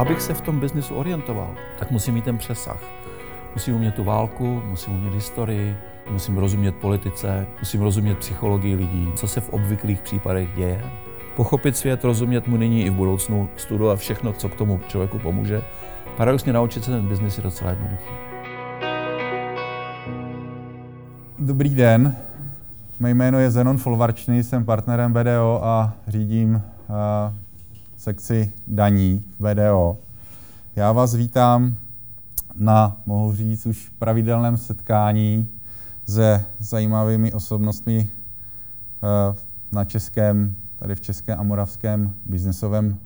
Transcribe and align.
abych 0.00 0.22
se 0.22 0.34
v 0.34 0.40
tom 0.40 0.60
biznisu 0.60 0.94
orientoval, 0.94 1.50
tak 1.78 1.90
musím 1.90 2.14
mít 2.14 2.24
ten 2.24 2.38
přesah. 2.38 2.82
Musím 3.54 3.74
umět 3.74 3.94
tu 3.94 4.04
válku, 4.04 4.62
musím 4.66 4.94
umět 4.94 5.14
historii, 5.14 5.76
musím 6.10 6.38
rozumět 6.38 6.72
politice, 6.72 7.46
musím 7.58 7.80
rozumět 7.80 8.18
psychologii 8.18 8.74
lidí, 8.74 9.08
co 9.16 9.28
se 9.28 9.40
v 9.40 9.48
obvyklých 9.48 10.00
případech 10.00 10.48
děje. 10.56 10.84
Pochopit 11.36 11.76
svět, 11.76 12.04
rozumět 12.04 12.48
mu 12.48 12.56
nyní 12.56 12.84
i 12.84 12.90
v 12.90 12.94
budoucnu, 12.94 13.48
studovat 13.56 13.98
všechno, 13.98 14.32
co 14.32 14.48
k 14.48 14.54
tomu 14.54 14.80
člověku 14.88 15.18
pomůže. 15.18 15.62
Paradoxně 16.16 16.52
naučit 16.52 16.84
se 16.84 16.90
ten 16.90 17.08
biznis 17.08 17.36
je 17.36 17.42
docela 17.42 17.70
jednoduchý. 17.70 18.10
Dobrý 21.38 21.74
den, 21.74 22.16
mé 23.00 23.10
jméno 23.10 23.38
je 23.38 23.50
Zenon 23.50 23.78
Folvarčný, 23.78 24.42
jsem 24.42 24.64
partnerem 24.64 25.12
BDO 25.12 25.60
a 25.62 25.92
řídím 26.08 26.54
uh, 26.54 27.34
sekci 28.00 28.52
daní 28.66 29.24
v 29.38 29.44
BDO. 29.44 29.98
Já 30.76 30.92
vás 30.92 31.14
vítám 31.14 31.76
na, 32.54 33.00
mohu 33.06 33.34
říct, 33.34 33.66
už 33.66 33.88
pravidelném 33.98 34.56
setkání 34.56 35.48
se 36.06 36.44
zajímavými 36.58 37.32
osobnostmi 37.32 38.10
uh, 39.02 39.36
na 39.72 39.84
českém, 39.84 40.56
tady 40.76 40.94
v 40.94 41.00
českém 41.00 41.40
a 41.40 41.42
moravském 41.42 42.14
biznesovém 42.26 42.98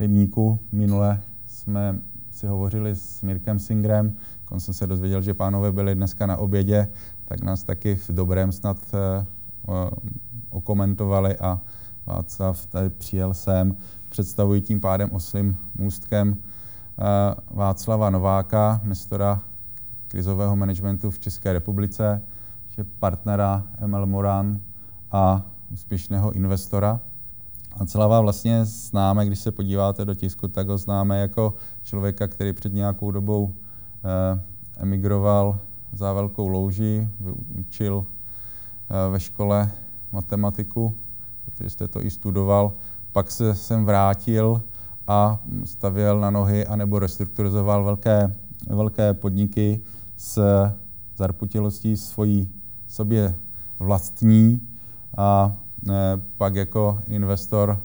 rybníku. 0.00 0.58
Minule 0.72 1.20
jsme 1.46 1.98
si 2.30 2.46
hovořili 2.46 2.96
s 2.96 3.22
Mirkem 3.22 3.58
Singrem, 3.58 4.16
kon 4.44 4.60
jsem 4.60 4.74
se 4.74 4.86
dozvěděl, 4.86 5.22
že 5.22 5.34
pánové 5.34 5.72
byli 5.72 5.94
dneska 5.94 6.26
na 6.26 6.36
obědě, 6.36 6.88
tak 7.24 7.42
nás 7.42 7.62
taky 7.62 7.96
v 7.96 8.08
dobrém 8.08 8.52
snad 8.52 8.78
uh, 8.92 9.74
okomentovali 10.50 11.38
a 11.38 11.60
Václav 12.06 12.66
tady 12.66 12.90
přijel 12.90 13.34
sem. 13.34 13.76
Představuji 14.10 14.60
tím 14.60 14.80
pádem 14.80 15.10
oslým 15.12 15.56
můstkem 15.78 16.28
uh, 16.30 17.56
Václava 17.56 18.10
Nováka, 18.10 18.80
nestora 18.84 19.42
krizového 20.08 20.56
managementu 20.56 21.10
v 21.10 21.18
České 21.18 21.52
republice, 21.52 22.22
že 22.68 22.84
partnera 22.84 23.66
ML 23.86 24.06
Moran 24.06 24.60
a 25.12 25.46
úspěšného 25.72 26.32
investora. 26.32 27.00
Václava 27.80 28.20
vlastně 28.20 28.64
známe, 28.64 29.26
když 29.26 29.38
se 29.38 29.52
podíváte 29.52 30.04
do 30.04 30.14
tisku, 30.14 30.48
tak 30.48 30.68
ho 30.68 30.78
známe 30.78 31.20
jako 31.20 31.54
člověka, 31.82 32.28
který 32.28 32.52
před 32.52 32.74
nějakou 32.74 33.10
dobou 33.10 33.54
eh, 34.04 34.40
emigroval 34.76 35.58
za 35.92 36.12
velkou 36.12 36.48
louži, 36.48 37.08
učil 37.58 38.06
eh, 38.06 39.10
ve 39.10 39.20
škole 39.20 39.70
matematiku, 40.12 40.94
protože 41.44 41.70
jste 41.70 41.88
to 41.88 42.04
i 42.04 42.10
studoval. 42.10 42.72
Pak 43.12 43.30
se 43.30 43.54
sem 43.54 43.84
vrátil 43.84 44.62
a 45.06 45.40
stavěl 45.64 46.20
na 46.20 46.30
nohy 46.30 46.66
anebo 46.66 46.98
restrukturizoval 46.98 47.84
velké, 47.84 48.32
velké 48.68 49.14
podniky 49.14 49.80
s 50.16 50.42
zarputilostí 51.16 51.96
svojí 51.96 52.48
sobě 52.86 53.34
vlastní 53.78 54.68
a 55.16 55.56
eh, 55.88 55.92
pak 56.36 56.54
jako 56.54 56.98
investor 57.06 57.82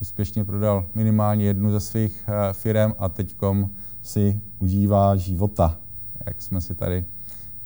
úspěšně 0.00 0.44
prodal 0.44 0.86
minimálně 0.94 1.44
jednu 1.44 1.72
ze 1.72 1.80
svých 1.80 2.24
eh, 2.28 2.52
firm 2.52 2.92
a 2.98 3.08
teďkom 3.08 3.70
si 4.02 4.40
užívá 4.58 5.16
života, 5.16 5.76
jak 6.26 6.42
jsme 6.42 6.60
si 6.60 6.74
tady 6.74 7.04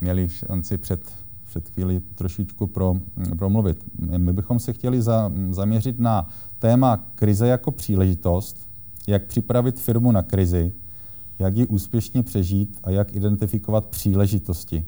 měli 0.01 0.29
šanci 0.29 0.79
před, 0.79 1.13
před 1.45 1.69
chvíli 1.69 2.01
trošičku 2.01 2.67
pro, 2.67 2.95
promluvit. 3.39 3.85
My 4.19 4.33
bychom 4.33 4.59
se 4.59 4.73
chtěli 4.73 5.03
za, 5.03 5.33
zaměřit 5.51 5.99
na 5.99 6.29
téma 6.59 6.97
krize 7.15 7.49
jako 7.49 7.71
příležitost, 7.71 8.69
jak 9.07 9.27
připravit 9.27 9.81
firmu 9.81 10.13
na 10.13 10.23
krizi, 10.23 10.73
jak 11.39 11.57
ji 11.57 11.67
úspěšně 11.67 12.23
přežít 12.23 12.79
a 12.85 12.91
jak 12.91 13.17
identifikovat 13.17 13.87
příležitosti, 13.87 14.85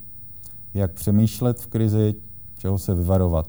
jak 0.73 0.91
přemýšlet 0.91 1.59
v 1.59 1.67
krizi, 1.67 2.15
čeho 2.57 2.77
se 2.77 2.95
vyvarovat. 2.95 3.47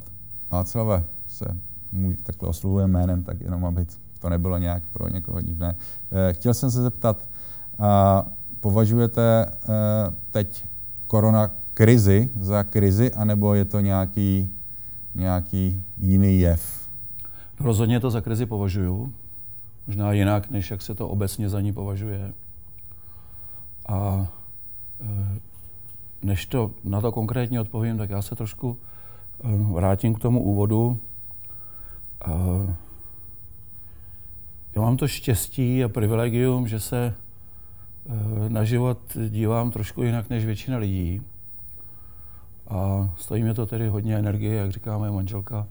Václave, 0.50 1.04
se 1.26 1.44
můj, 1.92 2.16
takhle 2.16 2.48
oslovuje 2.48 2.86
jménem, 2.86 3.22
tak 3.22 3.41
jenom 3.41 3.64
aby 3.64 3.86
to 4.19 4.28
nebylo 4.28 4.58
nějak 4.58 4.82
pro 4.92 5.08
někoho 5.08 5.41
divné. 5.41 5.76
Eh, 6.12 6.32
chtěl 6.32 6.54
jsem 6.54 6.70
se 6.70 6.82
zeptat, 6.82 7.28
považujete 8.60 9.46
eh, 9.46 9.69
teď 10.30 10.64
korona 11.06 11.50
krizi 11.75 12.30
za 12.41 12.64
krizi, 12.64 13.12
anebo 13.12 13.54
je 13.54 13.64
to 13.64 13.80
nějaký, 13.80 14.50
nějaký 15.14 15.82
jiný 15.98 16.41
jev? 16.41 16.81
Rozhodně 17.62 18.00
to 18.00 18.10
za 18.10 18.20
krizi 18.20 18.46
považuju. 18.46 19.12
Možná 19.86 20.12
jinak, 20.12 20.50
než 20.50 20.70
jak 20.70 20.82
se 20.82 20.94
to 20.94 21.08
obecně 21.08 21.48
za 21.48 21.60
ní 21.60 21.72
považuje. 21.72 22.32
A 23.88 24.26
e, 25.00 25.40
než 26.22 26.46
to 26.46 26.70
na 26.84 27.00
to 27.00 27.12
konkrétně 27.12 27.60
odpovím, 27.60 27.98
tak 27.98 28.10
já 28.10 28.22
se 28.22 28.36
trošku 28.36 28.78
e, 29.44 29.72
vrátím 29.72 30.14
k 30.14 30.18
tomu 30.18 30.42
úvodu. 30.42 31.00
Já 34.74 34.82
mám 34.82 34.96
to 34.96 35.08
štěstí 35.08 35.84
a 35.84 35.88
privilegium, 35.88 36.68
že 36.68 36.80
se 36.80 37.14
Eh, 38.06 38.48
na 38.48 38.64
život 38.64 38.98
dívám 39.28 39.70
trošku 39.70 40.02
jinak 40.02 40.30
než 40.30 40.44
většina 40.44 40.78
lidí. 40.78 41.22
A 42.68 43.10
stojí 43.16 43.42
mě 43.42 43.54
to 43.54 43.66
tedy 43.66 43.88
hodně 43.88 44.18
energie, 44.18 44.54
jak 44.54 44.70
říká 44.70 44.98
moje 44.98 45.10
manželka, 45.10 45.66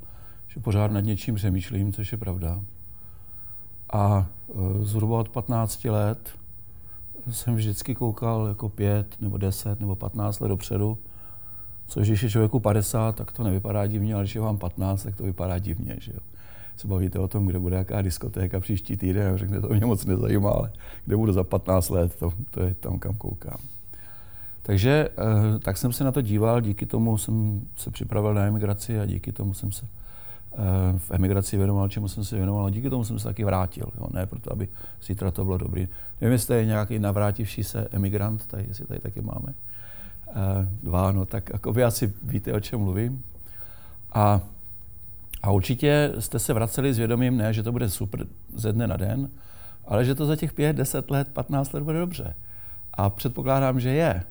že 0.53 0.59
pořád 0.59 0.91
nad 0.91 0.99
něčím 0.99 1.35
přemýšlím, 1.35 1.93
což 1.93 2.11
je 2.11 2.17
pravda. 2.17 2.61
A 3.93 4.27
eh, 4.49 4.53
zhruba 4.85 5.19
od 5.19 5.29
15 5.29 5.85
let 5.85 6.29
jsem 7.31 7.55
vždycky 7.55 7.95
koukal 7.95 8.47
jako 8.47 8.69
5 8.69 9.21
nebo 9.21 9.37
10 9.37 9.79
nebo 9.79 9.95
15 9.95 10.39
let 10.39 10.47
dopředu, 10.47 10.97
což 11.87 12.07
když 12.07 12.23
je 12.23 12.29
člověku 12.29 12.59
50, 12.59 13.15
tak 13.15 13.31
to 13.31 13.43
nevypadá 13.43 13.87
divně, 13.87 14.13
ale 14.13 14.23
když 14.23 14.35
je 14.35 14.41
vám 14.41 14.57
15, 14.57 15.03
tak 15.03 15.15
to 15.15 15.23
vypadá 15.23 15.59
divně. 15.59 15.97
Že 15.99 16.11
jo? 16.13 16.19
se 16.77 16.87
bavíte 16.87 17.19
o 17.19 17.27
tom, 17.27 17.45
kde 17.45 17.59
bude 17.59 17.75
jaká 17.75 18.01
diskotéka 18.01 18.59
příští 18.59 18.97
týden, 18.97 19.33
a 19.33 19.37
řekne, 19.37 19.61
to 19.61 19.67
mě 19.67 19.85
moc 19.85 20.05
nezajímá, 20.05 20.51
ale 20.51 20.71
kde 21.05 21.17
budu 21.17 21.33
za 21.33 21.43
15 21.43 21.89
let, 21.89 22.15
to, 22.19 22.33
to 22.51 22.61
je 22.61 22.73
tam, 22.73 22.99
kam 22.99 23.13
koukám. 23.13 23.57
Takže 24.61 25.09
eh, 25.09 25.59
tak 25.59 25.77
jsem 25.77 25.93
se 25.93 26.03
na 26.03 26.11
to 26.11 26.21
díval, 26.21 26.61
díky 26.61 26.85
tomu 26.85 27.17
jsem 27.17 27.61
se 27.75 27.91
připravil 27.91 28.33
na 28.33 28.45
emigraci 28.45 28.99
a 28.99 29.05
díky 29.05 29.31
tomu 29.31 29.53
jsem 29.53 29.71
se 29.71 29.85
v 30.97 31.11
emigraci 31.11 31.57
věnoval, 31.57 31.89
čemu 31.89 32.07
jsem 32.07 32.23
se 32.23 32.35
věnoval 32.35 32.69
díky 32.69 32.89
tomu 32.89 33.03
jsem 33.03 33.19
se 33.19 33.27
taky 33.27 33.43
vrátil. 33.43 33.87
Jo? 33.97 34.07
Ne 34.13 34.25
proto, 34.25 34.53
aby 34.53 34.67
zítra 35.03 35.31
to 35.31 35.45
bylo 35.45 35.57
dobrý. 35.57 35.87
Nevím, 36.21 36.31
jestli 36.31 36.57
je 36.57 36.65
nějaký 36.65 36.99
navrátivší 36.99 37.63
se 37.63 37.87
emigrant, 37.91 38.47
tady, 38.47 38.65
jestli 38.67 38.85
tady 38.85 38.99
taky 38.99 39.21
máme. 39.21 39.53
Eh, 40.29 40.67
dva, 40.83 41.11
no 41.11 41.25
tak 41.25 41.49
jako 41.53 41.73
vy 41.73 41.83
asi 41.83 42.13
víte, 42.23 42.53
o 42.53 42.59
čem 42.59 42.79
mluvím. 42.79 43.23
A 44.13 44.41
a 45.43 45.51
určitě 45.51 46.13
jste 46.19 46.39
se 46.39 46.53
vraceli 46.53 46.93
s 46.93 46.97
vědomím, 46.97 47.37
ne, 47.37 47.53
že 47.53 47.63
to 47.63 47.71
bude 47.71 47.89
super 47.89 48.25
ze 48.55 48.73
dne 48.73 48.87
na 48.87 48.97
den, 48.97 49.29
ale 49.85 50.05
že 50.05 50.15
to 50.15 50.25
za 50.25 50.35
těch 50.35 50.53
5, 50.53 50.75
10 50.75 51.11
let, 51.11 51.27
15 51.33 51.73
let 51.73 51.83
bude 51.83 51.99
dobře. 51.99 52.35
A 52.93 53.09
předpokládám, 53.09 53.79
že 53.79 53.89
je. 53.89 54.23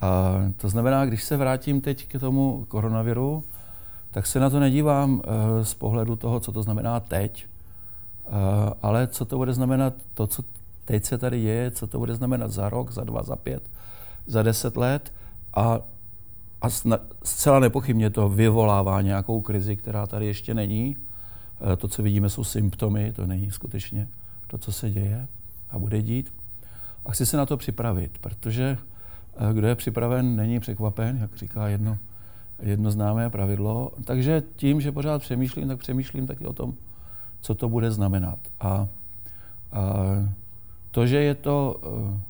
A 0.00 0.34
to 0.56 0.68
znamená, 0.68 1.06
když 1.06 1.22
se 1.22 1.36
vrátím 1.36 1.80
teď 1.80 2.08
k 2.08 2.20
tomu 2.20 2.64
koronaviru, 2.68 3.44
tak 4.16 4.26
se 4.26 4.40
na 4.40 4.50
to 4.50 4.60
nedívám 4.60 5.14
uh, 5.14 5.22
z 5.62 5.74
pohledu 5.74 6.16
toho, 6.16 6.40
co 6.40 6.52
to 6.52 6.62
znamená 6.62 7.00
teď, 7.00 7.46
uh, 8.26 8.32
ale 8.82 9.06
co 9.06 9.24
to 9.24 9.36
bude 9.36 9.54
znamenat, 9.54 9.94
to, 10.14 10.26
co 10.26 10.42
teď 10.84 11.04
se 11.04 11.18
tady 11.18 11.40
je, 11.40 11.70
co 11.70 11.86
to 11.86 11.98
bude 11.98 12.14
znamenat 12.14 12.50
za 12.50 12.68
rok, 12.68 12.92
za 12.92 13.04
dva, 13.04 13.22
za 13.22 13.36
pět, 13.36 13.62
za 14.26 14.42
deset 14.42 14.76
let 14.76 15.12
a 15.54 15.80
a 16.62 16.68
zcela 17.24 17.60
nepochybně 17.60 18.10
to 18.10 18.28
vyvolává 18.28 19.00
nějakou 19.02 19.40
krizi, 19.40 19.76
která 19.76 20.06
tady 20.06 20.26
ještě 20.26 20.54
není. 20.54 20.96
Eh, 21.72 21.76
to, 21.76 21.88
co 21.88 22.02
vidíme, 22.02 22.30
jsou 22.30 22.44
symptomy, 22.44 23.12
to 23.12 23.26
není 23.26 23.50
skutečně 23.50 24.08
to, 24.46 24.58
co 24.58 24.72
se 24.72 24.90
děje 24.90 25.26
a 25.70 25.78
bude 25.78 26.02
dít. 26.02 26.34
A 27.06 27.12
chci 27.12 27.26
se 27.26 27.36
na 27.36 27.46
to 27.46 27.56
připravit, 27.56 28.18
protože 28.20 28.78
eh, 29.36 29.54
kdo 29.54 29.66
je 29.66 29.74
připraven, 29.74 30.36
není 30.36 30.60
překvapen, 30.60 31.18
jak 31.20 31.36
říká 31.36 31.68
jedno, 31.68 31.98
jedno 32.62 32.90
známé 32.90 33.30
pravidlo. 33.30 33.92
Takže 34.04 34.42
tím, 34.56 34.80
že 34.80 34.92
pořád 34.92 35.22
přemýšlím, 35.22 35.68
tak 35.68 35.78
přemýšlím 35.78 36.26
taky 36.26 36.46
o 36.46 36.52
tom, 36.52 36.74
co 37.40 37.54
to 37.54 37.68
bude 37.68 37.90
znamenat. 37.90 38.38
A, 38.60 38.66
a 38.66 38.88
to, 40.90 41.06
že 41.06 41.16
je 41.16 41.34
to 41.34 41.80
eh, 41.82 42.20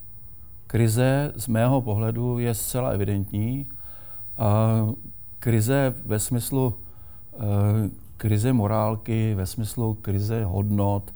krize 0.66 1.32
z 1.36 1.48
mého 1.48 1.80
pohledu, 1.80 2.38
je 2.38 2.54
zcela 2.54 2.90
evidentní 2.90 3.66
a 4.38 4.68
krize 5.38 5.94
ve 6.06 6.18
smyslu 6.18 6.74
eh, 7.34 7.38
krize 8.16 8.52
morálky, 8.52 9.34
ve 9.34 9.46
smyslu 9.46 9.94
krize 9.94 10.44
hodnot, 10.44 11.12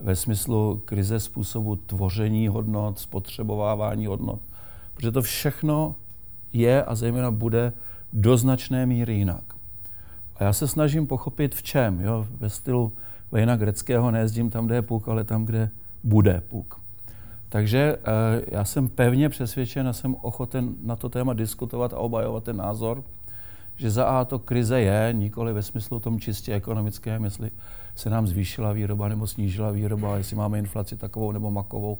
ve 0.00 0.16
smyslu 0.16 0.82
krize 0.84 1.20
způsobu 1.20 1.76
tvoření 1.76 2.48
hodnot, 2.48 2.98
spotřebovávání 2.98 4.06
hodnot. 4.06 4.40
Protože 4.94 5.10
to 5.10 5.22
všechno 5.22 5.94
je 6.52 6.84
a 6.84 6.94
zejména 6.94 7.30
bude 7.30 7.72
do 8.12 8.36
značné 8.36 8.86
míry 8.86 9.14
jinak. 9.14 9.44
A 10.36 10.44
já 10.44 10.52
se 10.52 10.68
snažím 10.68 11.06
pochopit 11.06 11.54
v 11.54 11.62
čem. 11.62 12.00
Jo? 12.00 12.26
Ve 12.38 12.50
stylu 12.50 12.92
Vejna 13.32 13.56
Greckého 13.56 14.10
nejezdím 14.10 14.50
tam, 14.50 14.66
kde 14.66 14.74
je 14.74 14.82
puk, 14.82 15.08
ale 15.08 15.24
tam, 15.24 15.44
kde 15.44 15.70
bude 16.04 16.42
puk. 16.48 16.80
Takže 17.48 17.96
eh, 17.98 18.42
já 18.48 18.64
jsem 18.64 18.88
pevně 18.88 19.28
přesvědčen 19.28 19.88
a 19.88 19.92
jsem 19.92 20.16
ochoten 20.22 20.74
na 20.82 20.96
to 20.96 21.08
téma 21.08 21.32
diskutovat 21.32 21.92
a 21.92 21.98
obajovat 21.98 22.44
ten 22.44 22.56
názor, 22.56 23.04
že 23.76 23.90
za 23.90 24.04
A 24.04 24.24
to 24.24 24.38
krize 24.38 24.80
je, 24.80 25.08
nikoli 25.12 25.52
ve 25.52 25.62
smyslu 25.62 26.00
tom 26.00 26.20
čistě 26.20 26.54
ekonomickém, 26.54 27.24
jestli 27.24 27.50
se 27.94 28.10
nám 28.10 28.26
zvýšila 28.26 28.72
výroba 28.72 29.08
nebo 29.08 29.26
snížila 29.26 29.70
výroba, 29.70 30.16
jestli 30.16 30.36
máme 30.36 30.58
inflaci 30.58 30.96
takovou 30.96 31.32
nebo 31.32 31.50
makovou, 31.50 31.98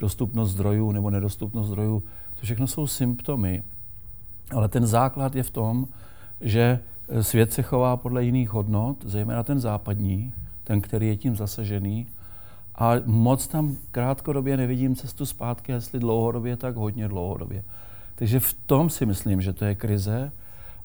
dostupnost 0.00 0.50
zdrojů 0.50 0.92
nebo 0.92 1.10
nedostupnost 1.10 1.66
zdrojů. 1.66 2.02
To 2.34 2.40
všechno 2.42 2.66
jsou 2.66 2.86
symptomy. 2.86 3.62
Ale 4.50 4.68
ten 4.68 4.86
základ 4.86 5.34
je 5.34 5.42
v 5.42 5.50
tom, 5.50 5.86
že 6.40 6.80
svět 7.20 7.52
se 7.52 7.62
chová 7.62 7.96
podle 7.96 8.24
jiných 8.24 8.50
hodnot, 8.50 9.04
zejména 9.04 9.42
ten 9.42 9.60
západní, 9.60 10.32
ten, 10.64 10.80
který 10.80 11.08
je 11.08 11.16
tím 11.16 11.36
zasažený. 11.36 12.06
A 12.74 12.92
moc 13.04 13.46
tam 13.46 13.76
krátkodobě 13.90 14.56
nevidím 14.56 14.96
cestu 14.96 15.26
zpátky, 15.26 15.72
jestli 15.72 16.00
dlouhodobě, 16.00 16.56
tak 16.56 16.76
hodně 16.76 17.08
dlouhodobě. 17.08 17.64
Takže 18.14 18.40
v 18.40 18.52
tom 18.52 18.90
si 18.90 19.06
myslím, 19.06 19.40
že 19.40 19.52
to 19.52 19.64
je 19.64 19.74
krize. 19.74 20.32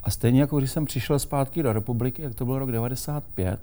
A 0.04 0.10
stejně 0.10 0.42
jako 0.42 0.58
když 0.58 0.72
jsem 0.72 0.86
přišel 0.86 1.20
zpátky 1.20 1.64
do 1.64 1.74
republiky, 1.74 2.22
jak 2.22 2.36
to 2.36 2.46
byl 2.46 2.60
rok 2.60 2.72
95, 2.72 3.60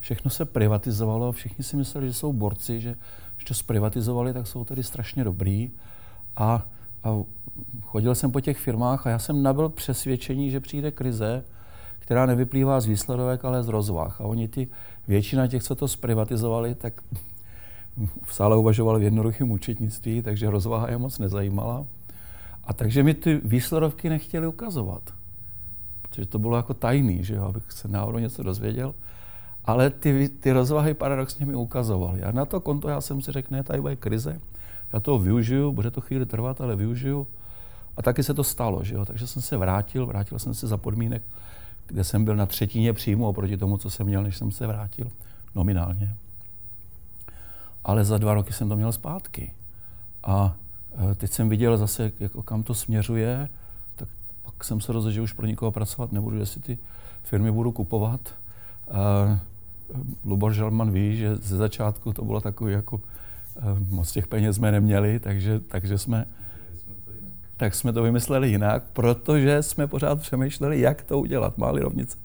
všechno 0.00 0.30
se 0.30 0.44
privatizovalo, 0.44 1.32
všichni 1.32 1.64
si 1.64 1.76
mysleli, 1.76 2.06
že 2.06 2.12
jsou 2.12 2.32
borci, 2.32 2.80
že 2.80 2.94
když 3.34 3.44
to 3.44 3.54
zprivatizovali, 3.54 4.32
tak 4.32 4.46
jsou 4.46 4.64
tedy 4.64 4.82
strašně 4.82 5.24
dobrý. 5.24 5.70
A, 6.36 6.66
a 7.04 7.22
chodil 7.82 8.14
jsem 8.14 8.30
po 8.30 8.40
těch 8.40 8.58
firmách 8.58 9.06
a 9.06 9.10
já 9.10 9.18
jsem 9.18 9.42
nabil 9.42 9.68
přesvědčení, 9.68 10.50
že 10.50 10.60
přijde 10.60 10.90
krize, 10.90 11.44
která 11.98 12.26
nevyplývá 12.26 12.80
z 12.80 12.86
výsledovek, 12.86 13.44
ale 13.44 13.62
z 13.62 13.68
rozvah. 13.68 14.20
A 14.20 14.24
oni 14.24 14.48
ty, 14.48 14.68
většina 15.08 15.46
těch, 15.46 15.62
co 15.62 15.74
to 15.74 15.88
zprivatizovali, 15.88 16.74
tak 16.74 17.02
v 18.22 18.34
sále 18.34 18.56
uvažovali 18.56 19.00
v 19.00 19.02
jednoduchém 19.02 19.50
účetnictví, 19.50 20.22
takže 20.22 20.50
rozvaha 20.50 20.90
je 20.90 20.98
moc 20.98 21.18
nezajímala. 21.18 21.86
A 22.64 22.72
takže 22.72 23.02
mi 23.02 23.14
ty 23.14 23.40
výsledovky 23.44 24.08
nechtěli 24.08 24.46
ukazovat. 24.46 25.02
Protože 26.02 26.26
to 26.26 26.38
bylo 26.38 26.56
jako 26.56 26.74
tajný, 26.74 27.24
že 27.24 27.34
jo, 27.34 27.44
abych 27.44 27.72
se 27.72 27.88
náhodou 27.88 28.18
něco 28.18 28.42
dozvěděl. 28.42 28.94
Ale 29.64 29.90
ty, 29.90 30.28
ty 30.28 30.52
rozvahy 30.52 30.94
paradoxně 30.94 31.46
mi 31.46 31.54
ukazovaly. 31.54 32.22
A 32.22 32.32
na 32.32 32.44
to 32.44 32.60
konto 32.60 32.88
já 32.88 33.00
jsem 33.00 33.22
si 33.22 33.32
řekl, 33.32 33.48
ne, 33.50 33.62
tady 33.62 33.80
bude 33.80 33.96
krize, 33.96 34.40
já 34.92 35.00
toho 35.00 35.18
využiju, 35.18 35.72
bude 35.72 35.90
to 35.90 36.00
chvíli 36.00 36.26
trvat, 36.26 36.60
ale 36.60 36.76
využiju. 36.76 37.26
A 37.96 38.02
taky 38.02 38.22
se 38.22 38.34
to 38.34 38.44
stalo, 38.44 38.84
že 38.84 38.94
jo? 38.94 39.04
takže 39.04 39.26
jsem 39.26 39.42
se 39.42 39.56
vrátil, 39.56 40.06
vrátil 40.06 40.38
jsem 40.38 40.54
se 40.54 40.66
za 40.66 40.76
podmínek, 40.76 41.22
kde 41.86 42.04
jsem 42.04 42.24
byl 42.24 42.36
na 42.36 42.46
třetině 42.46 42.92
příjmu 42.92 43.28
oproti 43.28 43.56
tomu, 43.56 43.78
co 43.78 43.90
jsem 43.90 44.06
měl, 44.06 44.22
než 44.22 44.36
jsem 44.36 44.52
se 44.52 44.66
vrátil, 44.66 45.10
nominálně. 45.54 46.16
Ale 47.84 48.04
za 48.04 48.18
dva 48.18 48.34
roky 48.34 48.52
jsem 48.52 48.68
to 48.68 48.76
měl 48.76 48.92
zpátky. 48.92 49.52
A 50.24 50.56
e, 51.10 51.14
teď 51.14 51.30
jsem 51.30 51.48
viděl 51.48 51.76
zase, 51.76 52.12
jako 52.20 52.42
kam 52.42 52.62
to 52.62 52.74
směřuje, 52.74 53.48
tak 53.96 54.08
pak 54.42 54.64
jsem 54.64 54.80
se 54.80 54.92
rozhodl, 54.92 55.14
že 55.14 55.22
už 55.22 55.32
pro 55.32 55.46
nikoho 55.46 55.72
pracovat 55.72 56.12
nebudu, 56.12 56.38
jestli 56.38 56.60
ty 56.60 56.78
firmy 57.22 57.52
budu 57.52 57.72
kupovat. 57.72 58.20
A 58.90 59.38
Lubor 60.24 60.52
Žalman 60.52 60.90
ví, 60.90 61.16
že 61.16 61.36
ze 61.36 61.56
začátku 61.56 62.12
to 62.12 62.24
bylo 62.24 62.40
takový 62.40 62.72
jako 62.72 63.00
moc 63.88 64.12
těch 64.12 64.26
peněz 64.26 64.56
jsme 64.56 64.72
neměli, 64.72 65.20
takže, 65.20 65.60
takže 65.60 65.98
jsme 65.98 66.26
tak 67.58 67.74
jsme 67.74 67.92
to 67.92 68.02
vymysleli 68.02 68.48
jinak, 68.48 68.84
protože 68.92 69.62
jsme 69.62 69.86
pořád 69.86 70.20
přemýšleli, 70.20 70.80
jak 70.80 71.02
to 71.02 71.18
udělat. 71.18 71.58
Máli 71.58 71.80
rovnice. 71.80 72.18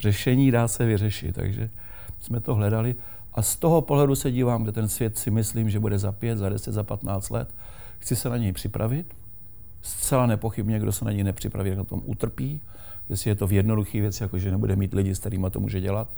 Řešení 0.00 0.50
dá 0.50 0.68
se 0.68 0.86
vyřešit, 0.86 1.34
takže 1.34 1.70
jsme 2.20 2.40
to 2.40 2.54
hledali. 2.54 2.94
A 3.32 3.42
z 3.42 3.56
toho 3.56 3.80
pohledu 3.80 4.14
se 4.14 4.30
dívám, 4.30 4.62
kde 4.62 4.72
ten 4.72 4.88
svět 4.88 5.18
si 5.18 5.30
myslím, 5.30 5.70
že 5.70 5.80
bude 5.80 5.98
za 5.98 6.12
pět, 6.12 6.38
za 6.38 6.48
deset, 6.48 6.72
za 6.72 6.82
patnáct 6.82 7.30
let. 7.30 7.54
Chci 7.98 8.16
se 8.16 8.28
na 8.28 8.36
něj 8.36 8.52
připravit. 8.52 9.14
Zcela 9.82 10.26
nepochybně, 10.26 10.78
kdo 10.78 10.92
se 10.92 11.04
na 11.04 11.12
něj 11.12 11.24
nepřipraví, 11.24 11.76
na 11.76 11.84
tom 11.84 12.02
utrpí. 12.04 12.60
Jestli 13.08 13.30
je 13.30 13.34
to 13.34 13.46
v 13.46 13.52
jednoduché 13.52 14.00
věci, 14.00 14.22
jako 14.22 14.38
že 14.38 14.50
nebude 14.50 14.76
mít 14.76 14.94
lidi, 14.94 15.14
s 15.14 15.18
kterými 15.18 15.46
to 15.50 15.60
může 15.60 15.80
dělat, 15.80 16.08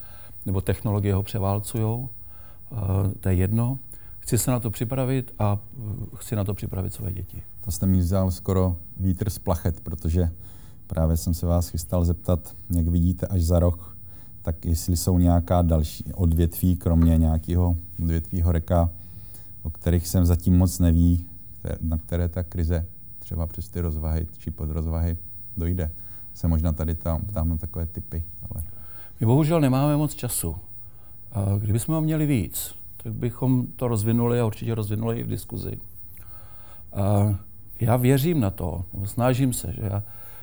nebo 0.46 0.60
technologie 0.60 1.14
ho 1.14 1.22
převálcují, 1.22 2.08
to 3.20 3.28
je 3.28 3.34
jedno. 3.34 3.78
Chci 4.30 4.38
se 4.38 4.50
na 4.50 4.60
to 4.60 4.70
připravit 4.70 5.34
a 5.38 5.58
chci 6.16 6.36
na 6.36 6.44
to 6.44 6.54
připravit 6.54 6.94
své 6.94 7.12
děti. 7.12 7.42
To 7.60 7.70
jste 7.70 7.86
mi 7.86 7.98
vzal 7.98 8.30
skoro 8.30 8.76
vítr 8.96 9.30
z 9.30 9.38
plachet, 9.38 9.80
protože 9.80 10.30
právě 10.86 11.16
jsem 11.16 11.34
se 11.34 11.46
vás 11.46 11.68
chystal 11.68 12.04
zeptat, 12.04 12.56
jak 12.76 12.88
vidíte 12.88 13.26
až 13.26 13.42
za 13.42 13.58
rok, 13.58 13.96
tak 14.42 14.64
jestli 14.64 14.96
jsou 14.96 15.18
nějaká 15.18 15.62
další 15.62 16.04
odvětví, 16.14 16.76
kromě 16.76 17.18
nějakého 17.18 17.76
odvětví 18.02 18.42
horeka, 18.42 18.90
o 19.62 19.70
kterých 19.70 20.08
jsem 20.08 20.24
zatím 20.24 20.58
moc 20.58 20.78
neví, 20.78 21.26
na 21.80 21.98
které 21.98 22.28
ta 22.28 22.42
krize 22.42 22.86
třeba 23.18 23.46
přes 23.46 23.68
ty 23.68 23.80
rozvahy 23.80 24.26
či 24.38 24.50
podrozvahy 24.50 25.16
dojde. 25.56 25.90
Se 26.34 26.48
možná 26.48 26.72
tady 26.72 26.94
tam, 26.94 27.24
tam 27.24 27.48
na 27.48 27.56
takové 27.56 27.86
typy. 27.86 28.24
Ale... 28.50 28.62
My 29.20 29.26
bohužel 29.26 29.60
nemáme 29.60 29.96
moc 29.96 30.14
času. 30.14 30.56
Kdybychom 31.58 31.94
ho 31.94 32.00
měli 32.00 32.26
víc, 32.26 32.79
tak 33.02 33.12
bychom 33.12 33.66
to 33.66 33.88
rozvinuli 33.88 34.40
a 34.40 34.46
určitě 34.46 34.74
rozvinuli 34.74 35.20
i 35.20 35.22
v 35.22 35.26
diskuzi. 35.26 35.78
A 36.92 37.34
já 37.80 37.96
věřím 37.96 38.40
na 38.40 38.50
to, 38.50 38.84
nebo 38.92 39.06
snažím 39.06 39.52
se, 39.52 39.72
že 39.72 39.82
já, 39.82 40.02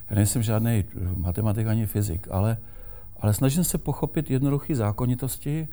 já 0.09 0.15
nejsem 0.15 0.44
žádný 0.44 0.83
matematik 1.15 1.68
ani 1.68 1.86
fyzik, 1.86 2.27
ale, 2.31 2.57
ale 3.19 3.33
snažím 3.33 3.63
se 3.63 3.77
pochopit 3.77 4.31
jednoduché 4.31 4.75
zákonitosti 4.75 5.68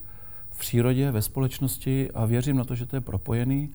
v 0.50 0.58
přírodě, 0.58 1.10
ve 1.10 1.22
společnosti 1.22 2.10
a 2.10 2.24
věřím 2.24 2.56
na 2.56 2.64
to, 2.64 2.74
že 2.74 2.86
to 2.86 2.96
je 2.96 3.00
propojený 3.00 3.70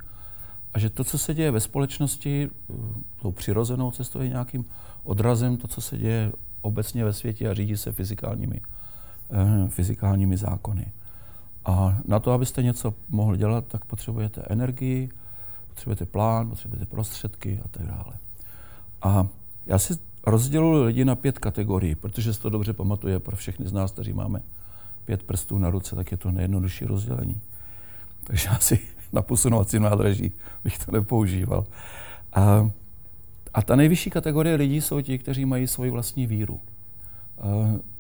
a 0.74 0.80
že 0.80 0.90
to, 0.90 1.04
co 1.04 1.18
se 1.18 1.34
děje 1.34 1.52
ve 1.52 1.60
společnosti, 1.60 2.50
tou 3.22 3.32
přirozenou 3.32 3.92
cestou 3.92 4.22
je 4.22 4.30
nějakým 4.30 4.66
odrazem 5.04 5.58
to, 5.58 5.68
co 5.68 5.82
se 5.82 5.98
děje 5.98 6.32
obecně 6.62 7.06
ve 7.06 7.14
světě 7.14 7.50
a 7.50 7.54
řídí 7.54 7.78
se 7.78 7.92
fyzikálními, 7.92 8.62
eh, 9.32 9.70
fyzikálními 9.70 10.38
zákony. 10.38 10.92
A 11.66 11.98
na 12.06 12.20
to, 12.20 12.32
abyste 12.32 12.64
něco 12.64 12.94
mohli 13.10 13.38
dělat, 13.38 13.66
tak 13.68 13.86
potřebujete 13.86 14.42
energii, 14.50 15.10
potřebujete 15.68 16.06
plán, 16.06 16.50
potřebujete 16.50 16.86
prostředky 16.86 17.60
a 17.66 17.68
tak 17.68 17.88
dále. 17.88 18.14
A 19.02 19.28
já 19.66 19.80
si 19.80 19.98
rozděluji 20.28 20.84
lidi 20.84 21.06
na 21.06 21.16
pět 21.16 21.40
kategorií, 21.40 21.96
protože 21.96 22.34
se 22.34 22.42
to 22.42 22.50
dobře 22.50 22.74
pamatuje 22.74 23.20
pro 23.20 23.36
všechny 23.36 23.68
z 23.68 23.74
nás, 23.74 23.92
kteří 23.92 24.14
máme 24.14 24.42
pět 25.06 25.24
prstů 25.24 25.58
na 25.58 25.70
ruce, 25.70 25.96
tak 25.96 26.12
je 26.12 26.18
to 26.18 26.32
nejjednodušší 26.32 26.86
rozdělení. 26.86 27.42
Takže 28.24 28.50
asi 28.50 28.80
na 29.14 29.22
posunovacím 29.22 29.82
nádraží 29.82 30.32
bych 30.64 30.86
to 30.86 30.92
nepoužíval. 30.92 31.66
A, 32.34 32.70
a 33.54 33.62
ta 33.62 33.76
nejvyšší 33.76 34.10
kategorie 34.10 34.56
lidí 34.56 34.82
jsou 34.82 35.02
ti, 35.02 35.18
kteří 35.18 35.46
mají 35.46 35.68
svoji 35.68 35.92
vlastní 35.92 36.28
víru. 36.28 36.60
A 37.40 37.46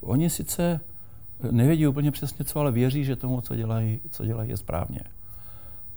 oni 0.01 0.29
sice 0.29 0.79
nevědí 1.51 1.87
úplně 1.87 2.11
přesně 2.11 2.45
co, 2.45 2.59
ale 2.59 2.71
věří, 2.71 3.03
že 3.03 3.15
tomu, 3.15 3.41
co 3.41 3.55
dělají, 3.55 3.99
co 4.09 4.25
dělají 4.25 4.49
je 4.49 4.57
správně. 4.57 4.99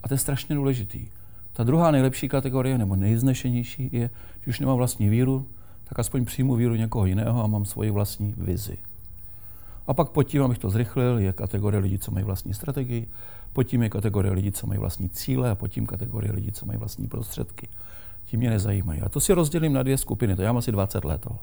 A 0.03 0.09
to 0.09 0.15
je 0.15 0.19
strašně 0.19 0.55
důležitý. 0.55 1.09
Ta 1.53 1.65
druhá 1.65 1.91
nejlepší 1.91 2.29
kategorie, 2.29 2.79
nebo 2.79 2.97
nejznešenější, 2.97 3.89
je, 3.93 4.11
že 4.41 4.49
už 4.49 4.61
nemám 4.61 4.77
vlastní 4.77 5.09
víru, 5.09 5.47
tak 5.85 5.99
aspoň 5.99 6.25
přijmu 6.25 6.55
víru 6.55 6.75
někoho 6.75 7.07
jiného 7.07 7.45
a 7.45 7.47
mám 7.47 7.65
svoji 7.65 7.91
vlastní 7.91 8.35
vizi. 8.37 8.79
A 9.87 9.95
pak 9.95 10.11
pod 10.11 10.23
tím, 10.23 10.43
abych 10.43 10.59
to 10.59 10.71
zrychlil, 10.71 11.19
je 11.19 11.33
kategorie 11.33 11.81
lidí, 11.81 11.99
co 11.99 12.11
mají 12.11 12.25
vlastní 12.25 12.55
strategii, 12.55 13.09
pod 13.53 13.63
tím 13.63 13.83
je 13.83 13.89
kategorie 13.89 14.33
lidí, 14.33 14.53
co 14.53 14.67
mají 14.67 14.81
vlastní 14.81 15.09
cíle 15.09 15.51
a 15.51 15.55
pod 15.55 15.69
tím 15.69 15.87
kategorie 15.87 16.33
lidí, 16.33 16.53
co 16.53 16.67
mají 16.67 16.79
vlastní 16.79 17.09
prostředky. 17.09 17.69
Tím 18.25 18.41
mě 18.41 18.51
nezajímají. 18.51 19.01
A 19.01 19.09
to 19.09 19.21
si 19.21 19.33
rozdělím 19.33 19.73
na 19.73 19.83
dvě 19.83 19.99
skupiny, 19.99 20.37
to 20.37 20.43
já 20.43 20.53
mám 20.53 20.59
asi 20.59 20.73
20 20.73 21.05
let 21.05 21.21
tohle. 21.21 21.39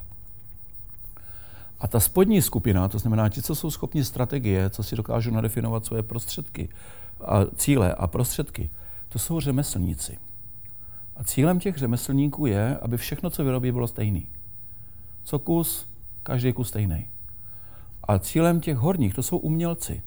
A 1.80 1.88
ta 1.88 2.00
spodní 2.00 2.42
skupina, 2.42 2.88
to 2.88 3.00
znamená 3.00 3.30
ti, 3.30 3.42
co 3.42 3.56
jsou 3.56 3.72
schopni 3.72 4.04
strategie, 4.04 4.70
co 4.70 4.84
si 4.84 4.96
dokážou 4.96 5.32
nadefinovat 5.32 5.86
svoje 5.86 6.04
prostředky, 6.04 6.70
a 7.26 7.46
cíle 7.56 7.94
a 7.94 8.08
prostředky, 8.08 8.70
to 9.10 9.20
jsou 9.20 9.40
řemeslníci. 9.40 10.18
A 11.16 11.24
cílem 11.24 11.60
těch 11.60 11.78
řemeslníků 11.78 12.46
je, 12.46 12.78
aby 12.78 12.98
všechno, 12.98 13.30
co 13.30 13.44
vyrobí, 13.44 13.72
bylo 13.72 13.88
stejný. 13.88 14.28
Co 15.24 15.40
kus, 15.40 15.88
každý 16.24 16.54
kus 16.54 16.68
stejný. 16.68 17.08
A 18.04 18.20
cílem 18.20 18.62
těch 18.62 18.78
horních, 18.78 19.14
to 19.14 19.24
jsou 19.24 19.38
umělci. 19.38 20.02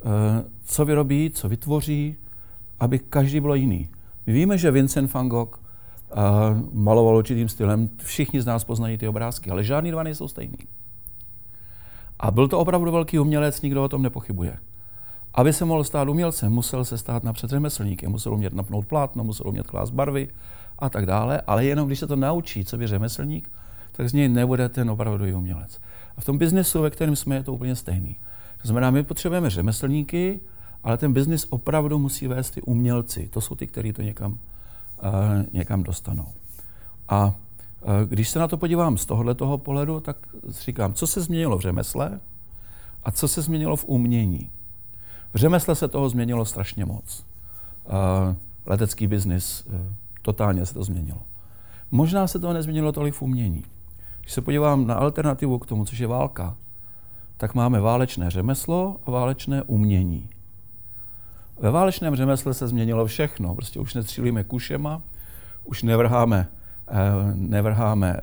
Eh, 0.00 0.44
co 0.64 0.84
vyrobí, 0.84 1.30
co 1.30 1.48
vytvoří, 1.48 2.16
aby 2.80 2.98
každý 2.98 3.40
bylo 3.40 3.54
jiný. 3.54 3.88
My 4.26 4.32
víme, 4.32 4.58
že 4.58 4.70
Vincent 4.70 5.12
van 5.12 5.28
Gogh 5.28 5.60
maloval 6.72 7.16
určitým 7.16 7.48
stylem, 7.48 7.90
všichni 7.96 8.42
z 8.42 8.46
nás 8.46 8.64
poznají 8.64 8.98
ty 8.98 9.08
obrázky, 9.08 9.50
ale 9.50 9.64
žádný 9.64 9.90
dva 9.90 10.02
nejsou 10.02 10.28
stejný. 10.28 10.58
A 12.20 12.30
byl 12.30 12.48
to 12.48 12.58
opravdu 12.58 12.92
velký 12.92 13.18
umělec, 13.18 13.62
nikdo 13.62 13.84
o 13.84 13.88
tom 13.88 14.02
nepochybuje. 14.02 14.58
Aby 15.34 15.52
se 15.52 15.64
mohl 15.64 15.84
stát 15.84 16.08
umělcem, 16.08 16.52
musel 16.52 16.84
se 16.84 16.98
stát 16.98 17.24
napřed 17.24 17.50
řemeslníkem, 17.50 18.10
musel 18.10 18.34
umět 18.34 18.52
napnout 18.52 18.86
plátno, 18.86 19.24
musel 19.24 19.48
umět 19.48 19.66
klást 19.66 19.90
barvy 19.90 20.28
a 20.78 20.88
tak 20.88 21.06
dále, 21.06 21.40
ale 21.46 21.64
jenom 21.64 21.86
když 21.86 21.98
se 21.98 22.06
to 22.06 22.16
naučí, 22.16 22.64
co 22.64 22.76
by 22.76 22.86
řemeslník, 22.86 23.52
tak 23.92 24.08
z 24.08 24.12
něj 24.12 24.28
nebude 24.28 24.68
ten 24.68 24.90
opravdový 24.90 25.32
umělec. 25.32 25.80
A 26.16 26.20
v 26.20 26.24
tom 26.24 26.38
biznesu, 26.38 26.82
ve 26.82 26.90
kterém 26.90 27.16
jsme, 27.16 27.36
je 27.36 27.42
to 27.42 27.52
úplně 27.52 27.76
stejný. 27.76 28.16
To 28.62 28.68
znamená, 28.68 28.90
my 28.90 29.02
potřebujeme 29.02 29.50
řemeslníky 29.50 30.40
ale 30.84 30.96
ten 30.96 31.12
biznis 31.12 31.46
opravdu 31.50 31.98
musí 31.98 32.26
vést 32.26 32.50
ty 32.50 32.62
umělci. 32.62 33.28
To 33.32 33.40
jsou 33.40 33.54
ty, 33.54 33.66
kteří 33.66 33.92
to 33.92 34.02
někam, 34.02 34.38
někam 35.52 35.82
dostanou. 35.82 36.26
A 37.08 37.26
uh, 37.26 37.32
když 38.06 38.28
se 38.28 38.38
na 38.38 38.48
to 38.48 38.56
podívám 38.56 38.98
z 38.98 39.06
tohoto 39.06 39.58
pohledu, 39.58 40.00
tak 40.00 40.16
říkám, 40.48 40.92
co 40.92 41.06
se 41.06 41.20
změnilo 41.20 41.58
v 41.58 41.60
řemesle 41.60 42.20
a 43.04 43.10
co 43.10 43.28
se 43.28 43.42
změnilo 43.42 43.76
v 43.76 43.84
umění. 43.84 44.50
V 45.34 45.36
řemesle 45.36 45.74
se 45.74 45.88
toho 45.88 46.08
změnilo 46.08 46.44
strašně 46.44 46.84
moc. 46.84 47.24
Uh, 47.84 48.34
letecký 48.66 49.06
biznis, 49.06 49.66
totálně 50.22 50.66
se 50.66 50.74
to 50.74 50.84
změnilo. 50.84 51.22
Možná 51.90 52.26
se 52.26 52.38
to 52.38 52.52
nezměnilo 52.52 52.92
tolik 52.92 53.14
v 53.14 53.22
umění. 53.22 53.64
Když 54.20 54.32
se 54.32 54.40
podívám 54.40 54.86
na 54.86 54.94
alternativu 54.94 55.58
k 55.58 55.66
tomu, 55.66 55.84
což 55.84 55.98
je 55.98 56.06
válka, 56.06 56.56
tak 57.36 57.54
máme 57.54 57.80
válečné 57.80 58.30
řemeslo 58.30 58.96
a 59.06 59.10
válečné 59.10 59.62
umění. 59.62 60.28
Ve 61.60 61.70
válečném 61.70 62.16
řemesle 62.16 62.54
se 62.54 62.68
změnilo 62.68 63.06
všechno. 63.06 63.54
Prostě 63.54 63.80
už 63.80 63.94
nestřílíme 63.94 64.44
kušema, 64.44 65.02
už 65.64 65.82
nevrháme, 65.82 66.48
eh, 66.88 66.94
nevrháme 67.34 68.16
eh, 68.16 68.22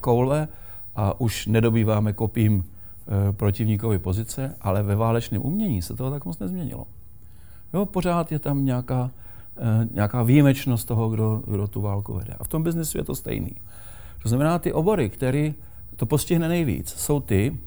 koule 0.00 0.48
a 0.96 1.20
už 1.20 1.46
nedobýváme 1.46 2.12
kopím 2.12 2.64
eh, 2.64 3.32
protivníkovi 3.32 3.98
pozice, 3.98 4.56
ale 4.60 4.82
ve 4.82 4.96
válečném 4.96 5.42
umění 5.42 5.82
se 5.82 5.96
toho 5.96 6.10
tak 6.10 6.24
moc 6.24 6.38
nezměnilo. 6.38 6.84
Jo, 7.74 7.86
pořád 7.86 8.32
je 8.32 8.38
tam 8.38 8.64
nějaká, 8.64 9.10
nějaká 9.92 10.22
výjimečnost 10.22 10.88
toho, 10.88 11.08
kdo, 11.08 11.42
kdo 11.46 11.66
tu 11.66 11.80
válku 11.80 12.14
vede. 12.14 12.34
A 12.38 12.44
v 12.44 12.48
tom 12.48 12.62
biznesu 12.62 12.98
je 12.98 13.04
to 13.04 13.14
stejný. 13.14 13.50
To 14.22 14.28
znamená, 14.28 14.58
ty 14.58 14.72
obory, 14.72 15.10
které 15.10 15.52
to 15.96 16.06
postihne 16.06 16.48
nejvíc, 16.48 16.88
jsou 16.88 17.20
ty, 17.20 17.58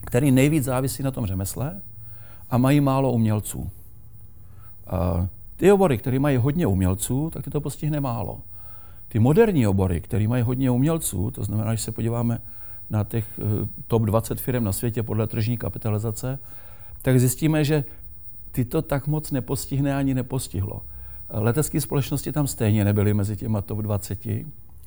které 0.00 0.30
nejvíc 0.30 0.64
závisí 0.64 1.02
na 1.02 1.10
tom 1.10 1.26
řemesle 1.26 1.80
a 2.50 2.58
mají 2.58 2.80
málo 2.80 3.12
umělců. 3.12 3.70
A 4.90 5.28
ty 5.56 5.72
obory, 5.72 5.98
které 5.98 6.18
mají 6.18 6.36
hodně 6.36 6.66
umělců, 6.66 7.30
tak 7.30 7.44
ty 7.44 7.50
to 7.50 7.60
postihne 7.60 8.00
málo. 8.00 8.40
Ty 9.08 9.18
moderní 9.18 9.66
obory, 9.66 10.00
které 10.00 10.28
mají 10.28 10.42
hodně 10.42 10.70
umělců, 10.70 11.30
to 11.30 11.44
znamená, 11.44 11.70
když 11.70 11.80
se 11.80 11.92
podíváme 11.92 12.38
na 12.90 13.04
těch 13.04 13.24
eh, 13.38 13.68
top 13.86 14.02
20 14.02 14.40
firm 14.40 14.64
na 14.64 14.72
světě 14.72 15.02
podle 15.02 15.26
tržní 15.26 15.56
kapitalizace, 15.56 16.38
tak 17.02 17.20
zjistíme, 17.20 17.64
že 17.64 17.84
ty 18.52 18.64
to 18.64 18.82
tak 18.82 19.06
moc 19.06 19.30
nepostihne 19.30 19.96
ani 19.96 20.14
nepostihlo. 20.14 20.82
Letecké 21.30 21.80
společnosti 21.80 22.32
tam 22.32 22.46
stejně 22.46 22.84
nebyly 22.84 23.14
mezi 23.14 23.36
těma 23.36 23.62
top 23.62 23.78
20, 23.78 24.18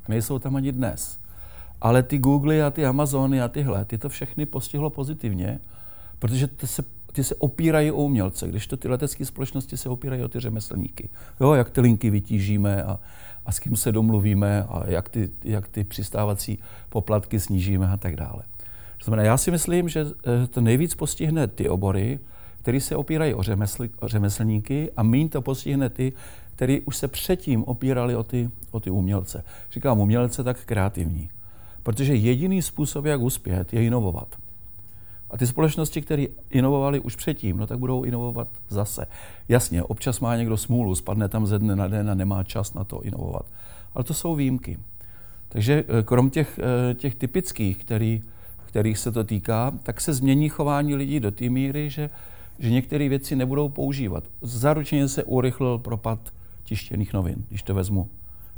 nejsou 0.07 0.39
tam 0.39 0.55
ani 0.55 0.72
dnes. 0.72 1.19
Ale 1.81 2.03
ty 2.03 2.17
Google 2.17 2.63
a 2.63 2.72
ty 2.72 2.86
Amazony 2.86 3.41
a 3.41 3.48
tyhle, 3.48 3.86
ty 3.86 3.98
to 3.98 4.10
všechny 4.10 4.45
postihlo 4.45 4.89
pozitivně, 4.89 5.60
protože 6.19 6.48
ty 6.48 6.67
se, 6.67 6.83
ty 7.13 7.24
se 7.24 7.36
opírají 7.36 7.91
o 7.91 7.96
umělce, 7.96 8.48
když 8.48 8.67
to 8.67 8.77
ty 8.77 8.88
letecké 8.88 9.25
společnosti 9.25 9.77
se 9.77 9.89
opírají 9.89 10.24
o 10.24 10.27
ty 10.27 10.39
řemeslníky. 10.39 11.10
Jo, 11.41 11.53
jak 11.53 11.70
ty 11.70 11.82
linky 11.82 12.10
vytížíme 12.10 12.84
a, 12.84 13.00
a 13.46 13.51
s 13.51 13.60
kým 13.60 13.75
se 13.75 13.91
domluvíme 13.91 14.63
a 14.63 14.84
jak 14.88 15.10
ty, 15.10 15.29
jak 15.43 15.67
ty 15.67 15.84
přistávací 15.84 16.60
poplatky 16.89 17.39
snížíme 17.39 17.88
a 17.88 17.98
tak 17.98 18.15
dále. 18.15 18.43
To 18.98 19.05
znamená, 19.05 19.24
já 19.24 19.38
si 19.38 19.51
myslím, 19.51 19.89
že 19.89 20.05
eh, 20.43 20.48
to 20.48 20.62
nejvíc 20.62 20.96
postihne 20.96 21.48
ty 21.48 21.70
obory, 21.70 22.20
které 22.62 22.82
se 22.82 22.96
opírají 22.96 23.34
o, 23.34 23.43
řemesl, 23.43 23.88
o 24.00 24.08
řemeslníky 24.08 24.91
a 24.98 25.03
méně 25.03 25.29
to 25.29 25.41
postihne 25.41 25.89
ty, 25.89 26.13
kteří 26.55 26.82
už 26.82 26.98
se 26.98 27.08
předtím 27.08 27.63
opírali 27.63 28.15
o 28.15 28.24
ty, 28.24 28.50
o 28.72 28.79
ty 28.79 28.89
umělce. 28.89 29.43
Říkám 29.72 30.00
umělce, 30.00 30.43
tak 30.43 30.65
kreativní. 30.65 31.29
Protože 31.84 32.15
jediný 32.15 32.62
způsob, 32.62 33.05
jak 33.05 33.22
uspět, 33.22 33.74
je 33.74 33.84
inovovat. 33.84 34.42
A 35.33 35.37
ty 35.37 35.47
společnosti, 35.47 36.01
které 36.01 36.25
inovovaly 36.49 36.99
už 36.99 37.15
předtím, 37.15 37.57
no 37.57 37.67
tak 37.67 37.79
budou 37.79 38.03
inovovat 38.03 38.47
zase. 38.69 39.05
Jasně, 39.49 39.83
občas 39.83 40.19
má 40.19 40.35
někdo 40.35 40.57
smůlu, 40.57 40.95
spadne 40.95 41.29
tam 41.29 41.47
ze 41.47 41.59
dne 41.59 41.75
na 41.75 41.87
den 41.87 42.09
a 42.09 42.13
nemá 42.13 42.43
čas 42.43 42.73
na 42.73 42.83
to 42.83 43.01
inovovat. 43.01 43.45
Ale 43.93 44.03
to 44.03 44.13
jsou 44.13 44.35
výjimky. 44.35 44.79
Takže 45.49 45.83
eh, 45.87 46.03
krom 46.03 46.29
těch, 46.29 46.59
eh, 46.59 46.93
těch 46.93 47.15
typických, 47.15 47.77
který, 47.77 48.21
kterých 48.65 48.97
se 48.97 49.11
to 49.11 49.23
týká, 49.23 49.71
tak 49.83 50.01
se 50.01 50.13
změní 50.13 50.49
chování 50.49 50.95
lidí 50.95 51.19
do 51.19 51.31
té 51.31 51.49
míry, 51.49 51.89
že, 51.89 52.09
že 52.59 52.69
některé 52.69 53.09
věci 53.09 53.35
nebudou 53.35 53.69
používat. 53.69 54.23
Zaručeně 54.41 55.07
se 55.07 55.23
urychlil 55.23 55.77
propad 55.77 56.19
tištěných 56.63 57.13
novin, 57.13 57.45
když 57.49 57.63
to 57.63 57.73
vezmu 57.73 58.09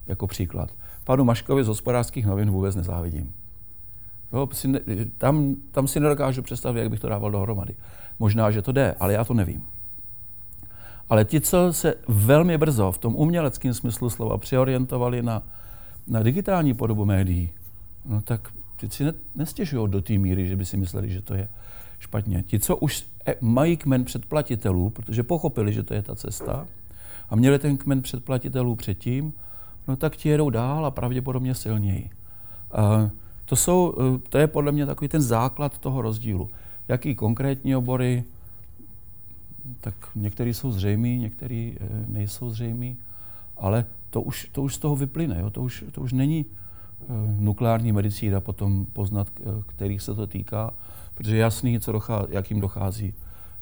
jako 0.08 0.28
příklad. 0.28 0.72
Panu 1.04 1.24
Maškovi 1.24 1.64
z 1.64 1.68
hospodářských 1.68 2.26
novin 2.26 2.50
vůbec 2.52 2.76
nezávidím. 2.76 3.34
Jo, 4.36 4.48
si 4.52 4.68
ne, 4.68 4.80
tam, 5.18 5.56
tam 5.72 5.88
si 5.88 6.00
nedokážu 6.00 6.42
představit, 6.42 6.80
jak 6.80 6.90
bych 6.90 7.00
to 7.00 7.10
dával 7.10 7.32
dohromady. 7.32 7.76
Možná, 8.20 8.52
že 8.52 8.62
to 8.62 8.72
jde, 8.72 8.96
ale 9.00 9.14
já 9.14 9.24
to 9.24 9.34
nevím. 9.34 9.64
Ale 11.10 11.26
ti, 11.26 11.42
co 11.42 11.74
se 11.74 11.94
velmi 12.08 12.58
brzo 12.58 12.92
v 12.92 12.98
tom 12.98 13.16
uměleckém 13.16 13.74
smyslu 13.74 14.10
slova 14.10 14.38
přeorientovali 14.38 15.24
na, 15.24 15.44
na 16.08 16.24
digitální 16.24 16.74
podobu 16.74 17.06
médií, 17.06 17.50
no 18.06 18.22
tak 18.22 18.52
ti 18.78 18.90
si 18.90 19.04
ne, 19.04 19.14
nestěžují 19.36 19.92
do 19.92 20.02
té 20.02 20.14
míry, 20.14 20.48
že 20.48 20.56
by 20.56 20.66
si 20.66 20.78
mysleli, 20.78 21.10
že 21.10 21.22
to 21.22 21.34
je 21.34 21.50
špatně. 22.00 22.44
Ti, 22.44 22.60
co 22.60 22.78
už 22.78 23.06
e, 23.28 23.36
mají 23.42 23.78
kmen 23.78 24.06
předplatitelů, 24.06 24.90
protože 24.90 25.24
pochopili, 25.24 25.74
že 25.74 25.84
to 25.84 25.94
je 25.94 26.02
ta 26.02 26.16
cesta, 26.16 26.68
a 27.30 27.36
měli 27.36 27.60
ten 27.60 27.78
kmen 27.78 28.02
předplatitelů 28.02 28.76
předtím, 28.76 29.34
no 29.88 29.96
tak 29.96 30.16
ti 30.16 30.30
jedou 30.30 30.50
dál 30.50 30.86
a 30.86 30.92
pravděpodobně 30.92 31.56
silněji. 31.56 32.10
A 32.72 33.10
to, 33.46 33.56
jsou, 33.56 33.94
e, 34.16 34.30
to 34.30 34.38
je 34.38 34.48
podle 34.48 34.72
mě 34.72 34.86
takový 34.86 35.08
ten 35.08 35.22
základ 35.22 35.80
toho 35.80 36.02
rozdílu. 36.02 36.50
Jaký 36.88 37.16
konkrétní 37.16 37.76
obory, 37.76 38.24
tak 39.82 39.94
některý 40.16 40.54
jsou 40.54 40.72
zřejmý, 40.72 41.18
některý 41.18 41.78
e, 41.80 42.06
nejsou 42.08 42.50
zřejmý, 42.50 42.98
ale 43.58 43.86
to 44.10 44.22
už, 44.22 44.50
to 44.52 44.64
už 44.64 44.76
z 44.76 44.78
toho 44.78 44.96
vyplyne. 44.96 45.38
Jo? 45.40 45.50
To, 45.50 45.62
už, 45.62 45.84
to 45.92 46.02
už 46.02 46.14
není 46.14 46.46
e, 46.46 46.46
nukleární 47.40 47.92
medicína 47.92 48.40
potom 48.40 48.86
poznat, 48.94 49.28
kterých 49.68 50.02
se 50.02 50.16
to 50.16 50.28
týká, 50.28 50.74
protože 51.14 51.36
je 51.36 51.42
jasný, 51.42 51.80
co 51.80 51.92
dochází, 51.92 52.28
jakým 52.30 52.60
dochází, 52.60 53.14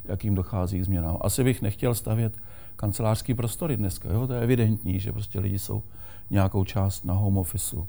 jakým 0.06 0.36
dochází 0.36 0.80
k 0.80 0.86
změnám. 0.86 1.18
Asi 1.22 1.44
bych 1.44 1.62
nechtěl 1.62 1.96
stavět 1.96 2.34
kancelářský 2.76 3.34
prostory 3.34 3.78
dneska. 3.78 4.14
Jo? 4.14 4.28
To 4.28 4.34
je 4.34 4.42
evidentní, 4.42 5.00
že 5.00 5.12
prostě 5.12 5.40
lidi 5.40 5.60
jsou 5.60 5.84
nějakou 6.30 6.64
část 6.64 7.06
na 7.06 7.14
home 7.14 7.38
officeu. 7.38 7.88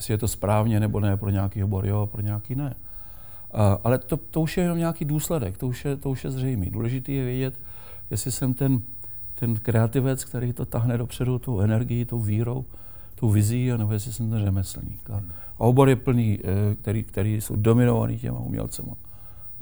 Jestli 0.00 0.14
je 0.14 0.18
to 0.18 0.28
správně 0.28 0.80
nebo 0.80 1.00
ne, 1.00 1.16
pro 1.16 1.30
nějaký 1.30 1.64
obor 1.64 1.86
jo, 1.86 2.08
pro 2.12 2.22
nějaký 2.22 2.54
ne. 2.54 2.74
Ale 3.84 3.98
to, 3.98 4.16
to 4.16 4.40
už 4.40 4.56
je 4.56 4.62
jenom 4.64 4.78
nějaký 4.78 5.04
důsledek, 5.04 5.58
to 5.58 5.66
už 5.66 5.84
je, 5.84 5.96
to 5.96 6.10
už 6.10 6.24
je 6.24 6.30
zřejmý. 6.30 6.70
Důležité 6.70 7.12
je 7.12 7.24
vědět, 7.24 7.54
jestli 8.10 8.32
jsem 8.32 8.54
ten, 8.54 8.80
ten 9.34 9.56
kreativec, 9.56 10.24
který 10.24 10.52
to 10.52 10.66
tahne 10.66 10.98
dopředu 10.98 11.38
tou 11.38 11.60
energií, 11.60 12.04
tou 12.04 12.18
vírou, 12.18 12.64
tou 13.14 13.30
vizí, 13.30 13.70
nebo 13.76 13.92
jestli 13.92 14.12
jsem 14.12 14.30
ten 14.30 14.44
řemeslník. 14.44 15.10
A, 15.10 15.22
a 15.58 15.60
obor 15.60 15.88
je 15.88 15.96
plný, 15.96 16.38
eh, 16.44 16.74
který, 16.74 17.04
který 17.04 17.40
jsou 17.40 17.56
dominovaný 17.56 18.18
těma 18.18 18.38
umělcema, 18.38 18.94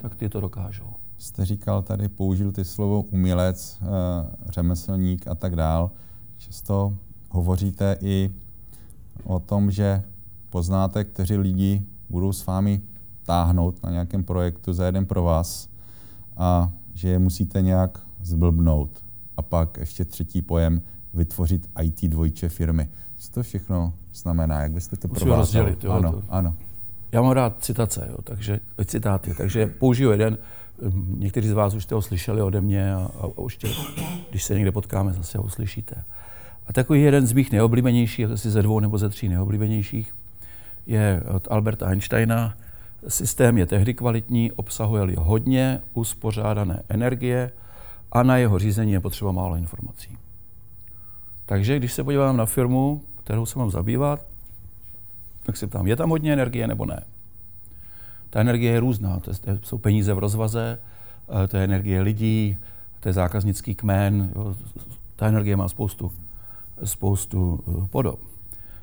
tak 0.02 0.14
ty 0.14 0.28
to 0.28 0.40
dokážou 0.40 0.94
jste 1.18 1.44
říkal 1.44 1.82
tady, 1.82 2.08
použil 2.08 2.52
ty 2.52 2.64
slovo 2.64 3.02
umělec, 3.02 3.78
eh, 3.82 3.86
řemeslník 4.46 5.28
a 5.28 5.34
tak 5.34 5.56
dál. 5.56 5.90
Často 6.38 6.94
hovoříte 7.30 7.96
i 8.00 8.30
o 9.24 9.38
tom, 9.38 9.70
že 9.70 10.02
poznáte, 10.50 11.04
kteří 11.04 11.36
lidi 11.36 11.82
budou 12.10 12.32
s 12.32 12.46
vámi 12.46 12.80
táhnout 13.22 13.82
na 13.82 13.90
nějakém 13.90 14.24
projektu 14.24 14.72
za 14.72 14.86
jeden 14.86 15.06
pro 15.06 15.22
vás 15.22 15.68
a 16.36 16.72
že 16.94 17.08
je 17.08 17.18
musíte 17.18 17.62
nějak 17.62 18.00
zblbnout. 18.22 18.90
A 19.36 19.42
pak 19.42 19.76
ještě 19.76 20.04
třetí 20.04 20.42
pojem, 20.42 20.82
vytvořit 21.14 21.70
IT 21.82 22.04
dvojče 22.04 22.48
firmy. 22.48 22.88
Co 23.16 23.32
to 23.32 23.42
všechno 23.42 23.94
znamená? 24.14 24.62
Jak 24.62 24.72
byste 24.72 24.96
to 24.96 25.08
provázal? 25.08 25.38
rozdělit, 25.38 25.84
jo, 25.84 25.90
ano, 25.90 26.12
to. 26.12 26.22
ano. 26.28 26.54
Já 27.12 27.22
mám 27.22 27.30
rád 27.30 27.64
citace, 27.64 28.08
jo, 28.10 28.16
takže 28.24 28.60
citáty, 28.84 29.34
takže 29.34 29.66
použiju 29.66 30.10
jeden. 30.10 30.38
Někteří 31.16 31.48
z 31.48 31.52
vás 31.52 31.74
už 31.74 31.82
jste 31.84 31.94
ho 31.94 32.02
slyšeli 32.02 32.42
ode 32.42 32.60
mě 32.60 32.94
a, 32.94 33.10
a 33.20 33.38
už 33.38 33.56
tě, 33.56 33.68
když 34.30 34.44
se 34.44 34.54
někde 34.54 34.72
potkáme, 34.72 35.12
zase 35.12 35.38
ho 35.38 35.44
uslyšíte. 35.44 36.04
A 36.66 36.72
takový 36.72 37.02
jeden 37.02 37.26
z 37.26 37.32
mých 37.32 37.52
nejoblíbenějších, 37.52 38.26
asi 38.26 38.50
ze 38.50 38.62
dvou 38.62 38.80
nebo 38.80 38.98
ze 38.98 39.08
tří 39.08 39.28
nejoblíbenějších, 39.28 40.14
je 40.88 41.22
od 41.34 41.48
Alberta 41.50 41.86
Einsteina. 41.86 42.54
Systém 43.08 43.58
je 43.58 43.66
tehdy 43.66 43.94
kvalitní, 43.94 44.52
obsahuje-li 44.52 45.14
hodně 45.18 45.80
uspořádané 45.94 46.82
energie 46.88 47.52
a 48.12 48.22
na 48.22 48.36
jeho 48.36 48.58
řízení 48.58 48.92
je 48.92 49.00
potřeba 49.00 49.32
málo 49.32 49.56
informací. 49.56 50.18
Takže 51.46 51.78
když 51.78 51.92
se 51.92 52.04
podívám 52.04 52.36
na 52.36 52.46
firmu, 52.46 53.02
kterou 53.24 53.46
se 53.46 53.58
mám 53.58 53.70
zabývat, 53.70 54.26
tak 55.42 55.56
se 55.56 55.66
ptám, 55.66 55.86
je 55.86 55.96
tam 55.96 56.10
hodně 56.10 56.32
energie 56.32 56.66
nebo 56.66 56.86
ne? 56.86 57.04
Ta 58.30 58.40
energie 58.40 58.72
je 58.72 58.80
různá. 58.80 59.20
To 59.20 59.30
jsou 59.62 59.78
peníze 59.78 60.14
v 60.14 60.18
rozvaze, 60.18 60.78
eh, 61.44 61.48
to 61.48 61.56
je 61.56 61.64
energie 61.64 62.02
lidí, 62.02 62.58
to 63.00 63.08
je 63.08 63.12
zákaznický 63.12 63.74
kmen. 63.74 64.32
Jo. 64.36 64.54
Ta 65.16 65.26
energie 65.26 65.56
má 65.56 65.68
spoustu, 65.68 66.12
spoustu 66.84 67.64
eh, 67.68 67.86
podob. 67.90 68.20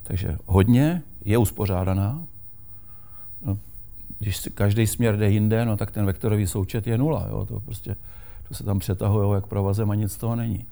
Takže 0.04 0.38
hodně 0.46 1.02
je 1.26 1.38
uspořádaná. 1.38 2.24
No, 3.46 3.58
když 4.20 4.50
každý 4.54 4.88
směr 4.88 5.18
jde 5.18 5.30
jinde, 5.30 5.66
no, 5.66 5.78
tak 5.78 5.92
ten 5.92 6.06
vektorový 6.06 6.48
součet 6.48 6.88
je 6.88 6.98
nula. 6.98 7.28
Jo. 7.30 7.46
To 7.46 7.60
prostě 7.60 7.96
to 8.48 8.54
se 8.54 8.64
tam 8.64 8.80
přetahují 8.80 9.36
jak 9.36 9.48
provazem 9.48 9.92
a 9.92 9.96
nic 9.96 10.14
z 10.14 10.18
toho 10.18 10.36
není. 10.36 10.66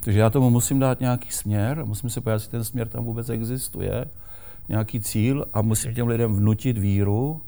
Takže 0.00 0.18
já 0.18 0.30
tomu 0.30 0.50
musím 0.50 0.78
dát 0.78 1.00
nějaký 1.00 1.30
směr, 1.30 1.84
musím 1.84 2.10
se 2.10 2.20
pojít, 2.20 2.34
jestli 2.34 2.50
ten 2.50 2.64
směr 2.64 2.88
tam 2.88 3.04
vůbec 3.04 3.28
existuje, 3.28 4.04
nějaký 4.68 5.00
cíl 5.00 5.44
a 5.52 5.62
musím 5.62 5.94
těm 5.94 6.06
lidem 6.06 6.34
vnutit 6.34 6.78
víru, 6.78 7.40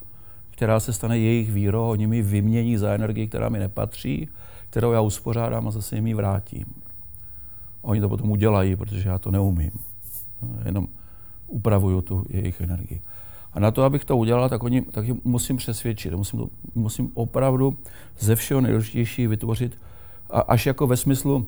která 0.51 0.81
se 0.81 0.93
stane 0.93 1.19
jejich 1.19 1.53
vírou, 1.53 1.91
oni 1.91 2.07
mi 2.07 2.23
vymění 2.23 2.77
za 2.77 2.95
energii, 2.95 3.29
která 3.29 3.49
mi 3.49 3.59
nepatří, 3.59 4.29
kterou 4.71 4.93
já 4.93 5.01
uspořádám 5.01 5.69
a 5.69 5.71
zase 5.71 5.97
jim 5.97 6.07
ji 6.07 6.15
vrátím. 6.15 6.65
A 7.83 7.85
oni 7.85 8.01
to 8.01 8.09
potom 8.09 8.31
udělají, 8.31 8.77
protože 8.77 9.09
já 9.09 9.19
to 9.19 9.31
neumím. 9.31 9.71
Jenom 10.65 10.89
upravuju 11.51 12.03
tu 12.03 12.25
jejich 12.29 12.61
energii. 12.61 13.01
A 13.53 13.61
na 13.61 13.71
to, 13.71 13.83
abych 13.83 14.05
to 14.05 14.17
udělal, 14.17 14.49
tak, 14.49 14.63
oni, 14.63 14.83
tak 14.83 15.05
musím 15.25 15.57
přesvědčit. 15.57 16.15
Musím, 16.15 16.39
to, 16.39 16.49
musím 16.75 17.11
opravdu 17.15 17.77
ze 18.19 18.37
všeho 18.37 18.61
nejdůležitější 18.61 19.27
vytvořit, 19.27 19.79
a 20.31 20.41
až 20.41 20.67
jako 20.67 20.87
ve 20.87 20.97
smyslu 20.97 21.47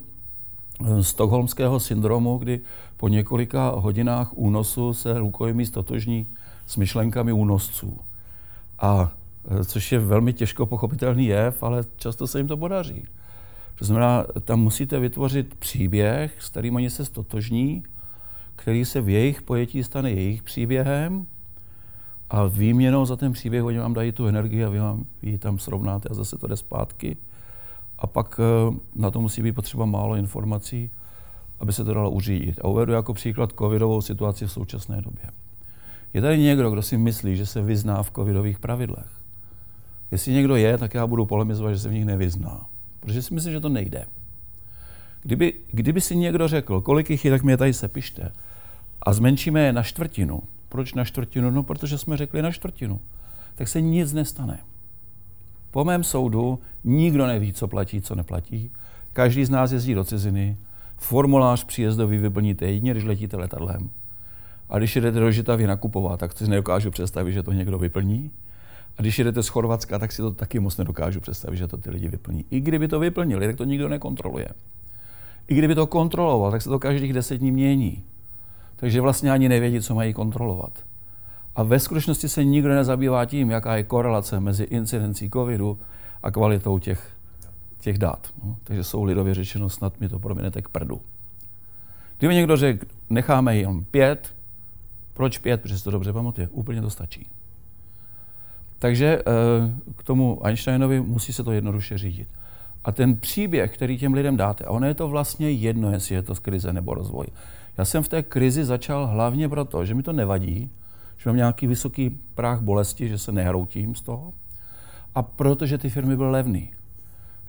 eh, 0.85 1.03
stokholmského 1.03 1.81
syndromu, 1.81 2.39
kdy 2.39 2.61
po 2.97 3.09
několika 3.09 3.69
hodinách 3.69 4.33
únosu 4.35 4.95
se 4.95 5.19
rukojmí 5.19 5.67
stotožní 5.67 6.27
s 6.67 6.77
myšlenkami 6.77 7.33
únosců. 7.33 7.99
A 8.79 9.13
eh, 9.61 9.65
což 9.65 9.93
je 9.93 9.99
velmi 9.99 10.33
těžko 10.33 10.67
pochopitelný 10.67 11.27
jev, 11.27 11.63
ale 11.63 11.85
často 11.97 12.27
se 12.27 12.39
jim 12.39 12.49
to 12.49 12.57
podaří. 12.57 13.05
To 13.79 13.85
znamená, 13.85 14.25
tam 14.45 14.61
musíte 14.61 15.01
vytvořit 15.01 15.55
příběh, 15.55 16.37
s 16.39 16.49
kterým 16.49 16.75
oni 16.75 16.91
se 16.91 17.05
stotožní, 17.05 17.83
který 18.57 18.85
se 18.85 19.01
v 19.01 19.09
jejich 19.09 19.43
pojetí 19.43 19.85
stane 19.85 20.11
jejich 20.11 20.43
příběhem 20.43 21.27
a 22.31 22.45
výměnou 22.45 23.05
za 23.05 23.17
ten 23.17 23.33
příběh 23.33 23.65
oni 23.65 23.79
vám 23.79 23.95
dají 23.95 24.13
tu 24.13 24.27
energii 24.27 24.65
a 24.65 24.69
vy 24.69 24.79
vám 24.79 25.05
ji 25.23 25.39
tam 25.39 25.59
srovnáte 25.59 26.09
a 26.09 26.15
zase 26.15 26.39
to 26.39 26.47
jde 26.47 26.57
zpátky. 26.57 27.17
A 27.99 28.07
pak 28.07 28.41
eh, 28.41 28.75
na 28.97 29.11
to 29.11 29.21
musí 29.21 29.43
být 29.43 29.53
potřeba 29.53 29.85
málo 29.85 30.15
informací, 30.17 30.91
aby 31.61 31.73
se 31.73 31.85
to 31.85 31.95
dalo 31.95 32.11
uřídit. 32.11 32.59
A 32.59 32.69
uvedu 32.69 32.93
jako 32.93 33.15
příklad 33.15 33.53
covidovou 33.59 34.01
situaci 34.01 34.47
v 34.47 34.53
současné 34.53 35.03
době. 35.03 35.25
Je 36.15 36.21
tady 36.21 36.39
někdo, 36.39 36.71
kdo 36.71 36.83
si 36.83 36.99
myslí, 36.99 37.37
že 37.37 37.47
se 37.47 37.63
vyzná 37.63 38.03
v 38.03 38.11
covidových 38.11 38.59
pravidlech. 38.59 39.11
Jestli 40.11 40.33
někdo 40.33 40.57
je, 40.57 40.79
tak 40.79 40.95
já 40.95 41.07
budu 41.07 41.27
polemizovat, 41.27 41.73
že 41.73 41.79
se 41.79 41.89
v 41.89 41.93
nich 41.93 42.05
nevyzná. 42.05 42.67
Protože 43.01 43.23
si 43.23 43.35
myslím, 43.35 43.53
že 43.53 43.61
to 43.61 43.69
nejde. 43.69 44.07
Kdyby, 45.23 45.55
kdyby 45.71 46.01
si 46.01 46.17
někdo 46.17 46.49
řekl, 46.49 46.81
kolik 46.81 47.11
jich 47.11 47.25
je, 47.25 47.31
tak 47.31 47.43
mě 47.43 47.57
tady 47.57 47.73
sepište, 47.73 48.33
a 49.03 49.13
zmenšíme 49.13 49.61
je 49.61 49.73
na 49.73 49.83
čtvrtinu. 49.83 50.43
Proč 50.69 50.95
na 50.95 51.05
čtvrtinu? 51.05 51.51
No, 51.51 51.63
protože 51.63 51.99
jsme 51.99 52.17
řekli 52.17 52.43
na 52.43 52.51
čtvrtinu. 52.51 53.01
Tak 53.55 53.69
se 53.69 53.81
nic 53.81 54.13
nestane. 54.13 54.59
Po 55.71 55.85
mém 55.85 56.05
soudu 56.05 56.59
nikdo 56.85 57.27
neví, 57.27 57.53
co 57.53 57.69
platí, 57.69 58.01
co 58.01 58.15
neplatí. 58.15 58.71
Každý 59.13 59.45
z 59.45 59.51
nás 59.51 59.73
jezdí 59.73 59.95
do 59.95 60.05
ciziny. 60.05 60.57
Formulář 60.97 61.65
příjezdový 61.65 62.19
vyplníte 62.19 62.67
jedině, 62.67 62.91
když 62.91 63.05
letíte 63.05 63.37
letadlem. 63.37 63.91
A 64.69 64.79
když 64.79 64.97
jdete 64.97 65.21
do 65.21 65.31
Žitavy 65.31 65.67
nakupovat, 65.67 66.21
tak 66.21 66.33
si 66.33 66.51
nedokážu 66.51 66.91
představit, 66.91 67.33
že 67.33 67.43
to 67.43 67.53
někdo 67.53 67.79
vyplní. 67.79 68.31
A 68.99 69.03
když 69.03 69.19
jdete 69.19 69.43
z 69.43 69.49
Chorvatska, 69.49 69.99
tak 69.99 70.13
si 70.13 70.23
to 70.23 70.31
taky 70.31 70.61
moc 70.61 70.77
nedokážu 70.77 71.21
představit, 71.21 71.57
že 71.57 71.69
to 71.69 71.77
ty 71.77 71.91
lidi 71.91 72.09
vyplní. 72.09 72.45
I 72.51 72.61
kdyby 72.61 72.89
to 72.89 73.01
vyplnili, 73.01 73.47
tak 73.47 73.57
to 73.57 73.65
nikdo 73.65 73.89
nekontroluje. 73.89 74.49
I 75.49 75.55
kdyby 75.55 75.75
to 75.75 75.87
kontroloval, 75.87 76.51
tak 76.51 76.63
se 76.63 76.69
to 76.69 76.79
každých 76.79 77.13
deset 77.13 77.37
dní 77.37 77.53
mění. 77.53 78.05
Takže 78.77 79.01
vlastně 79.01 79.31
ani 79.31 79.49
nevědí, 79.49 79.81
co 79.81 79.95
mají 79.95 80.13
kontrolovat. 80.13 80.73
A 81.57 81.63
ve 81.63 81.81
skutečnosti 81.81 82.29
se 82.29 82.45
nikdo 82.45 82.69
nezabývá 82.69 83.25
tím, 83.25 83.51
jaká 83.51 83.77
je 83.77 83.83
korelace 83.83 84.41
mezi 84.41 84.65
incidencí 84.65 85.31
covidu 85.31 85.79
a 86.23 86.31
kvalitou 86.31 86.79
těch, 86.79 87.17
těch 87.81 87.99
dát. 87.99 88.29
No, 88.45 88.57
takže 88.65 88.85
jsou 88.85 89.05
lidově 89.05 89.35
řečeno, 89.35 89.69
snad 89.69 90.01
mi 90.01 90.09
to 90.09 90.19
proměnete 90.19 90.63
k 90.63 90.69
prdu. 90.69 91.01
Kdyby 92.19 92.35
někdo 92.35 92.57
řekl, 92.57 92.87
necháme 93.11 93.57
jen 93.57 93.85
pět, 93.85 94.35
proč 95.15 95.39
pět? 95.39 95.63
Protože 95.63 95.79
si 95.79 95.85
to 95.85 95.91
dobře 95.91 96.13
pamatuje. 96.13 96.49
Úplně 96.49 96.83
to 96.83 96.91
stačí. 96.91 97.27
Takže 98.79 99.19
eh, 99.19 99.23
k 99.97 100.03
tomu 100.03 100.47
Einsteinovi 100.47 101.01
musí 101.01 101.33
se 101.33 101.45
to 101.45 101.53
jednoduše 101.53 101.99
řídit. 101.99 102.29
A 102.85 102.93
ten 102.93 103.17
příběh, 103.17 103.75
který 103.75 103.99
těm 103.99 104.15
lidem 104.15 104.37
dáte, 104.37 104.65
a 104.65 104.71
ono 104.71 104.87
je 104.87 104.95
to 104.95 105.09
vlastně 105.09 105.51
jedno, 105.51 105.91
jestli 105.91 106.15
je 106.15 106.23
to 106.23 106.35
z 106.35 106.39
krize 106.39 106.73
nebo 106.73 106.95
rozvoj. 106.95 107.27
Já 107.79 107.85
jsem 107.85 108.03
v 108.03 108.09
té 108.09 108.23
krizi 108.23 108.65
začal 108.65 109.07
hlavně 109.07 109.49
proto, 109.49 109.85
že 109.85 109.95
mi 109.95 110.03
to 110.03 110.13
nevadí, 110.13 110.71
že 111.19 111.31
mám 111.31 111.37
nějaký 111.37 111.67
vysoký 111.67 112.21
práh 112.35 112.61
bolesti, 112.61 113.09
že 113.09 113.19
se 113.19 113.33
nehroutím 113.33 113.95
z 113.95 114.01
toho, 114.01 114.33
a 115.15 115.23
protože 115.23 115.79
ty 115.79 115.91
firmy 115.91 116.17
byly 116.17 116.31
levný. 116.31 116.71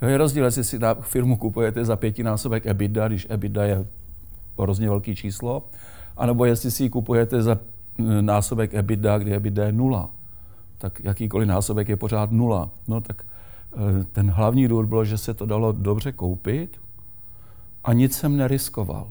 Jo, 0.01 0.07
je 0.07 0.17
rozdíl, 0.17 0.45
jestli 0.45 0.63
si 0.63 0.79
firmu 1.01 1.37
kupujete 1.37 1.85
za 1.85 1.95
pětinásobek 1.95 2.65
EBITDA, 2.65 3.07
když 3.07 3.27
EBITDA 3.29 3.63
je 3.63 3.85
hrozně 4.59 4.89
velký 4.89 5.15
číslo, 5.15 5.63
anebo 6.17 6.45
jestli 6.45 6.71
si 6.71 6.83
ji 6.83 6.89
kupujete 6.89 7.43
za 7.43 7.59
násobek 8.21 8.73
EBITDA, 8.73 9.17
kdy 9.17 9.33
EBITDA 9.33 9.65
je 9.65 9.71
nula 9.71 10.09
tak 10.83 10.99
jakýkoliv 11.03 11.47
násobek 11.47 11.89
je 11.89 11.97
pořád 11.97 12.31
nula. 12.31 12.69
No 12.87 13.01
tak 13.01 13.25
ten 14.11 14.31
hlavní 14.31 14.67
důvod 14.67 14.85
bylo, 14.85 15.05
že 15.05 15.17
se 15.17 15.33
to 15.33 15.45
dalo 15.45 15.71
dobře 15.71 16.11
koupit 16.11 16.81
a 17.83 17.93
nic 17.93 18.17
jsem 18.17 18.37
neriskoval. 18.37 19.07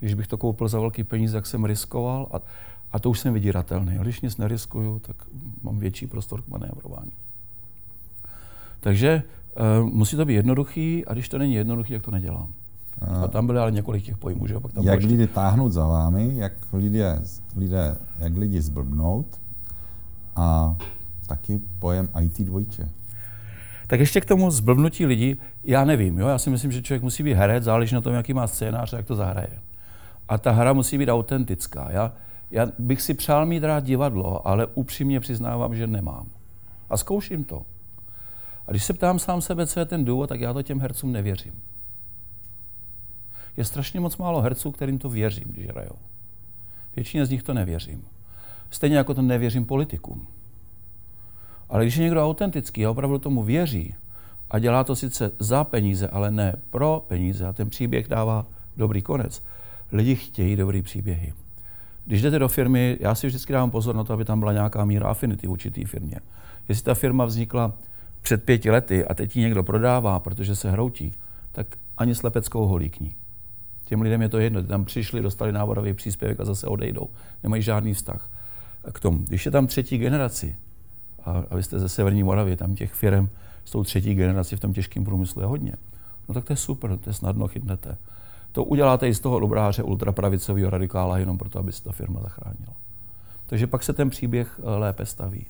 Když 0.00 0.14
bych 0.14 0.26
to 0.26 0.38
koupil 0.38 0.68
za 0.68 0.80
velký 0.80 1.04
peníze, 1.04 1.32
tak 1.32 1.46
jsem 1.46 1.64
riskoval 1.64 2.28
a, 2.32 2.40
a 2.92 2.98
to 2.98 3.10
už 3.10 3.20
jsem 3.20 3.34
vydíratelný. 3.34 3.98
A 3.98 4.02
když 4.02 4.20
nic 4.20 4.36
neriskuju, 4.36 4.98
tak 4.98 5.16
mám 5.62 5.78
větší 5.78 6.06
prostor 6.06 6.42
k 6.42 6.48
manévrování. 6.48 7.10
Takže 8.80 9.22
uh, 9.80 9.90
musí 9.90 10.16
to 10.16 10.24
být 10.24 10.34
jednoduchý 10.34 11.06
a 11.06 11.12
když 11.12 11.28
to 11.28 11.38
není 11.38 11.54
jednoduchý, 11.54 11.92
tak 11.92 12.02
to 12.02 12.10
nedělám. 12.10 12.48
A, 13.00 13.24
a 13.24 13.28
tam 13.28 13.46
byly 13.46 13.58
ale 13.58 13.70
několik 13.70 14.04
těch 14.04 14.18
pojmů, 14.18 14.46
že 14.46 14.60
pak 14.60 14.72
tam 14.72 14.84
Jak 14.84 15.00
lidi 15.00 15.26
táhnout 15.26 15.72
za 15.72 15.86
vámi, 15.86 16.32
jak 16.36 16.52
lidé, 16.72 17.22
lidé, 17.56 17.96
jak 18.18 18.36
lidi 18.36 18.62
zblbnout, 18.62 19.26
a 20.36 20.76
taky 21.26 21.60
pojem 21.78 22.08
IT 22.20 22.40
dvojče. 22.40 22.88
Tak 23.88 24.00
ještě 24.00 24.20
k 24.20 24.24
tomu 24.24 24.50
zblbnutí 24.50 25.06
lidí, 25.06 25.36
já 25.64 25.84
nevím, 25.84 26.18
jo? 26.18 26.28
já 26.28 26.38
si 26.38 26.50
myslím, 26.50 26.72
že 26.72 26.82
člověk 26.82 27.02
musí 27.02 27.22
být 27.22 27.34
herec, 27.34 27.64
záleží 27.64 27.94
na 27.94 28.00
tom, 28.00 28.14
jaký 28.14 28.34
má 28.34 28.46
scénář 28.46 28.92
jak 28.92 29.06
to 29.06 29.14
zahraje. 29.14 29.60
A 30.28 30.38
ta 30.38 30.50
hra 30.50 30.72
musí 30.72 30.98
být 30.98 31.08
autentická. 31.08 31.90
Já, 31.90 32.12
já 32.50 32.66
bych 32.78 33.02
si 33.02 33.14
přál 33.14 33.46
mít 33.46 33.64
rád 33.64 33.84
divadlo, 33.84 34.48
ale 34.48 34.66
upřímně 34.66 35.20
přiznávám, 35.20 35.76
že 35.76 35.86
nemám. 35.86 36.26
A 36.90 36.96
zkouším 36.96 37.44
to. 37.44 37.62
A 38.66 38.70
když 38.70 38.84
se 38.84 38.92
ptám 38.92 39.18
sám 39.18 39.40
sebe, 39.40 39.66
co 39.66 39.80
je 39.80 39.86
ten 39.86 40.04
důvod, 40.04 40.26
tak 40.26 40.40
já 40.40 40.52
to 40.52 40.62
těm 40.62 40.80
hercům 40.80 41.12
nevěřím. 41.12 41.54
Je 43.56 43.64
strašně 43.64 44.00
moc 44.00 44.16
málo 44.16 44.40
herců, 44.40 44.70
kterým 44.70 44.98
to 44.98 45.08
věřím, 45.08 45.48
když 45.48 45.66
hrajou. 45.66 45.96
Většině 46.96 47.26
z 47.26 47.30
nich 47.30 47.42
to 47.42 47.54
nevěřím. 47.54 48.04
Stejně 48.70 48.96
jako 48.96 49.14
to 49.14 49.22
nevěřím 49.22 49.64
politikům. 49.64 50.26
Ale 51.68 51.84
když 51.84 51.96
je 51.96 52.04
někdo 52.04 52.24
autentický 52.24 52.86
a 52.86 52.90
opravdu 52.90 53.18
tomu 53.18 53.42
věří 53.42 53.94
a 54.50 54.58
dělá 54.58 54.84
to 54.84 54.96
sice 54.96 55.32
za 55.38 55.64
peníze, 55.64 56.08
ale 56.08 56.30
ne 56.30 56.54
pro 56.70 57.04
peníze 57.08 57.46
a 57.46 57.52
ten 57.52 57.70
příběh 57.70 58.08
dává 58.08 58.46
dobrý 58.76 59.02
konec, 59.02 59.42
lidi 59.92 60.16
chtějí 60.16 60.56
dobrý 60.56 60.82
příběhy. 60.82 61.32
Když 62.04 62.22
jdete 62.22 62.38
do 62.38 62.48
firmy, 62.48 62.96
já 63.00 63.14
si 63.14 63.26
vždycky 63.26 63.52
dávám 63.52 63.70
pozor 63.70 63.94
na 63.94 64.04
to, 64.04 64.12
aby 64.12 64.24
tam 64.24 64.38
byla 64.38 64.52
nějaká 64.52 64.84
míra 64.84 65.08
afinity 65.08 65.46
v 65.46 65.50
určitý 65.50 65.84
firmě. 65.84 66.16
Jestli 66.68 66.84
ta 66.84 66.94
firma 66.94 67.24
vznikla 67.24 67.72
před 68.22 68.44
pěti 68.44 68.70
lety 68.70 69.04
a 69.04 69.14
teď 69.14 69.36
ji 69.36 69.42
někdo 69.42 69.62
prodává, 69.62 70.20
protože 70.20 70.56
se 70.56 70.70
hroutí, 70.70 71.14
tak 71.52 71.66
ani 71.98 72.14
slepeckou 72.14 72.66
holíkní. 72.66 73.14
Těm 73.84 74.02
lidem 74.02 74.22
je 74.22 74.28
to 74.28 74.38
jedno, 74.38 74.62
tam 74.62 74.84
přišli, 74.84 75.22
dostali 75.22 75.52
návodový 75.52 75.94
příspěvek 75.94 76.40
a 76.40 76.44
zase 76.44 76.66
odejdou. 76.66 77.08
Nemají 77.42 77.62
žádný 77.62 77.94
vztah 77.94 78.30
k 78.92 79.00
tomu. 79.00 79.18
Když 79.18 79.46
je 79.46 79.52
tam 79.52 79.66
třetí 79.66 79.98
generaci, 79.98 80.56
a, 81.28 81.44
a 81.50 81.56
vy 81.56 81.62
jste 81.62 81.78
ze 81.78 81.88
Severní 81.88 82.22
Moravy, 82.22 82.56
tam 82.56 82.74
těch 82.74 82.92
firm 82.92 83.28
s 83.64 83.70
tou 83.70 83.84
třetí 83.84 84.14
generací 84.14 84.56
v 84.56 84.60
tom 84.60 84.72
těžkém 84.72 85.04
průmyslu 85.04 85.40
je 85.40 85.46
hodně, 85.46 85.72
no 86.28 86.34
tak 86.34 86.44
to 86.44 86.52
je 86.52 86.56
super, 86.56 86.98
to 86.98 87.10
je 87.10 87.14
snadno 87.14 87.48
chytnete. 87.48 87.96
To 88.52 88.64
uděláte 88.64 89.08
i 89.08 89.14
z 89.14 89.20
toho 89.20 89.40
dobráře 89.40 89.82
ultrapravicového 89.82 90.70
radikála 90.70 91.18
jenom 91.18 91.38
proto, 91.38 91.58
aby 91.58 91.72
se 91.72 91.84
ta 91.84 91.92
firma 91.92 92.20
zachránila. 92.20 92.76
Takže 93.46 93.66
pak 93.66 93.82
se 93.82 93.92
ten 93.92 94.10
příběh 94.10 94.60
eh, 94.62 94.70
lépe 94.70 95.06
staví. 95.06 95.46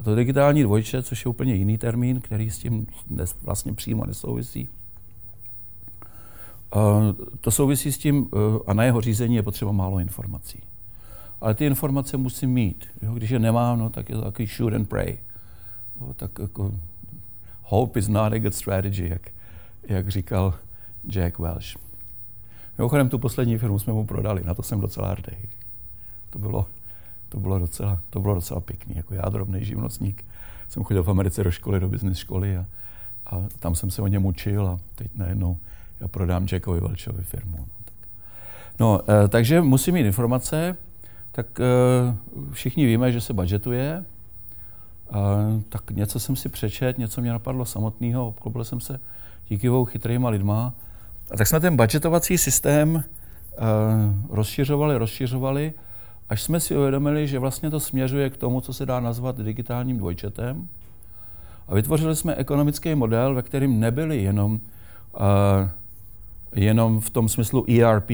A 0.00 0.02
to 0.02 0.14
digitální 0.14 0.62
dvojče, 0.62 1.02
což 1.02 1.24
je 1.24 1.28
úplně 1.28 1.54
jiný 1.54 1.78
termín, 1.78 2.20
který 2.20 2.50
s 2.50 2.58
tím 2.58 2.86
vlastně 3.42 3.72
přímo 3.72 4.06
nesouvisí, 4.06 4.68
to 7.40 7.50
souvisí 7.50 7.92
s 7.92 7.98
tím, 7.98 8.28
eh, 8.32 8.38
a 8.66 8.74
na 8.74 8.84
jeho 8.84 9.00
řízení 9.00 9.36
je 9.36 9.42
potřeba 9.42 9.72
málo 9.72 9.98
informací 9.98 10.62
ale 11.40 11.54
ty 11.54 11.66
informace 11.66 12.16
musím 12.16 12.50
mít. 12.50 12.84
Jo? 13.02 13.14
Když 13.14 13.30
je 13.30 13.38
nemám, 13.38 13.78
no, 13.78 13.90
tak 13.90 14.08
je 14.08 14.14
to 14.14 14.22
takový 14.22 14.46
shoot 14.46 14.72
and 14.72 14.88
pray. 14.88 15.18
Jo? 16.00 16.14
Tak 16.14 16.30
jako 16.38 16.72
hope 17.62 17.98
is 17.98 18.08
not 18.08 18.32
a 18.32 18.38
good 18.38 18.54
strategy, 18.54 19.08
jak, 19.08 19.30
jak 19.88 20.08
říkal 20.08 20.54
Jack 21.08 21.38
Welch. 21.38 21.76
Mimochodem 22.78 23.08
tu 23.08 23.18
poslední 23.18 23.58
firmu 23.58 23.78
jsme 23.78 23.92
mu 23.92 24.06
prodali, 24.06 24.44
na 24.44 24.54
to 24.54 24.62
jsem 24.62 24.80
docela 24.80 25.10
hrdý. 25.10 25.36
To 26.30 26.38
bylo, 26.38 26.66
to 27.28 27.40
bylo, 27.40 27.58
docela, 27.58 28.00
to 28.10 28.20
bylo 28.20 28.34
docela 28.34 28.60
pěkný. 28.60 28.96
Jako 28.96 29.14
já, 29.14 29.28
drobný 29.28 29.64
živnostník, 29.64 30.24
jsem 30.68 30.84
chodil 30.84 31.02
v 31.02 31.10
Americe 31.10 31.44
do 31.44 31.50
školy, 31.50 31.80
do 31.80 31.88
business 31.88 32.18
školy 32.18 32.56
a, 32.56 32.66
a 33.26 33.44
tam 33.58 33.74
jsem 33.74 33.90
se 33.90 34.02
o 34.02 34.06
něm 34.06 34.26
učil 34.26 34.66
a 34.66 34.80
teď 34.94 35.10
najednou 35.14 35.58
já 36.00 36.08
prodám 36.08 36.46
Jackovi 36.52 36.80
Velčovi 36.80 37.22
firmu. 37.22 37.56
No, 37.58 37.66
tak. 37.84 37.94
no 38.80 39.00
e, 39.24 39.28
takže 39.28 39.60
musím 39.60 39.94
mít 39.94 40.06
informace, 40.06 40.76
tak 41.36 41.60
e, 41.60 41.64
všichni 42.52 42.86
víme, 42.86 43.12
že 43.12 43.20
se 43.20 43.32
budgetuje, 43.32 43.90
e, 43.90 44.04
tak 45.68 45.90
něco 45.90 46.20
jsem 46.20 46.36
si 46.36 46.48
přečet, 46.48 46.98
něco 46.98 47.20
mě 47.20 47.32
napadlo 47.32 47.64
samotného, 47.64 48.28
obklobil 48.28 48.64
jsem 48.64 48.80
se 48.80 49.00
díky 49.48 49.68
vou 49.68 49.84
chytrýma 49.84 50.28
lidma. 50.28 50.74
A 51.30 51.36
tak 51.36 51.46
jsme 51.46 51.60
ten 51.60 51.76
budgetovací 51.76 52.38
systém 52.38 52.94
uh, 52.94 53.02
rozšiřovali, 54.36 54.96
rozšiřovali, 54.96 55.72
až 56.28 56.42
jsme 56.42 56.60
si 56.60 56.76
uvědomili, 56.76 57.28
že 57.28 57.38
vlastně 57.38 57.70
to 57.70 57.80
směřuje 57.80 58.30
k 58.30 58.36
tomu, 58.36 58.60
co 58.60 58.72
se 58.72 58.86
dá 58.86 59.00
nazvat 59.00 59.40
digitálním 59.40 59.98
dvojčetem. 59.98 60.68
A 61.68 61.74
vytvořili 61.74 62.16
jsme 62.16 62.34
ekonomický 62.34 62.94
model, 62.94 63.34
ve 63.34 63.42
kterém 63.42 63.80
nebyly 63.80 64.22
jenom, 64.22 64.60
jenom 66.54 67.00
v 67.00 67.10
tom 67.10 67.28
smyslu 67.28 67.70
ERP, 67.70 68.10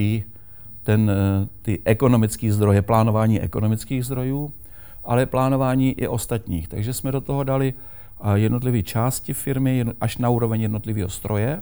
ten, 0.83 1.11
uh, 1.11 1.49
ty 1.63 1.81
ekonomické 1.85 2.53
zdroje, 2.53 2.83
plánování 2.83 3.41
ekonomických 3.41 4.05
zdrojů, 4.05 4.53
ale 5.05 5.27
plánování 5.27 5.93
i 5.93 6.09
ostatních. 6.09 6.69
Takže 6.69 6.93
jsme 6.93 7.13
do 7.13 7.21
toho 7.21 7.45
dali 7.45 7.75
jednotlivé 8.35 8.83
části 8.83 9.33
firmy 9.33 9.85
až 10.01 10.19
na 10.19 10.29
úroveň 10.29 10.61
jednotlivého 10.61 11.09
stroje. 11.09 11.61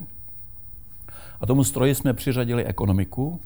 A 1.41 1.47
tomu 1.47 1.65
stroji 1.65 1.95
jsme 1.95 2.15
přiřadili 2.15 2.65
ekonomiku, 2.65 3.41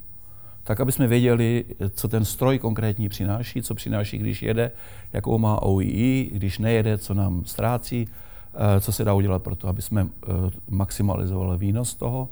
tak 0.65 0.81
aby 0.81 0.93
jsme 0.93 1.07
věděli, 1.07 1.65
co 1.95 2.09
ten 2.09 2.25
stroj 2.25 2.59
konkrétní 2.59 3.09
přináší, 3.09 3.63
co 3.63 3.75
přináší, 3.75 4.19
když 4.19 4.43
jede, 4.43 4.71
jakou 5.13 5.39
má 5.39 5.63
OEE, 5.63 6.25
když 6.25 6.59
nejede, 6.59 6.99
co 6.99 7.15
nám 7.15 7.45
ztrácí, 7.45 8.09
eh, 8.55 8.81
co 8.81 8.93
se 8.93 9.05
dá 9.05 9.15
udělat 9.15 9.43
pro 9.43 9.57
to, 9.57 9.69
aby 9.69 9.83
jsme 9.83 10.03
eh, 10.07 10.33
maximalizovali 10.71 11.59
výnos 11.59 11.95
toho. 11.95 12.29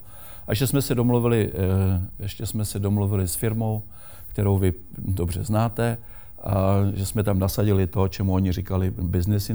A 0.46 0.52
ještě 0.52 0.66
jsme 0.66 0.82
se 0.82 0.94
domluvili, 0.94 1.52
eh, 1.54 2.22
ještě 2.22 2.46
jsme 2.46 2.64
se 2.64 2.78
domluvili 2.78 3.28
s 3.28 3.34
firmou, 3.34 3.82
kterou 4.28 4.58
vy 4.58 4.72
dobře 4.98 5.44
znáte, 5.44 5.98
a 6.42 6.76
že 6.94 7.06
jsme 7.06 7.22
tam 7.22 7.38
nasadili 7.38 7.86
to, 7.86 8.08
čemu 8.08 8.34
oni 8.34 8.52
říkali 8.52 8.90
business 8.90 9.50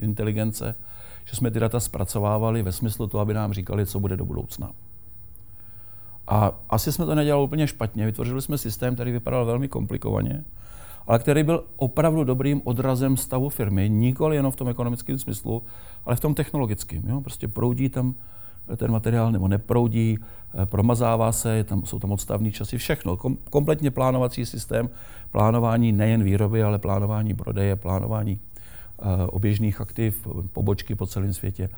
inteligence, 0.00 0.74
že 1.24 1.36
jsme 1.36 1.50
ty 1.50 1.60
data 1.60 1.80
zpracovávali 1.80 2.62
ve 2.62 2.72
smyslu 2.72 3.06
toho, 3.06 3.20
aby 3.20 3.34
nám 3.34 3.52
říkali, 3.52 3.86
co 3.86 4.00
bude 4.00 4.16
do 4.16 4.24
budoucna. 4.24 4.70
A 6.26 6.52
asi 6.70 6.92
jsme 6.92 7.06
to 7.06 7.14
nedělali 7.14 7.44
úplně 7.44 7.66
špatně. 7.66 8.06
Vytvořili 8.06 8.42
jsme 8.42 8.58
systém, 8.58 8.94
který 8.94 9.12
vypadal 9.12 9.46
velmi 9.46 9.68
komplikovaně, 9.68 10.44
ale 11.06 11.18
který 11.18 11.42
byl 11.42 11.64
opravdu 11.76 12.24
dobrým 12.24 12.60
odrazem 12.64 13.16
stavu 13.16 13.48
firmy, 13.48 13.90
nikoli 13.90 14.36
jenom 14.36 14.52
v 14.52 14.56
tom 14.56 14.68
ekonomickém 14.68 15.18
smyslu, 15.18 15.62
ale 16.04 16.16
v 16.16 16.20
tom 16.20 16.34
technologickém. 16.34 17.08
Jo? 17.08 17.20
Prostě 17.20 17.48
proudí 17.48 17.88
tam 17.88 18.14
ten 18.76 18.90
materiál 18.90 19.32
nebo 19.32 19.48
neproudí, 19.48 20.18
eh, 20.18 20.66
promazává 20.66 21.32
se, 21.32 21.64
tam, 21.64 21.86
jsou 21.86 21.98
tam 21.98 22.12
odstavní 22.12 22.52
časy, 22.52 22.78
všechno. 22.78 23.16
Kom, 23.16 23.36
kompletně 23.50 23.90
plánovací 23.90 24.46
systém, 24.46 24.90
plánování 25.30 25.92
nejen 25.92 26.22
výroby, 26.22 26.62
ale 26.62 26.78
plánování 26.78 27.34
prodeje, 27.34 27.76
plánování 27.76 28.38
uh, 29.02 29.08
oběžných 29.26 29.80
aktiv, 29.80 30.28
pobočky 30.52 30.94
po 30.94 31.06
celém 31.06 31.32
světě. 31.32 31.68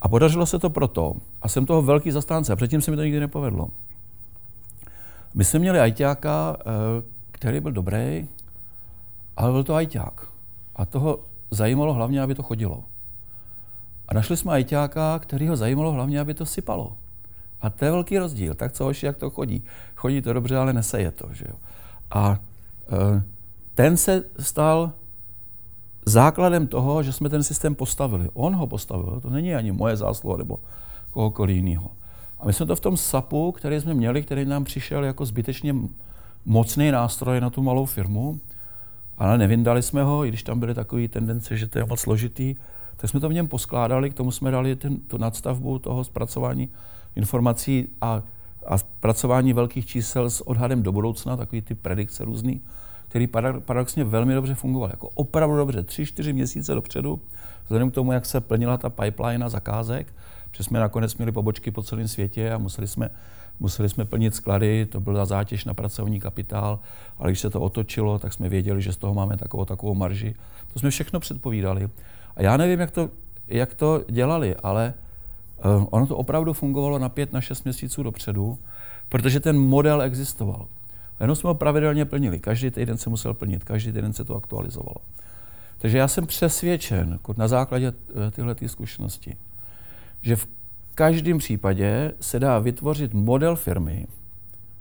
A 0.00 0.08
podařilo 0.08 0.46
se 0.46 0.58
to 0.58 0.70
proto, 0.70 1.14
a 1.42 1.48
jsem 1.48 1.66
toho 1.66 1.82
velký 1.82 2.10
zastánce, 2.10 2.52
a 2.52 2.56
předtím 2.56 2.80
se 2.80 2.90
mi 2.90 2.96
to 2.96 3.02
nikdy 3.02 3.20
nepovedlo. 3.20 3.68
My 5.34 5.44
jsme 5.44 5.58
měli 5.58 5.80
ajťáka, 5.80 6.56
uh, 6.56 6.72
který 7.30 7.60
byl 7.60 7.72
dobrý, 7.72 8.28
ale 9.36 9.52
byl 9.52 9.64
to 9.64 9.74
ajťák. 9.74 10.26
A 10.76 10.84
toho 10.84 11.18
zajímalo 11.50 11.94
hlavně, 11.94 12.22
aby 12.22 12.34
to 12.34 12.42
chodilo. 12.42 12.84
A 14.10 14.14
našli 14.14 14.36
jsme 14.36 14.52
ajťáka, 14.52 15.18
který 15.18 15.48
ho 15.48 15.56
zajímalo 15.56 15.92
hlavně, 15.92 16.20
aby 16.20 16.34
to 16.34 16.46
sypalo. 16.46 16.96
A 17.60 17.70
to 17.70 17.84
je 17.84 17.90
velký 17.90 18.18
rozdíl. 18.18 18.54
Tak 18.54 18.72
co 18.72 18.92
jak 19.02 19.16
to 19.16 19.30
chodí? 19.30 19.64
Chodí 19.94 20.22
to 20.22 20.32
dobře, 20.32 20.56
ale 20.56 20.72
neseje 20.72 21.10
to. 21.10 21.28
Že 21.32 21.44
jo? 21.48 21.54
A 22.10 22.38
e, 22.92 23.22
ten 23.74 23.96
se 23.96 24.24
stal 24.38 24.92
základem 26.06 26.66
toho, 26.66 27.02
že 27.02 27.12
jsme 27.12 27.28
ten 27.28 27.42
systém 27.42 27.74
postavili. 27.74 28.28
On 28.34 28.54
ho 28.54 28.66
postavil, 28.66 29.20
to 29.20 29.30
není 29.30 29.54
ani 29.54 29.72
moje 29.72 29.96
zásluha 29.96 30.36
nebo 30.36 30.58
kohokoliv 31.10 31.56
jiného. 31.56 31.90
A 32.38 32.46
my 32.46 32.52
jsme 32.52 32.66
to 32.66 32.76
v 32.76 32.80
tom 32.80 32.96
SAPu, 32.96 33.52
který 33.52 33.80
jsme 33.80 33.94
měli, 33.94 34.22
který 34.22 34.44
nám 34.44 34.64
přišel 34.64 35.04
jako 35.04 35.26
zbytečně 35.26 35.74
mocný 36.46 36.90
nástroj 36.90 37.40
na 37.40 37.50
tu 37.50 37.62
malou 37.62 37.84
firmu, 37.84 38.40
ale 39.18 39.38
nevyndali 39.38 39.82
jsme 39.82 40.02
ho, 40.02 40.24
i 40.24 40.28
když 40.28 40.42
tam 40.42 40.60
byly 40.60 40.74
takové 40.74 41.08
tendence, 41.08 41.56
že 41.56 41.68
to 41.68 41.78
je 41.78 41.84
moc 41.84 42.00
složitý, 42.00 42.56
tak 43.00 43.10
jsme 43.10 43.20
to 43.20 43.28
v 43.28 43.32
něm 43.32 43.48
poskládali, 43.48 44.10
k 44.10 44.14
tomu 44.14 44.30
jsme 44.30 44.50
dali 44.50 44.76
ten, 44.76 44.96
tu 44.96 45.18
nadstavbu 45.18 45.78
toho 45.78 46.04
zpracování 46.04 46.68
informací 47.16 47.88
a, 48.00 48.22
a 48.66 48.78
zpracování 48.78 49.52
velkých 49.52 49.86
čísel 49.86 50.30
s 50.30 50.48
odhadem 50.48 50.82
do 50.82 50.92
budoucna, 50.92 51.36
takový 51.36 51.62
ty 51.62 51.74
predikce 51.74 52.24
různý, 52.24 52.60
který 53.08 53.26
paradoxně 53.60 54.04
velmi 54.04 54.34
dobře 54.34 54.54
fungoval. 54.54 54.90
Jako 54.90 55.08
opravdu 55.14 55.56
dobře, 55.56 55.82
tři, 55.82 56.06
čtyři 56.06 56.32
měsíce 56.32 56.74
dopředu, 56.74 57.20
vzhledem 57.62 57.90
k 57.90 57.94
tomu, 57.94 58.12
jak 58.12 58.26
se 58.26 58.40
plnila 58.40 58.76
ta 58.76 58.90
pipeline 58.90 59.50
zakázek, 59.50 60.14
protože 60.50 60.64
jsme 60.64 60.80
nakonec 60.80 61.16
měli 61.16 61.32
pobočky 61.32 61.70
po 61.70 61.82
celém 61.82 62.08
světě 62.08 62.52
a 62.52 62.58
museli 62.58 62.88
jsme, 62.88 63.08
museli 63.60 63.88
jsme 63.88 64.04
plnit 64.04 64.34
sklady, 64.34 64.86
to 64.86 65.00
byla 65.00 65.24
zátěž 65.24 65.64
na 65.64 65.74
pracovní 65.74 66.20
kapitál, 66.20 66.78
ale 67.18 67.30
když 67.30 67.40
se 67.40 67.50
to 67.50 67.60
otočilo, 67.60 68.18
tak 68.18 68.32
jsme 68.32 68.48
věděli, 68.48 68.82
že 68.82 68.92
z 68.92 68.96
toho 68.96 69.14
máme 69.14 69.36
takovou, 69.36 69.64
takovou 69.64 69.94
marži. 69.94 70.34
To 70.72 70.78
jsme 70.78 70.90
všechno 70.90 71.20
předpovídali. 71.20 71.88
A 72.36 72.42
já 72.42 72.56
nevím, 72.56 72.80
jak 72.80 72.90
to, 72.90 73.10
jak 73.48 73.74
to 73.74 74.04
dělali, 74.08 74.56
ale 74.56 74.94
uh, 75.64 75.86
ono 75.90 76.06
to 76.06 76.16
opravdu 76.16 76.52
fungovalo 76.52 76.98
na 76.98 77.08
pět, 77.08 77.32
na 77.32 77.40
šest 77.40 77.64
měsíců 77.64 78.02
dopředu, 78.02 78.58
protože 79.08 79.40
ten 79.40 79.58
model 79.58 80.02
existoval. 80.02 80.66
Jenom 81.20 81.36
jsme 81.36 81.48
ho 81.48 81.54
pravidelně 81.54 82.04
plnili. 82.04 82.38
Každý 82.38 82.70
týden 82.70 82.98
se 82.98 83.10
musel 83.10 83.34
plnit, 83.34 83.64
každý 83.64 83.92
týden 83.92 84.12
se 84.12 84.24
to 84.24 84.36
aktualizovalo. 84.36 84.96
Takže 85.78 85.98
já 85.98 86.08
jsem 86.08 86.26
přesvědčen 86.26 87.18
na 87.36 87.48
základě 87.48 87.92
eh, 88.26 88.30
tyhle 88.30 88.56
zkušenosti, 88.66 89.36
že 90.22 90.36
v 90.36 90.48
každém 90.94 91.38
případě 91.38 92.12
se 92.20 92.38
dá 92.38 92.58
vytvořit 92.58 93.14
model 93.14 93.56
firmy 93.56 94.06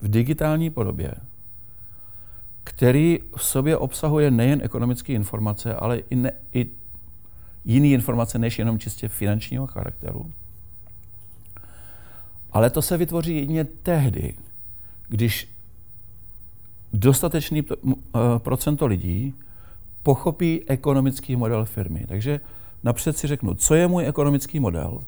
v 0.01 0.07
digitální 0.07 0.69
podobě, 0.69 1.13
který 2.63 3.19
v 3.35 3.43
sobě 3.43 3.77
obsahuje 3.77 4.31
nejen 4.31 4.59
ekonomické 4.63 5.13
informace, 5.13 5.75
ale 5.75 5.97
i, 5.97 6.15
ne, 6.15 6.31
i 6.53 6.69
jiné 7.65 7.87
informace 7.87 8.39
než 8.39 8.59
jenom 8.59 8.79
čistě 8.79 9.07
finančního 9.07 9.67
charakteru. 9.67 10.31
Ale 12.51 12.69
to 12.69 12.81
se 12.81 12.97
vytvoří 12.97 13.35
jedině 13.35 13.63
tehdy, 13.63 14.33
když 15.07 15.49
dostatečný 16.93 17.63
eh, 17.69 18.19
procento 18.37 18.85
lidí 18.85 19.33
pochopí 20.03 20.63
ekonomický 20.67 21.35
model 21.35 21.65
firmy. 21.65 22.05
Takže 22.07 22.39
napřed 22.83 23.17
si 23.17 23.27
řeknu, 23.27 23.53
co 23.53 23.75
je 23.75 23.87
můj 23.87 24.07
ekonomický 24.07 24.59
model. 24.59 25.03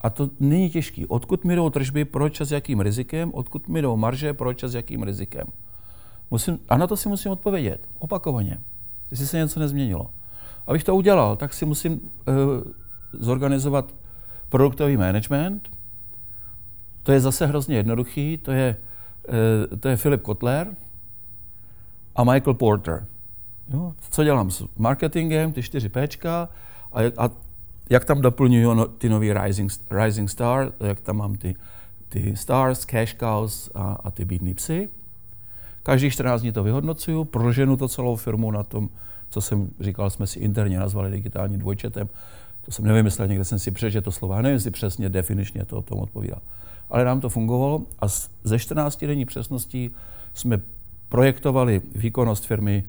A 0.00 0.10
to 0.10 0.30
není 0.40 0.70
těžký. 0.70 1.06
Odkud 1.06 1.44
mi 1.44 1.56
jdou 1.56 1.70
tržby, 1.70 2.04
proč 2.04 2.40
a 2.40 2.44
s 2.44 2.52
jakým 2.52 2.80
rizikem, 2.80 3.30
odkud 3.34 3.68
mi 3.68 3.82
jdou 3.82 3.96
marže, 3.96 4.32
proč 4.32 4.62
a 4.62 4.68
s 4.68 4.74
jakým 4.74 5.02
rizikem. 5.02 5.46
Musím, 6.30 6.58
a 6.68 6.76
na 6.76 6.86
to 6.86 6.96
si 6.96 7.08
musím 7.08 7.30
odpovědět 7.30 7.88
opakovaně, 7.98 8.58
jestli 9.10 9.26
se 9.26 9.36
něco 9.36 9.60
nezměnilo. 9.60 10.10
Abych 10.70 10.84
to 10.84 10.96
udělal, 10.96 11.36
tak 11.36 11.54
si 11.54 11.66
musím 11.66 11.92
uh, 11.92 12.00
zorganizovat 13.12 13.94
produktový 14.48 14.96
management. 14.96 15.70
To 17.02 17.12
je 17.12 17.20
zase 17.20 17.46
hrozně 17.46 17.76
jednoduchý, 17.76 18.38
to 18.38 18.52
je, 18.52 18.76
uh, 19.28 19.78
to 19.78 19.88
je 19.88 19.96
Filip 19.96 20.22
Kotler 20.22 20.76
a 22.16 22.24
Michael 22.24 22.54
Porter. 22.54 23.06
Jo? 23.72 23.94
Co 24.10 24.24
dělám 24.24 24.50
s 24.50 24.64
marketingem, 24.76 25.52
ty 25.52 25.62
4 25.62 25.88
Pčka 25.88 26.48
a, 26.92 27.00
a 27.24 27.30
jak 27.90 28.04
tam 28.04 28.20
doplňuju 28.20 28.74
no, 28.74 28.86
ty 28.86 29.08
nový 29.08 29.32
Rising, 29.32 29.72
Rising 29.90 30.30
Star, 30.30 30.72
jak 30.80 31.00
tam 31.00 31.16
mám 31.16 31.34
ty, 31.34 31.54
ty 32.08 32.36
Stars, 32.36 32.84
Cash 32.84 33.16
Cows 33.20 33.70
a, 33.74 33.98
a 34.04 34.10
ty 34.10 34.24
bídný 34.24 34.54
psy. 34.54 34.88
Každý 35.82 36.10
14 36.10 36.40
dní 36.40 36.52
to 36.52 36.62
vyhodnocuju, 36.62 37.24
proženu 37.24 37.76
to 37.76 37.88
celou 37.88 38.16
firmu 38.16 38.50
na 38.50 38.62
tom, 38.62 38.88
co 39.30 39.40
jsem 39.40 39.70
říkal, 39.80 40.10
jsme 40.10 40.26
si 40.26 40.38
interně 40.38 40.78
nazvali 40.78 41.10
digitálním 41.10 41.60
dvojčetem. 41.60 42.08
To 42.64 42.72
jsem 42.72 42.84
nevymyslel, 42.84 43.28
někde 43.28 43.44
jsem 43.44 43.58
si 43.58 43.70
přečetl 43.70 44.04
to 44.04 44.12
slova, 44.12 44.42
nevím 44.42 44.60
si 44.60 44.70
přesně 44.70 45.08
definičně 45.08 45.64
to 45.64 45.76
o 45.76 45.82
tom 45.82 45.98
odpovídá. 45.98 46.36
Ale 46.90 47.04
nám 47.04 47.20
to 47.20 47.28
fungovalo 47.28 47.82
a 48.00 48.08
ze 48.44 48.58
14 48.58 49.04
denní 49.04 49.24
přesností 49.24 49.90
jsme 50.34 50.60
projektovali 51.08 51.82
výkonnost 51.94 52.46
firmy 52.46 52.84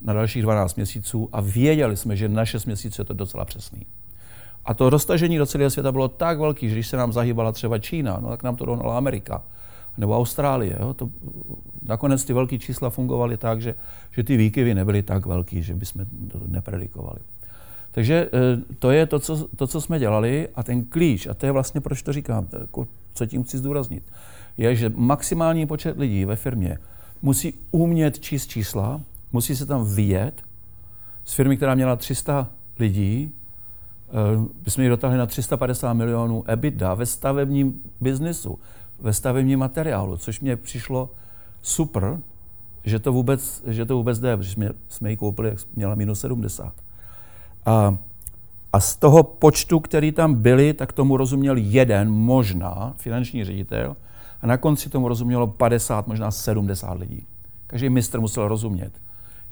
na 0.00 0.12
dalších 0.12 0.42
12 0.42 0.76
měsíců 0.76 1.28
a 1.32 1.40
věděli 1.40 1.96
jsme, 1.96 2.16
že 2.16 2.28
na 2.28 2.44
6 2.44 2.64
měsíců 2.64 3.00
je 3.00 3.04
to 3.04 3.14
docela 3.14 3.44
přesný. 3.44 3.86
A 4.64 4.74
to 4.74 4.90
roztažení 4.90 5.38
do 5.38 5.46
celého 5.46 5.70
světa 5.70 5.92
bylo 5.92 6.08
tak 6.08 6.38
velký, 6.38 6.68
že 6.68 6.74
když 6.74 6.86
se 6.86 6.96
nám 6.96 7.12
zahýbala 7.12 7.52
třeba 7.52 7.78
Čína, 7.78 8.18
no 8.22 8.28
tak 8.28 8.42
nám 8.42 8.56
to 8.56 8.64
dohnala 8.64 8.96
Amerika 8.96 9.42
nebo 9.98 10.16
Austrálie. 10.16 10.76
Jo? 10.80 10.94
To, 10.94 11.10
nakonec 11.82 12.24
ty 12.24 12.32
velké 12.32 12.58
čísla 12.58 12.90
fungovaly 12.90 13.36
tak, 13.36 13.62
že, 13.62 13.74
že 14.10 14.24
ty 14.24 14.36
výkyvy 14.36 14.74
nebyly 14.74 15.02
tak 15.02 15.26
velké, 15.26 15.62
že 15.62 15.74
bychom 15.74 16.06
to 16.32 16.40
nepredikovali. 16.46 17.20
Takže 17.90 18.28
eh, 18.32 18.74
to 18.78 18.90
je 18.90 19.06
to 19.06 19.18
co, 19.18 19.48
to, 19.56 19.66
co 19.66 19.80
jsme 19.80 19.98
dělali 19.98 20.48
a 20.54 20.62
ten 20.62 20.84
klíč, 20.84 21.26
a 21.26 21.34
to 21.34 21.46
je 21.46 21.52
vlastně, 21.52 21.80
proč 21.80 22.02
to 22.02 22.12
říkám, 22.12 22.46
to 22.46 22.60
jako, 22.60 22.86
co 23.14 23.26
tím 23.26 23.42
chci 23.42 23.58
zdůraznit, 23.58 24.02
je, 24.58 24.76
že 24.76 24.92
maximální 24.94 25.66
počet 25.66 25.98
lidí 25.98 26.24
ve 26.24 26.36
firmě 26.36 26.78
musí 27.22 27.54
umět 27.70 28.20
číst 28.20 28.46
čísla, 28.46 29.00
musí 29.32 29.56
se 29.56 29.66
tam 29.66 29.84
vyjet. 29.84 30.42
Z 31.24 31.34
firmy, 31.34 31.56
která 31.56 31.74
měla 31.74 31.96
300 31.96 32.48
lidí, 32.78 33.32
eh, 34.66 34.70
jsme 34.70 34.84
ji 34.84 34.90
dotáhli 34.90 35.18
na 35.18 35.26
350 35.26 35.92
milionů 35.92 36.44
EBITDA 36.46 36.94
ve 36.94 37.06
stavebním 37.06 37.82
biznisu, 38.00 38.58
ve 39.04 39.12
stavebním 39.12 39.58
materiálu, 39.58 40.16
což 40.16 40.40
mě 40.40 40.56
přišlo 40.56 41.10
super, 41.62 42.20
že 42.84 42.98
to 42.98 43.12
vůbec, 43.12 43.62
že 43.66 43.84
to 43.84 43.96
vůbec 43.96 44.18
jde, 44.18 44.36
protože 44.36 44.50
jsme, 44.50 44.70
jsme 44.88 45.10
ji 45.10 45.16
koupili, 45.16 45.48
jak 45.48 45.58
měla 45.76 45.94
minus 45.94 46.20
70. 46.20 46.72
A, 47.66 47.96
a 48.72 48.80
z 48.80 48.96
toho 48.96 49.22
počtu, 49.22 49.80
který 49.80 50.12
tam 50.12 50.34
byli, 50.34 50.74
tak 50.74 50.92
tomu 50.92 51.16
rozuměl 51.16 51.56
jeden, 51.56 52.10
možná, 52.10 52.94
finanční 52.96 53.44
ředitel, 53.44 53.96
a 54.42 54.46
na 54.46 54.56
konci 54.56 54.90
tomu 54.90 55.08
rozumělo 55.08 55.46
50, 55.46 56.06
možná 56.06 56.30
70 56.30 56.98
lidí. 56.98 57.26
Každý 57.66 57.90
mistr 57.90 58.20
musel 58.20 58.48
rozumět, 58.48 58.92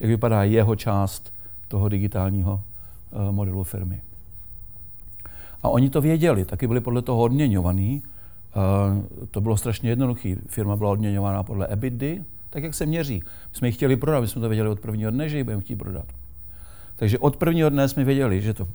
jak 0.01 0.11
vypadá 0.11 0.43
jeho 0.43 0.77
část 0.77 1.33
toho 1.69 1.89
digitálního 1.89 2.61
uh, 3.11 3.33
modelu 3.33 3.65
firmy. 3.65 4.03
A 5.63 5.69
oni 5.69 5.91
to 5.91 6.01
věděli, 6.01 6.45
taky 6.45 6.67
byli 6.67 6.81
podle 6.81 7.03
toho 7.03 7.23
odměňovaní. 7.23 8.03
Uh, 8.57 9.27
to 9.31 9.41
bylo 9.41 9.57
strašně 9.57 9.91
jednoduché. 9.91 10.37
Firma 10.47 10.77
byla 10.77 10.91
odměňována 10.91 11.43
podle 11.43 11.67
EBITDA, 11.67 12.25
tak 12.51 12.63
jak 12.63 12.75
se 12.75 12.87
měří. 12.87 13.23
My 13.25 13.57
jsme 13.57 13.69
ji 13.69 13.73
chtěli 13.73 13.97
prodat, 13.97 14.21
my 14.21 14.29
jsme 14.29 14.41
to 14.41 14.49
věděli 14.49 14.69
od 14.69 14.81
prvního 14.81 15.11
dne, 15.11 15.29
že 15.29 15.37
ji 15.37 15.45
budeme 15.45 15.63
chtít 15.63 15.77
prodat. 15.77 16.07
Takže 16.97 17.19
od 17.19 17.37
prvního 17.37 17.69
dne 17.69 17.89
jsme 17.89 18.05
věděli, 18.05 18.43
že 18.43 18.55
to, 18.55 18.69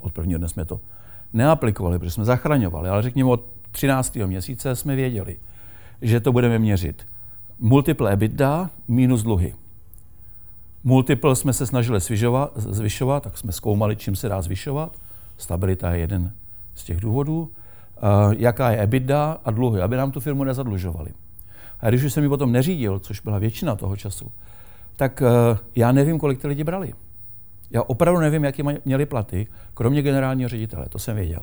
od 0.00 0.12
prvního 0.12 0.38
dne 0.38 0.48
jsme 0.48 0.64
to 0.64 0.80
neaplikovali, 1.32 1.98
protože 1.98 2.10
jsme 2.10 2.24
zachraňovali, 2.24 2.88
ale 2.88 3.02
řekněme 3.02 3.30
od 3.30 3.44
13. 3.70 4.16
měsíce 4.16 4.76
jsme 4.76 4.96
věděli, 4.96 5.36
že 6.02 6.20
to 6.20 6.32
budeme 6.32 6.58
měřit. 6.58 7.06
Multiple 7.58 8.12
EBITDA 8.12 8.70
minus 8.88 9.22
dluhy. 9.22 9.54
Multiple 10.84 11.36
jsme 11.36 11.52
se 11.52 11.66
snažili 11.66 12.00
zvyšovat, 12.00 12.52
zvyšovat, 12.56 13.22
tak 13.22 13.38
jsme 13.38 13.52
zkoumali, 13.52 13.96
čím 13.96 14.16
se 14.16 14.28
dá 14.28 14.42
zvyšovat. 14.42 14.96
Stabilita 15.36 15.94
je 15.94 16.00
jeden 16.00 16.32
z 16.74 16.84
těch 16.84 17.00
důvodů. 17.00 17.50
Uh, 18.02 18.34
jaká 18.38 18.70
je 18.70 18.78
EBITDA 18.78 19.38
a 19.44 19.50
dluhy, 19.50 19.82
aby 19.82 19.96
nám 19.96 20.10
tu 20.10 20.20
firmu 20.20 20.44
nezadlužovali. 20.44 21.10
A 21.80 21.88
když 21.88 22.02
už 22.04 22.12
jsem 22.12 22.22
ji 22.22 22.28
potom 22.28 22.52
neřídil, 22.52 22.98
což 22.98 23.20
byla 23.20 23.38
většina 23.38 23.76
toho 23.76 23.96
času, 23.96 24.32
tak 24.96 25.22
uh, 25.22 25.58
já 25.76 25.92
nevím, 25.92 26.18
kolik 26.18 26.40
ty 26.40 26.48
lidi 26.48 26.64
brali. 26.64 26.92
Já 27.70 27.82
opravdu 27.82 28.20
nevím, 28.20 28.44
jaký 28.44 28.62
měli 28.84 29.06
platy, 29.06 29.46
kromě 29.74 30.02
generálního 30.02 30.48
ředitele, 30.48 30.88
to 30.88 30.98
jsem 30.98 31.16
věděl. 31.16 31.42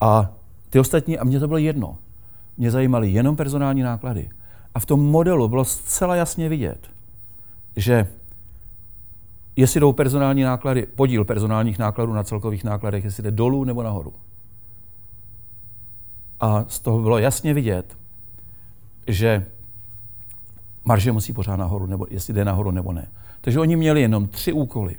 A 0.00 0.30
ty 0.70 0.80
ostatní, 0.80 1.18
a 1.18 1.24
mně 1.24 1.40
to 1.40 1.48
bylo 1.48 1.58
jedno, 1.58 1.98
mě 2.56 2.70
zajímaly 2.70 3.10
jenom 3.10 3.36
personální 3.36 3.82
náklady. 3.82 4.30
A 4.74 4.78
v 4.80 4.86
tom 4.86 5.10
modelu 5.10 5.48
bylo 5.48 5.64
zcela 5.64 6.16
jasně 6.16 6.48
vidět, 6.48 6.90
že 7.76 8.06
jestli 9.56 9.80
jdou 9.80 9.92
personální 9.92 10.42
náklady, 10.42 10.86
podíl 10.86 11.24
personálních 11.24 11.78
nákladů 11.78 12.12
na 12.12 12.24
celkových 12.24 12.64
nákladech, 12.64 13.04
jestli 13.04 13.22
jde 13.22 13.30
dolů 13.30 13.64
nebo 13.64 13.82
nahoru. 13.82 14.12
A 16.40 16.64
z 16.68 16.78
toho 16.80 17.02
bylo 17.02 17.18
jasně 17.18 17.54
vidět, 17.54 17.98
že 19.06 19.46
marže 20.84 21.12
musí 21.12 21.32
pořád 21.32 21.56
nahoru, 21.56 21.86
nebo 21.86 22.06
jestli 22.10 22.34
jde 22.34 22.44
nahoru 22.44 22.70
nebo 22.70 22.92
ne. 22.92 23.08
Takže 23.40 23.60
oni 23.60 23.76
měli 23.76 24.00
jenom 24.00 24.28
tři 24.28 24.52
úkoly. 24.52 24.96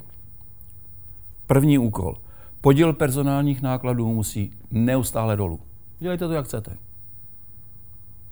První 1.46 1.78
úkol. 1.78 2.16
Podíl 2.60 2.92
personálních 2.92 3.62
nákladů 3.62 4.14
musí 4.14 4.50
neustále 4.70 5.36
dolů. 5.36 5.60
Dělejte 5.98 6.28
to, 6.28 6.32
jak 6.32 6.44
chcete. 6.44 6.76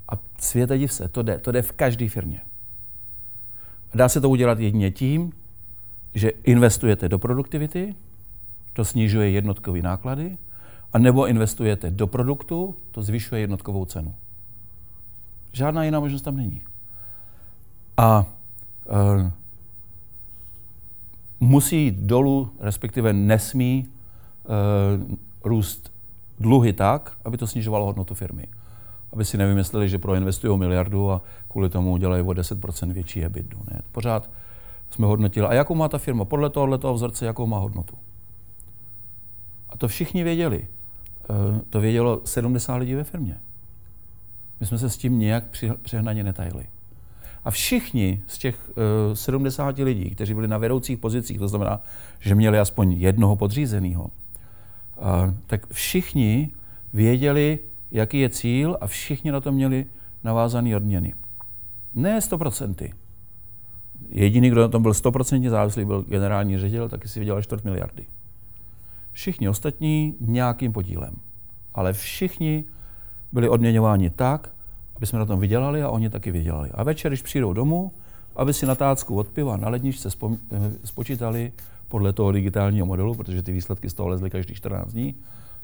A 0.08 0.12
světe 0.38 0.78
div 0.78 0.92
se, 0.92 1.08
to 1.08 1.22
jde. 1.22 1.38
To 1.38 1.52
jde 1.52 1.62
v 1.62 1.72
každé 1.72 2.08
firmě. 2.08 2.40
Dá 3.94 4.08
se 4.08 4.20
to 4.20 4.30
udělat 4.30 4.58
jedině 4.58 4.90
tím, 4.90 5.32
že 6.14 6.30
investujete 6.30 7.08
do 7.08 7.18
produktivity, 7.18 7.94
to 8.72 8.84
snižuje 8.84 9.30
jednotkové 9.30 9.82
náklady, 9.82 10.38
a 10.92 10.98
nebo 10.98 11.26
investujete 11.26 11.90
do 11.90 12.06
produktu, 12.06 12.74
to 12.90 13.02
zvyšuje 13.02 13.40
jednotkovou 13.40 13.84
cenu. 13.84 14.14
Žádná 15.52 15.84
jiná 15.84 16.00
možnost 16.00 16.22
tam 16.22 16.36
není. 16.36 16.62
A 17.96 18.26
e, 18.88 19.32
musí 21.40 21.90
dolů, 21.90 22.50
respektive 22.60 23.12
nesmí 23.12 23.86
e, 23.86 23.88
růst 25.48 25.92
dluhy 26.40 26.72
tak, 26.72 27.16
aby 27.24 27.36
to 27.36 27.46
snižovalo 27.46 27.86
hodnotu 27.86 28.14
firmy. 28.14 28.46
Aby 29.12 29.24
si 29.24 29.38
nevymysleli, 29.38 29.88
že 29.88 29.98
proinvestují 29.98 30.58
miliardu 30.58 31.10
a 31.10 31.20
kvůli 31.48 31.68
tomu 31.68 31.92
udělají 31.92 32.22
o 32.22 32.30
10% 32.30 32.92
větší 32.92 33.24
EBITDA. 33.24 33.58
Ne? 33.70 33.80
Pořád 33.92 34.30
jsme 34.90 35.06
hodnotili. 35.06 35.46
A 35.46 35.54
jakou 35.54 35.74
má 35.74 35.88
ta 35.88 35.98
firma? 35.98 36.24
Podle 36.24 36.50
tohohle 36.50 36.78
toho 36.78 36.94
vzorce, 36.94 37.26
jakou 37.26 37.46
má 37.46 37.58
hodnotu. 37.58 37.96
A 39.68 39.76
to 39.76 39.88
všichni 39.88 40.24
věděli. 40.24 40.66
E, 41.30 41.60
to 41.70 41.80
vědělo 41.80 42.20
70 42.24 42.76
lidí 42.76 42.94
ve 42.94 43.04
firmě. 43.04 43.40
My 44.60 44.66
jsme 44.66 44.78
se 44.78 44.90
s 44.90 44.96
tím 44.96 45.18
nějak 45.18 45.44
přehnaně 45.82 46.24
netajili. 46.24 46.66
A 47.44 47.50
všichni 47.50 48.22
z 48.26 48.38
těch 48.38 48.70
uh, 49.08 49.14
70 49.14 49.78
lidí, 49.78 50.10
kteří 50.10 50.34
byli 50.34 50.48
na 50.48 50.58
vedoucích 50.58 50.98
pozicích, 50.98 51.38
to 51.38 51.48
znamená, 51.48 51.80
že 52.20 52.34
měli 52.34 52.58
aspoň 52.58 52.92
jednoho 52.92 53.36
podřízeného, 53.36 54.04
uh, 54.04 54.10
tak 55.46 55.72
všichni 55.72 56.50
věděli, 56.92 57.58
jaký 57.90 58.20
je 58.20 58.30
cíl 58.30 58.78
a 58.80 58.86
všichni 58.86 59.32
na 59.32 59.40
to 59.40 59.52
měli 59.52 59.86
navázané 60.24 60.76
odměny. 60.76 61.14
Ne 61.94 62.18
100%. 62.18 62.92
Jediný, 64.10 64.50
kdo 64.50 64.60
na 64.60 64.68
tom 64.68 64.82
byl 64.82 64.92
100% 64.92 65.50
závislý, 65.50 65.84
byl 65.84 66.02
generální 66.02 66.58
ředitel, 66.58 66.88
taky 66.88 67.08
si 67.08 67.20
vydělal 67.20 67.42
čtvrt 67.42 67.64
miliardy. 67.64 68.06
Všichni 69.18 69.48
ostatní 69.48 70.14
nějakým 70.20 70.72
podílem. 70.72 71.14
Ale 71.74 71.92
všichni 71.92 72.64
byli 73.32 73.48
odměňováni 73.48 74.10
tak, 74.10 74.50
aby 74.96 75.06
jsme 75.06 75.18
na 75.18 75.24
tom 75.24 75.40
vydělali 75.40 75.82
a 75.82 75.88
oni 75.88 76.10
taky 76.10 76.30
vydělali. 76.30 76.70
A 76.70 76.82
večer, 76.82 77.10
když 77.10 77.22
přijdou 77.22 77.52
domů, 77.52 77.92
aby 78.36 78.54
si 78.54 78.66
na 78.66 78.74
tácku 78.74 79.16
od 79.16 79.28
piva 79.28 79.56
na 79.56 79.68
ledničce 79.68 80.08
eh, 80.08 80.36
spočítali 80.84 81.52
podle 81.88 82.12
toho 82.12 82.32
digitálního 82.32 82.86
modelu, 82.86 83.14
protože 83.14 83.42
ty 83.42 83.52
výsledky 83.52 83.90
z 83.90 83.94
toho 83.94 84.08
lezly 84.08 84.30
každý 84.30 84.54
14 84.54 84.92
dní, 84.92 85.14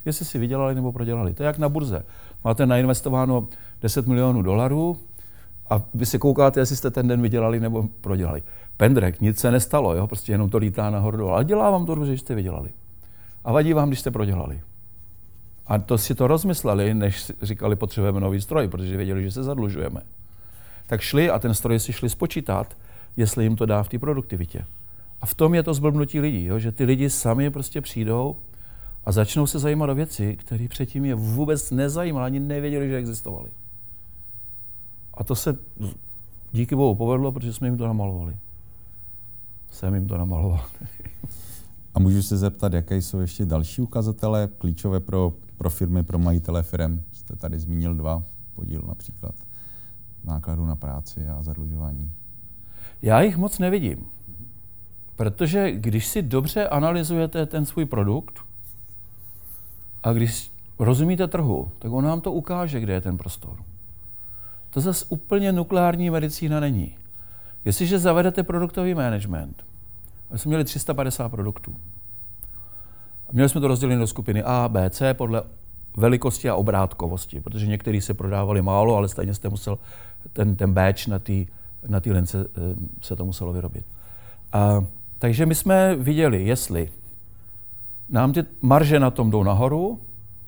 jestli 0.05 0.25
si 0.25 0.39
vydělali 0.39 0.75
nebo 0.75 0.91
prodělali. 0.91 1.33
To 1.33 1.43
je 1.43 1.47
jak 1.47 1.57
na 1.57 1.69
burze. 1.69 2.05
Máte 2.43 2.65
nainvestováno 2.65 3.47
10 3.81 4.07
milionů 4.07 4.41
dolarů 4.41 4.97
a 5.69 5.81
vy 5.93 6.05
si 6.05 6.19
koukáte, 6.19 6.59
jestli 6.59 6.75
jste 6.75 6.91
ten 6.91 7.07
den 7.07 7.21
vydělali 7.21 7.59
nebo 7.59 7.87
prodělali. 8.01 8.43
Pendrek, 8.77 9.21
nic 9.21 9.39
se 9.39 9.51
nestalo, 9.51 9.95
jo? 9.95 10.07
prostě 10.07 10.31
jenom 10.31 10.49
to 10.49 10.57
lítá 10.57 10.89
nahoru 10.89 11.29
Ale 11.29 11.45
dělá 11.45 11.69
vám 11.69 11.85
to 11.85 11.95
dobře, 11.95 12.11
že 12.11 12.17
jste 12.17 12.35
vydělali. 12.35 12.69
A 13.45 13.51
vadí 13.51 13.73
vám, 13.73 13.89
když 13.89 13.99
jste 13.99 14.11
prodělali. 14.11 14.61
A 15.67 15.77
to 15.77 15.97
si 15.97 16.15
to 16.15 16.27
rozmysleli, 16.27 16.93
než 16.93 17.31
říkali, 17.41 17.75
potřebujeme 17.75 18.19
nový 18.19 18.41
stroj, 18.41 18.67
protože 18.67 18.97
věděli, 18.97 19.23
že 19.23 19.31
se 19.31 19.43
zadlužujeme. 19.43 20.01
Tak 20.87 21.01
šli 21.01 21.29
a 21.29 21.39
ten 21.39 21.53
stroj 21.53 21.79
si 21.79 21.93
šli 21.93 22.09
spočítat, 22.09 22.77
jestli 23.17 23.43
jim 23.43 23.55
to 23.55 23.65
dá 23.65 23.83
v 23.83 23.89
té 23.89 23.99
produktivitě. 23.99 24.65
A 25.21 25.25
v 25.25 25.33
tom 25.33 25.55
je 25.55 25.63
to 25.63 25.73
zblbnutí 25.73 26.19
lidí, 26.19 26.45
jo? 26.45 26.59
že 26.59 26.71
ty 26.71 26.83
lidi 26.83 27.09
sami 27.09 27.49
prostě 27.49 27.81
přijdou 27.81 28.35
a 29.05 29.11
začnou 29.11 29.47
se 29.47 29.59
zajímat 29.59 29.89
o 29.89 29.95
věci, 29.95 30.35
které 30.35 30.67
předtím 30.67 31.05
je 31.05 31.15
vůbec 31.15 31.71
nezajímaly, 31.71 32.25
ani 32.25 32.39
nevěděli, 32.39 32.89
že 32.89 32.97
existovaly. 32.97 33.49
A 35.13 35.23
to 35.23 35.35
se 35.35 35.57
díky 36.51 36.75
bohu 36.75 36.95
povedlo, 36.95 37.31
protože 37.31 37.53
jsme 37.53 37.67
jim 37.67 37.77
to 37.77 37.87
namalovali. 37.87 38.37
Jsem 39.71 39.95
jim 39.95 40.07
to 40.07 40.17
namaloval. 40.17 40.65
A 41.95 41.99
můžu 41.99 42.23
se 42.23 42.37
zeptat, 42.37 42.73
jaké 42.73 42.97
jsou 42.97 43.19
ještě 43.19 43.45
další 43.45 43.81
ukazatele 43.81 44.49
klíčové 44.57 44.99
pro 44.99 45.33
pro 45.57 45.69
firmy, 45.69 46.03
pro 46.03 46.19
majitele 46.19 46.63
firm. 46.63 47.01
Jste 47.11 47.35
tady 47.35 47.59
zmínil 47.59 47.95
dva, 47.95 48.23
podíl 48.53 48.81
například 48.87 49.35
nákladů 50.23 50.65
na 50.65 50.75
práci 50.75 51.27
a 51.27 51.43
zadlužování. 51.43 52.11
Já 53.01 53.21
jich 53.21 53.37
moc 53.37 53.59
nevidím. 53.59 54.05
Protože 55.15 55.71
když 55.71 56.07
si 56.07 56.21
dobře 56.21 56.67
analyzujete 56.67 57.45
ten 57.45 57.65
svůj 57.65 57.85
produkt 57.85 58.39
a 60.03 60.13
když 60.13 60.51
rozumíte 60.79 61.27
trhu, 61.27 61.71
tak 61.79 61.91
on 61.91 62.03
nám 62.03 62.21
to 62.21 62.31
ukáže, 62.31 62.79
kde 62.79 62.93
je 62.93 63.01
ten 63.01 63.17
prostor. 63.17 63.57
To 64.69 64.81
zase 64.81 65.05
úplně 65.09 65.51
nukleární 65.51 66.09
medicína 66.09 66.59
není. 66.59 66.95
Jestliže 67.65 67.99
zavedete 67.99 68.43
produktový 68.43 68.93
management, 68.93 69.63
my 70.31 70.39
jsme 70.39 70.49
měli 70.49 70.63
350 70.63 71.29
produktů, 71.29 71.75
Měli 73.31 73.49
jsme 73.49 73.61
to 73.61 73.67
rozdělené 73.67 73.99
do 73.99 74.07
skupiny 74.07 74.43
A, 74.43 74.69
B, 74.69 74.89
C 74.89 75.13
podle 75.13 75.43
velikosti 75.97 76.49
a 76.49 76.55
obrátkovosti, 76.55 77.41
protože 77.41 77.67
některý 77.67 78.01
se 78.01 78.13
prodávali 78.13 78.61
málo, 78.61 78.95
ale 78.95 79.07
stejně 79.07 79.33
jste 79.33 79.49
musel 79.49 79.77
ten, 80.33 80.55
ten 80.55 80.73
batch 80.73 81.07
na 81.07 81.19
té 81.19 81.45
na 81.87 81.99
tý 81.99 82.11
lence 82.11 82.47
eh, 82.47 82.75
se 83.01 83.15
to 83.15 83.25
muselo 83.25 83.53
vyrobit. 83.53 83.85
A 84.53 84.85
Takže 85.25 85.45
my 85.45 85.55
jsme 85.55 85.95
viděli, 85.95 86.45
jestli 86.45 86.89
nám 88.09 88.33
ty 88.33 88.43
marže 88.61 88.99
na 88.99 89.11
tom 89.11 89.31
jdou 89.31 89.43
nahoru, 89.43 89.99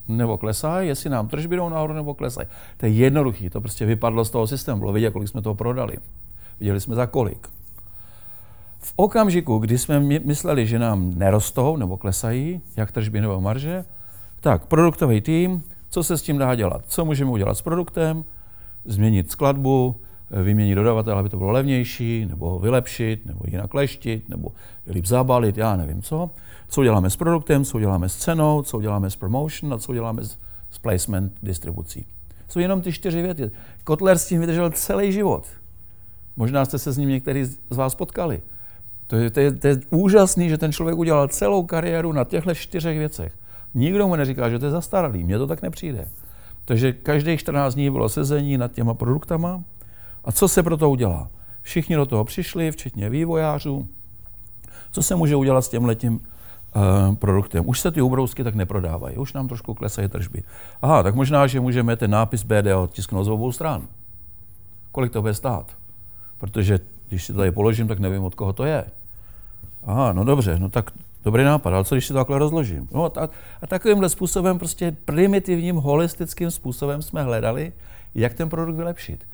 nebo 0.07 0.37
klesají, 0.37 0.87
jestli 0.87 1.09
nám 1.09 1.27
tržby 1.27 1.55
jdou 1.55 1.69
nahoru 1.69 1.93
nebo 1.93 2.13
klesají. 2.13 2.47
To 2.77 2.85
je 2.85 2.91
jednoduchý, 2.91 3.49
to 3.49 3.61
prostě 3.61 3.85
vypadlo 3.85 4.25
z 4.25 4.29
toho 4.29 4.47
systému, 4.47 4.79
bylo 4.79 4.93
vidět, 4.93 5.11
kolik 5.11 5.29
jsme 5.29 5.41
toho 5.41 5.55
prodali. 5.55 5.97
Viděli 6.59 6.81
jsme 6.81 6.95
za 6.95 7.05
kolik. 7.05 7.49
V 8.79 8.93
okamžiku, 8.95 9.57
kdy 9.57 9.77
jsme 9.77 9.99
mysleli, 9.99 10.67
že 10.67 10.79
nám 10.79 11.13
nerostou 11.17 11.77
nebo 11.77 11.97
klesají, 11.97 12.61
jak 12.77 12.91
tržby 12.91 13.21
nebo 13.21 13.41
marže, 13.41 13.85
tak 14.39 14.65
produktový 14.65 15.21
tým, 15.21 15.63
co 15.89 16.03
se 16.03 16.17
s 16.17 16.21
tím 16.21 16.37
dá 16.37 16.55
dělat? 16.55 16.81
Co 16.87 17.05
můžeme 17.05 17.31
udělat 17.31 17.57
s 17.57 17.61
produktem? 17.61 18.23
Změnit 18.85 19.31
skladbu, 19.31 19.95
vyměnit 20.43 20.75
dodavatele, 20.75 21.19
aby 21.19 21.29
to 21.29 21.37
bylo 21.37 21.51
levnější, 21.51 22.25
nebo 22.29 22.49
ho 22.49 22.59
vylepšit, 22.59 23.25
nebo 23.25 23.39
jinak 23.47 23.73
leštit, 23.73 24.29
nebo 24.29 24.51
líp 24.87 25.05
zabalit, 25.05 25.57
já 25.57 25.75
nevím 25.75 26.01
co. 26.01 26.29
Co 26.67 26.81
uděláme 26.81 27.09
s 27.09 27.15
produktem, 27.15 27.65
co 27.65 27.77
uděláme 27.77 28.09
s 28.09 28.15
cenou, 28.15 28.61
co 28.61 28.77
uděláme 28.77 29.09
s 29.09 29.15
promotion 29.15 29.73
a 29.73 29.77
co 29.77 29.91
uděláme 29.91 30.23
s, 30.23 30.37
placement 30.81 31.33
distribucí. 31.43 32.05
Jsou 32.47 32.59
jenom 32.59 32.81
ty 32.81 32.91
čtyři 32.91 33.21
věty. 33.21 33.51
Kotler 33.83 34.17
s 34.17 34.27
tím 34.27 34.41
vydržel 34.41 34.71
celý 34.71 35.11
život. 35.11 35.45
Možná 36.35 36.65
jste 36.65 36.79
se 36.79 36.91
s 36.91 36.97
ním 36.97 37.09
některý 37.09 37.45
z 37.45 37.75
vás 37.75 37.95
potkali. 37.95 38.41
To 39.07 39.15
je, 39.15 39.29
to, 39.29 39.39
je, 39.39 39.51
to 39.51 39.67
je 39.67 39.79
úžasný, 39.89 40.49
že 40.49 40.57
ten 40.57 40.71
člověk 40.71 40.97
udělal 40.97 41.27
celou 41.27 41.63
kariéru 41.63 42.11
na 42.11 42.23
těchto 42.23 42.55
čtyřech 42.55 42.97
věcech. 42.97 43.33
Nikdo 43.73 44.07
mu 44.07 44.15
neříká, 44.15 44.49
že 44.49 44.59
to 44.59 44.65
je 44.65 44.71
zastaralý, 44.71 45.23
mně 45.23 45.37
to 45.37 45.47
tak 45.47 45.61
nepřijde. 45.61 46.07
Takže 46.65 46.93
každých 46.93 47.39
14 47.39 47.73
dní 47.73 47.89
bylo 47.89 48.09
sezení 48.09 48.57
nad 48.57 48.71
těma 48.71 48.93
produktama. 48.93 49.63
A 50.25 50.31
co 50.31 50.47
se 50.47 50.63
pro 50.63 50.77
to 50.77 50.89
udělá? 50.89 51.29
Všichni 51.61 51.95
do 51.95 52.05
toho 52.05 52.25
přišli, 52.25 52.71
včetně 52.71 53.09
vývojářů. 53.09 53.87
Co 54.91 55.03
se 55.03 55.15
může 55.15 55.35
udělat 55.35 55.61
s 55.61 55.69
tím 55.69 55.85
letím 55.85 56.13
uh, 56.13 57.15
produktem? 57.15 57.69
Už 57.69 57.79
se 57.79 57.91
ty 57.91 58.01
ubrousky 58.01 58.43
tak 58.43 58.55
neprodávají, 58.55 59.17
už 59.17 59.33
nám 59.33 59.47
trošku 59.47 59.73
klesají 59.73 60.07
tržby. 60.07 60.43
Aha, 60.81 61.03
tak 61.03 61.15
možná, 61.15 61.47
že 61.47 61.59
můžeme 61.59 61.95
ten 61.95 62.11
nápis 62.11 62.43
BDO 62.43 62.87
tisknout 62.87 63.25
z 63.25 63.29
obou 63.29 63.51
stran. 63.51 63.87
Kolik 64.91 65.11
to 65.11 65.21
bude 65.21 65.33
stát? 65.33 65.75
Protože 66.37 66.79
když 67.09 67.23
si 67.23 67.33
to 67.33 67.37
tady 67.37 67.51
položím, 67.51 67.87
tak 67.87 67.99
nevím, 67.99 68.23
od 68.23 68.35
koho 68.35 68.53
to 68.53 68.63
je. 68.63 68.85
Aha, 69.87 70.13
no 70.13 70.23
dobře, 70.23 70.59
no 70.59 70.69
tak 70.69 70.91
dobrý 71.23 71.43
nápad, 71.43 71.73
ale 71.73 71.83
co 71.83 71.95
když 71.95 72.07
si 72.07 72.13
to 72.13 72.19
takhle 72.19 72.39
rozložím? 72.39 72.87
No 72.91 73.05
a, 73.05 73.29
a 73.61 73.67
takovýmhle 73.67 74.09
způsobem, 74.09 74.59
prostě 74.59 74.95
primitivním, 75.05 75.75
holistickým 75.75 76.51
způsobem 76.51 77.01
jsme 77.01 77.23
hledali, 77.23 77.73
jak 78.15 78.33
ten 78.33 78.49
produkt 78.49 78.75
vylepšit. 78.75 79.27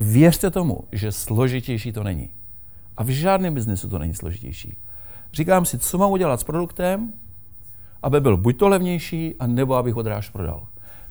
Věřte 0.00 0.50
tomu, 0.50 0.84
že 0.92 1.12
složitější 1.12 1.92
to 1.92 2.02
není. 2.02 2.30
A 2.96 3.02
v 3.02 3.08
žádném 3.08 3.54
biznesu 3.54 3.88
to 3.88 3.98
není 3.98 4.14
složitější. 4.14 4.76
Říkám 5.32 5.64
si, 5.64 5.78
co 5.78 5.98
mám 5.98 6.10
udělat 6.10 6.40
s 6.40 6.44
produktem, 6.44 7.12
aby 8.02 8.20
byl 8.20 8.36
buď 8.36 8.58
to 8.58 8.68
levnější, 8.68 9.34
a 9.38 9.46
nebo 9.46 9.74
abych 9.74 9.94
ho 9.94 10.02
dráž 10.02 10.28
prodal. 10.28 10.66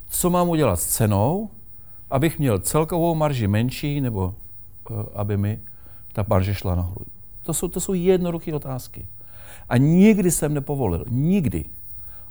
Co 0.08 0.30
mám 0.30 0.48
udělat 0.48 0.80
s 0.80 0.86
cenou, 0.86 1.50
abych 2.10 2.38
měl 2.38 2.58
celkovou 2.58 3.14
marži 3.14 3.48
menší, 3.48 4.00
nebo 4.00 4.34
uh, 4.90 5.02
aby 5.14 5.36
mi 5.36 5.60
ta 6.12 6.24
marže 6.28 6.54
šla 6.54 6.74
nahoru. 6.74 7.15
To 7.46 7.54
jsou, 7.54 7.68
to 7.68 7.80
jsou 7.80 7.94
jednoduché 7.94 8.54
otázky. 8.54 9.06
A 9.68 9.76
nikdy 9.76 10.30
jsem 10.30 10.54
nepovolil, 10.54 11.04
nikdy, 11.10 11.64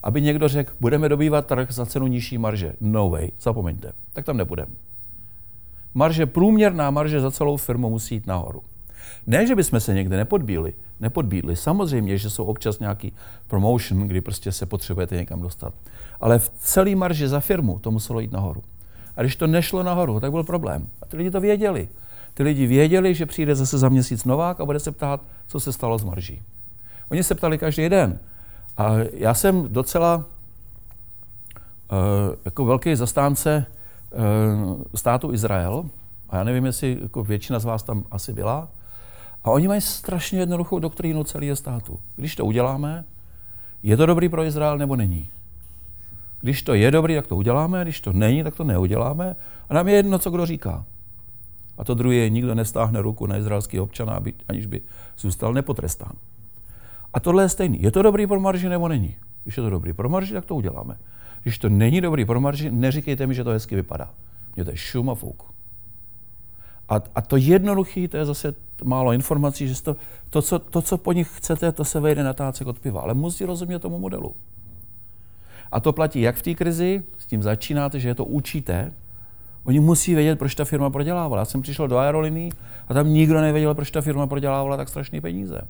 aby 0.03 0.21
někdo 0.21 0.47
řekl, 0.47 0.73
budeme 0.79 1.09
dobývat 1.09 1.45
trh 1.45 1.71
za 1.71 1.85
cenu 1.85 2.07
nižší 2.07 2.37
marže. 2.37 2.73
No 2.81 3.09
way, 3.09 3.31
zapomeňte. 3.41 3.91
Tak 4.13 4.25
tam 4.25 4.37
nebudeme. 4.37 4.71
Marže, 5.93 6.25
průměrná 6.25 6.91
marže 6.91 7.21
za 7.21 7.31
celou 7.31 7.57
firmu 7.57 7.89
musí 7.89 8.15
jít 8.15 8.27
nahoru. 8.27 8.61
Ne, 9.27 9.47
že 9.47 9.55
bychom 9.55 9.79
se 9.79 9.93
někde 9.93 10.17
nepodbíli, 10.17 10.73
nepodbídli. 10.99 11.55
Samozřejmě, 11.55 12.17
že 12.17 12.29
jsou 12.29 12.43
občas 12.45 12.79
nějaký 12.79 13.13
promotion, 13.47 14.07
kdy 14.07 14.21
prostě 14.21 14.51
se 14.51 14.65
potřebujete 14.65 15.15
někam 15.15 15.41
dostat. 15.41 15.73
Ale 16.21 16.39
v 16.39 16.49
celý 16.49 16.95
marži 16.95 17.27
za 17.27 17.39
firmu 17.39 17.79
to 17.79 17.91
muselo 17.91 18.19
jít 18.19 18.31
nahoru. 18.31 18.63
A 19.15 19.21
když 19.21 19.35
to 19.35 19.47
nešlo 19.47 19.83
nahoru, 19.83 20.19
tak 20.19 20.31
byl 20.31 20.43
problém. 20.43 20.89
A 21.01 21.05
ty 21.05 21.17
lidi 21.17 21.31
to 21.31 21.39
věděli. 21.39 21.87
Ty 22.35 22.43
lidi 22.43 22.67
věděli, 22.67 23.15
že 23.15 23.25
přijde 23.25 23.55
zase 23.55 23.77
za 23.77 23.89
měsíc 23.89 24.25
novák 24.25 24.59
a 24.59 24.65
bude 24.65 24.79
se 24.79 24.91
ptát, 24.91 25.21
co 25.47 25.59
se 25.59 25.73
stalo 25.73 25.97
s 25.97 26.03
marží. 26.03 26.41
Oni 27.09 27.23
se 27.23 27.35
ptali 27.35 27.57
každý 27.57 27.89
den. 27.89 28.19
A 28.77 28.91
já 29.13 29.33
jsem 29.33 29.73
docela 29.73 30.15
uh, 30.15 30.23
jako 32.45 32.65
velký 32.65 32.95
zastánce 32.95 33.65
uh, 34.65 34.81
státu 34.95 35.33
Izrael, 35.33 35.85
a 36.29 36.37
já 36.37 36.43
nevím, 36.43 36.65
jestli 36.65 36.97
jako 37.01 37.23
většina 37.23 37.59
z 37.59 37.65
vás 37.65 37.83
tam 37.83 38.03
asi 38.11 38.33
byla, 38.33 38.67
a 39.43 39.51
oni 39.51 39.67
mají 39.67 39.81
strašně 39.81 40.39
jednoduchou 40.39 40.79
doktrínu 40.79 41.23
celého 41.23 41.55
státu. 41.55 41.99
Když 42.15 42.35
to 42.35 42.45
uděláme, 42.45 43.05
je 43.83 43.97
to 43.97 44.05
dobrý 44.05 44.29
pro 44.29 44.43
Izrael 44.43 44.77
nebo 44.77 44.95
není? 44.95 45.29
Když 46.41 46.61
to 46.61 46.73
je 46.73 46.91
dobrý, 46.91 47.15
tak 47.15 47.27
to 47.27 47.35
uděláme, 47.35 47.83
když 47.83 48.01
to 48.01 48.13
není, 48.13 48.43
tak 48.43 48.55
to 48.55 48.63
neuděláme. 48.63 49.35
A 49.69 49.73
nám 49.73 49.87
je 49.87 49.95
jedno, 49.95 50.19
co 50.19 50.29
kdo 50.31 50.45
říká. 50.45 50.85
A 51.77 51.83
to 51.83 51.93
druhé 51.93 52.15
je, 52.15 52.29
nikdo 52.29 52.55
nestáhne 52.55 53.01
ruku 53.01 53.27
na 53.27 53.37
izraelský 53.37 53.79
občana, 53.79 54.19
aniž 54.47 54.65
by 54.65 54.81
zůstal 55.17 55.53
nepotrestán. 55.53 56.13
A 57.13 57.19
tohle 57.19 57.43
je 57.43 57.49
stejný. 57.49 57.81
Je 57.81 57.91
to 57.91 58.01
dobrý 58.01 58.27
pro 58.27 58.39
marži 58.39 58.69
nebo 58.69 58.87
není? 58.87 59.15
Když 59.43 59.57
je 59.57 59.63
to 59.63 59.69
dobrý 59.69 59.93
pro 59.93 60.09
marži, 60.09 60.33
tak 60.33 60.45
to 60.45 60.55
uděláme. 60.55 60.97
Když 61.43 61.57
to 61.57 61.69
není 61.69 62.01
dobrý 62.01 62.25
pro 62.25 62.41
marži, 62.41 62.71
neříkejte 62.71 63.27
mi, 63.27 63.35
že 63.35 63.43
to 63.43 63.49
hezky 63.49 63.75
vypadá. 63.75 64.09
Mně 64.55 64.65
to 64.65 64.71
je 64.71 64.77
šum 64.77 65.09
a 65.09 65.15
fouk. 65.15 65.43
A, 66.89 67.01
a 67.15 67.21
to 67.21 67.37
jednoduché, 67.37 68.07
to 68.07 68.17
je 68.17 68.25
zase 68.25 68.55
málo 68.83 69.11
informací, 69.11 69.67
že 69.67 69.83
to, 69.83 69.95
to, 70.29 70.41
co, 70.41 70.59
to, 70.59 70.81
co 70.81 70.97
po 70.97 71.13
nich 71.13 71.29
chcete, 71.37 71.71
to 71.71 71.85
se 71.85 71.99
vejde 71.99 72.23
na 72.23 72.33
tácek 72.33 72.67
od 72.67 72.79
piva. 72.79 73.01
Ale 73.01 73.13
musí 73.13 73.45
rozumět 73.45 73.79
tomu 73.79 73.99
modelu. 73.99 74.35
A 75.71 75.79
to 75.79 75.93
platí 75.93 76.21
jak 76.21 76.35
v 76.35 76.41
té 76.41 76.53
krizi, 76.53 77.03
s 77.17 77.25
tím 77.25 77.43
začínáte, 77.43 77.99
že 77.99 78.07
je 78.07 78.15
to 78.15 78.25
učíte, 78.25 78.93
Oni 79.65 79.79
musí 79.79 80.15
vědět, 80.15 80.39
proč 80.39 80.55
ta 80.55 80.65
firma 80.65 80.89
prodělávala. 80.89 81.41
Já 81.41 81.45
jsem 81.45 81.61
přišel 81.61 81.87
do 81.87 81.97
aerolíny 81.97 82.49
a 82.87 82.93
tam 82.93 83.13
nikdo 83.13 83.41
nevěděl, 83.41 83.75
proč 83.75 83.91
ta 83.91 84.01
firma 84.01 84.27
prodělávala 84.27 84.77
tak 84.77 84.89
strašné 84.89 85.21
peníze. 85.21 85.61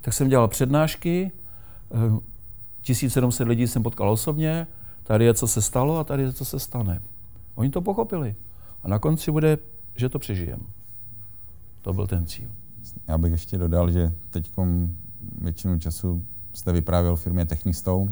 Tak 0.00 0.14
jsem 0.14 0.28
dělal 0.28 0.48
přednášky, 0.48 1.32
1700 2.80 3.40
eh, 3.40 3.48
lidí 3.48 3.66
jsem 3.66 3.82
potkal 3.82 4.10
osobně, 4.10 4.66
tady 5.02 5.24
je, 5.24 5.34
co 5.34 5.48
se 5.48 5.62
stalo 5.62 5.98
a 5.98 6.04
tady 6.04 6.22
je, 6.22 6.32
co 6.32 6.44
se 6.44 6.58
stane. 6.58 7.02
Oni 7.54 7.70
to 7.70 7.80
pochopili. 7.80 8.34
A 8.82 8.88
na 8.88 8.98
konci 8.98 9.30
bude, 9.30 9.58
že 9.94 10.08
to 10.08 10.18
přežijeme. 10.18 10.64
To 11.82 11.92
byl 11.92 12.06
ten 12.06 12.26
cíl. 12.26 12.48
Já 13.08 13.18
bych 13.18 13.32
ještě 13.32 13.58
dodal, 13.58 13.90
že 13.90 14.12
teď 14.30 14.52
většinu 15.40 15.78
času 15.78 16.26
jste 16.52 16.72
vyprávěl 16.72 17.16
firmě 17.16 17.46
Technistone, 17.46 18.04
uh, 18.04 18.10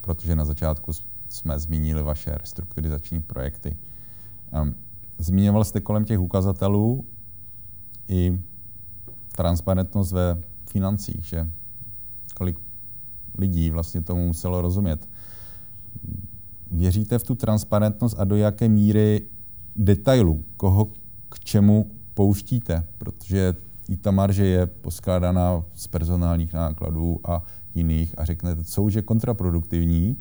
protože 0.00 0.36
na 0.36 0.44
začátku 0.44 0.92
jsme 1.36 1.58
zmínili 1.58 2.02
vaše 2.02 2.30
restrukturizační 2.30 3.22
projekty. 3.22 3.76
Um, 4.62 4.74
zmiňoval 5.18 5.64
jste 5.64 5.80
kolem 5.80 6.04
těch 6.04 6.20
ukazatelů 6.20 7.04
i 8.08 8.38
transparentnost 9.36 10.12
ve 10.12 10.42
financích, 10.70 11.24
že 11.24 11.50
kolik 12.34 12.58
lidí 13.38 13.70
vlastně 13.70 14.02
tomu 14.02 14.26
muselo 14.26 14.60
rozumět. 14.60 15.08
Věříte 16.70 17.18
v 17.18 17.24
tu 17.24 17.34
transparentnost 17.34 18.16
a 18.18 18.24
do 18.24 18.36
jaké 18.36 18.68
míry 18.68 19.28
detailů, 19.76 20.44
koho 20.56 20.84
k 21.28 21.40
čemu 21.40 21.90
pouštíte, 22.14 22.84
protože 22.98 23.54
i 23.88 23.96
ta 23.96 24.10
marže 24.10 24.46
je 24.46 24.66
poskládaná 24.66 25.62
z 25.74 25.86
personálních 25.86 26.52
nákladů 26.52 27.20
a 27.24 27.42
jiných 27.74 28.18
a 28.18 28.24
řeknete, 28.24 28.64
co 28.64 28.82
už 28.82 28.94
je 28.94 29.02
kontraproduktivní, 29.02 30.16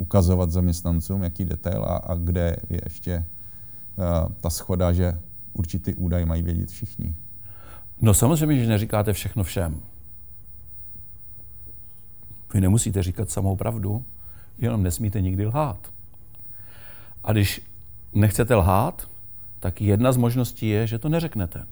ukazovat 0.00 0.50
zaměstnancům, 0.50 1.22
jaký 1.22 1.44
detail 1.44 1.84
a, 1.84 1.96
a 1.96 2.14
kde 2.14 2.56
je 2.70 2.80
ještě 2.84 3.24
uh, 3.96 4.32
ta 4.40 4.50
schoda, 4.50 4.92
že 4.92 5.20
určitý 5.52 5.94
údaj 5.94 6.24
mají 6.24 6.42
vědět 6.42 6.70
všichni. 6.70 7.14
No 8.00 8.14
samozřejmě, 8.14 8.62
že 8.62 8.68
neříkáte 8.68 9.12
všechno 9.12 9.44
všem. 9.44 9.80
Vy 12.54 12.60
nemusíte 12.60 13.02
říkat 13.02 13.30
samou 13.30 13.56
pravdu, 13.56 14.04
jenom 14.58 14.82
nesmíte 14.82 15.20
nikdy 15.20 15.46
lhát. 15.46 15.92
A 17.24 17.32
když 17.32 17.62
nechcete 18.14 18.54
lhát, 18.54 19.08
tak 19.58 19.80
jedna 19.80 20.12
z 20.12 20.16
možností 20.16 20.68
je, 20.68 20.86
že 20.86 20.98
to 20.98 21.08
neřeknete. 21.08 21.66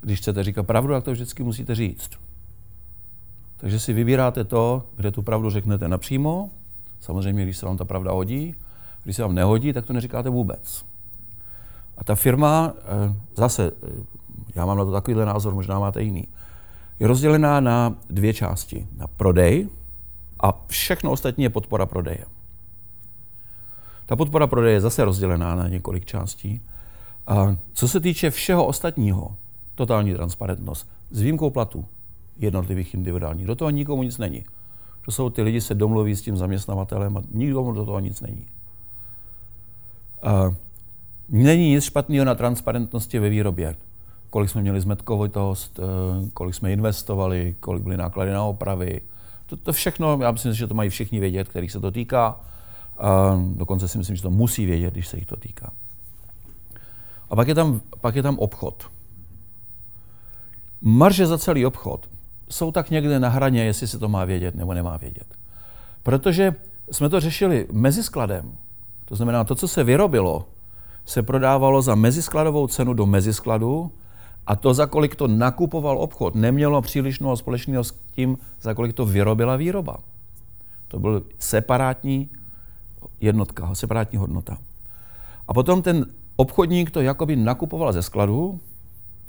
Když 0.00 0.18
chcete 0.18 0.44
říkat 0.44 0.66
pravdu, 0.66 0.92
tak 0.94 1.04
to 1.04 1.12
vždycky 1.12 1.42
musíte 1.42 1.74
říct. 1.74 2.10
Takže 3.60 3.80
si 3.80 3.92
vybíráte 3.92 4.44
to, 4.44 4.82
kde 4.96 5.10
tu 5.10 5.22
pravdu 5.22 5.50
řeknete 5.50 5.88
napřímo. 5.88 6.50
Samozřejmě, 7.00 7.42
když 7.42 7.56
se 7.56 7.66
vám 7.66 7.76
ta 7.76 7.84
pravda 7.84 8.12
hodí. 8.12 8.54
Když 9.04 9.16
se 9.16 9.22
vám 9.22 9.34
nehodí, 9.34 9.72
tak 9.72 9.86
to 9.86 9.92
neříkáte 9.92 10.30
vůbec. 10.30 10.84
A 11.98 12.04
ta 12.04 12.14
firma, 12.14 12.72
eh, 12.76 13.14
zase, 13.36 13.72
eh, 13.82 13.88
já 14.54 14.66
mám 14.66 14.78
na 14.78 14.84
to 14.84 14.92
takovýhle 14.92 15.26
názor, 15.26 15.54
možná 15.54 15.78
máte 15.78 16.02
jiný, 16.02 16.28
je 17.00 17.06
rozdělená 17.06 17.60
na 17.60 17.94
dvě 18.10 18.34
části. 18.34 18.86
Na 18.96 19.06
prodej 19.06 19.68
a 20.40 20.64
všechno 20.66 21.10
ostatní 21.10 21.44
je 21.44 21.50
podpora 21.50 21.86
prodeje. 21.86 22.24
Ta 24.06 24.16
podpora 24.16 24.46
prodeje 24.46 24.74
je 24.74 24.80
zase 24.80 25.04
rozdělená 25.04 25.54
na 25.54 25.68
několik 25.68 26.04
částí. 26.04 26.60
A 27.26 27.56
co 27.72 27.88
se 27.88 28.00
týče 28.00 28.30
všeho 28.30 28.66
ostatního, 28.66 29.36
totální 29.74 30.14
transparentnost, 30.14 30.90
s 31.10 31.20
výjimkou 31.20 31.50
platů 31.50 31.84
jednotlivých 32.40 32.94
individuálních. 32.94 33.46
Do 33.46 33.54
toho 33.54 33.70
nikomu 33.70 34.02
nic 34.02 34.18
není. 34.18 34.44
To 35.04 35.10
jsou 35.10 35.30
ty 35.30 35.42
lidi 35.42 35.60
se 35.60 35.74
domluví 35.74 36.16
s 36.16 36.22
tím 36.22 36.36
zaměstnavatelem 36.36 37.16
a 37.16 37.22
nikomu 37.30 37.72
do 37.72 37.84
toho 37.84 38.00
nic 38.00 38.20
není. 38.20 38.46
A 40.22 40.54
není 41.28 41.70
nic 41.70 41.84
špatného 41.84 42.24
na 42.24 42.34
transparentnosti 42.34 43.18
ve 43.18 43.28
výrobě. 43.28 43.76
Kolik 44.30 44.50
jsme 44.50 44.62
měli 44.62 44.80
zmetkovitost, 44.80 45.78
eh, 45.78 46.30
kolik 46.34 46.54
jsme 46.54 46.72
investovali, 46.72 47.54
kolik 47.60 47.82
byly 47.82 47.96
náklady 47.96 48.30
na 48.30 48.44
opravy. 48.44 49.00
To, 49.46 49.56
to 49.56 49.72
všechno, 49.72 50.18
já 50.22 50.30
myslím, 50.30 50.54
že 50.54 50.66
to 50.66 50.74
mají 50.74 50.90
všichni 50.90 51.20
vědět, 51.20 51.48
kterých 51.48 51.72
se 51.72 51.80
to 51.80 51.90
týká. 51.90 52.40
A 52.98 53.40
dokonce 53.56 53.88
si 53.88 53.98
myslím, 53.98 54.16
že 54.16 54.22
to 54.22 54.30
musí 54.30 54.66
vědět, 54.66 54.92
když 54.92 55.08
se 55.08 55.16
jich 55.16 55.26
to 55.26 55.36
týká. 55.36 55.72
A 57.30 57.36
pak 57.36 57.48
je 57.48 57.54
tam, 57.54 57.80
pak 58.00 58.16
je 58.16 58.22
tam 58.22 58.38
obchod. 58.38 58.90
Marže 60.80 61.26
za 61.26 61.38
celý 61.38 61.66
obchod 61.66 62.08
jsou 62.50 62.72
tak 62.72 62.90
někde 62.90 63.20
na 63.20 63.28
hraně, 63.28 63.64
jestli 63.64 63.86
se 63.86 63.98
to 63.98 64.08
má 64.08 64.24
vědět 64.24 64.54
nebo 64.54 64.74
nemá 64.74 64.96
vědět. 64.96 65.26
Protože 66.02 66.54
jsme 66.90 67.08
to 67.08 67.20
řešili 67.20 67.66
mezi 67.72 68.02
skladem. 68.02 68.52
To 69.04 69.16
znamená, 69.16 69.44
to, 69.44 69.54
co 69.54 69.68
se 69.68 69.84
vyrobilo, 69.84 70.44
se 71.04 71.22
prodávalo 71.22 71.82
za 71.82 71.94
meziskladovou 71.94 72.66
cenu 72.66 72.94
do 72.94 73.06
meziskladu 73.06 73.92
a 74.46 74.56
to, 74.56 74.74
za 74.74 74.86
kolik 74.86 75.14
to 75.14 75.28
nakupoval 75.28 75.98
obchod, 75.98 76.34
nemělo 76.34 76.82
příliš 76.82 77.20
mnoho 77.20 77.36
společného 77.36 77.84
s 77.84 77.94
tím, 78.14 78.38
za 78.60 78.74
kolik 78.74 78.92
to 78.92 79.06
vyrobila 79.06 79.56
výroba. 79.56 79.96
To 80.88 80.98
byl 80.98 81.22
separátní 81.38 82.30
jednotka, 83.20 83.74
separátní 83.74 84.18
hodnota. 84.18 84.58
A 85.48 85.54
potom 85.54 85.82
ten 85.82 86.06
obchodník 86.36 86.90
to 86.90 87.00
jakoby 87.00 87.36
nakupoval 87.36 87.92
ze 87.92 88.02
skladu 88.02 88.60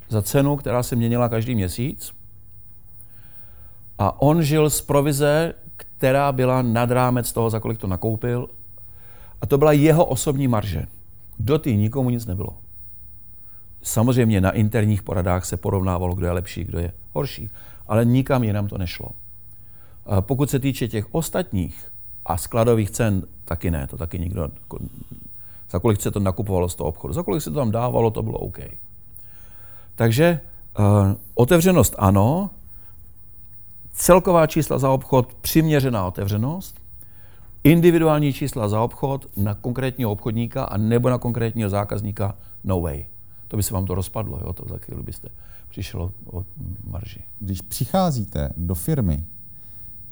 za 0.10 0.22
cenu, 0.22 0.56
která 0.56 0.84
se 0.84 0.96
měnila 0.96 1.30
každý 1.30 1.56
měsíc. 1.56 2.14
A 4.02 4.22
on 4.22 4.42
žil 4.42 4.70
z 4.70 4.82
provize, 4.82 5.54
která 5.78 6.32
byla 6.32 6.62
nad 6.62 6.92
rámec 6.92 7.34
toho, 7.34 7.50
za 7.50 7.60
kolik 7.60 7.78
to 7.78 7.88
nakoupil. 7.88 8.48
A 9.42 9.46
to 9.46 9.58
byla 9.58 9.72
jeho 9.72 10.06
osobní 10.06 10.48
marže. 10.48 10.86
Do 11.40 11.60
té 11.60 11.72
nikomu 11.72 12.10
nic 12.10 12.26
nebylo. 12.26 12.58
Samozřejmě 13.82 14.42
na 14.42 14.52
interních 14.52 15.04
poradách 15.04 15.46
se 15.46 15.58
porovnávalo, 15.58 16.16
kdo 16.16 16.26
je 16.26 16.32
lepší, 16.32 16.64
kdo 16.64 16.80
je 16.80 16.94
horší, 17.14 17.50
ale 17.88 18.06
nikam 18.06 18.44
jinam 18.44 18.68
to 18.68 18.78
nešlo. 18.78 19.10
Pokud 20.20 20.50
se 20.50 20.60
týče 20.60 20.88
těch 20.88 21.14
ostatních 21.14 21.92
a 22.26 22.38
skladových 22.38 22.90
cen, 22.90 23.22
taky 23.46 23.72
ne, 23.72 23.88
to 23.88 23.98
taky 23.98 24.20
nikdo, 24.20 24.42
jako, 24.42 24.78
za 25.70 25.80
kolik 25.80 26.02
se 26.02 26.12
to 26.12 26.20
nakupovalo 26.20 26.70
z 26.70 26.76
toho 26.76 26.90
obchodu, 26.90 27.14
za 27.14 27.24
kolik 27.24 27.42
se 27.42 27.50
to 27.50 27.56
tam 27.56 27.72
dávalo, 27.72 28.12
to 28.12 28.24
bylo 28.24 28.38
OK. 28.38 28.60
Takže 29.96 30.40
uh, 30.80 30.86
otevřenost 31.36 31.96
ano, 31.98 32.50
celková 33.94 34.48
čísla 34.48 34.80
za 34.80 34.90
obchod, 34.90 35.34
přiměřená 35.42 36.08
otevřenost, 36.08 36.82
individuální 37.64 38.34
čísla 38.34 38.70
za 38.70 38.82
obchod 38.82 39.26
na 39.38 39.54
konkrétního 39.54 40.12
obchodníka 40.12 40.64
a 40.64 40.78
nebo 40.78 41.10
na 41.10 41.18
konkrétního 41.18 41.70
zákazníka, 41.70 42.36
no 42.64 42.82
way. 42.82 43.06
To 43.48 43.58
by 43.58 43.64
se 43.64 43.74
vám 43.74 43.86
to 43.86 43.96
rozpadlo, 43.96 44.40
jo, 44.46 44.54
to 44.54 44.66
za 44.70 44.78
chvíli 44.78 45.04
byste 45.04 45.30
přišlo 45.70 46.12
od 46.26 46.46
marži. 46.84 47.24
Když 47.40 47.62
přicházíte 47.62 48.50
do 48.58 48.76
firmy, 48.76 49.26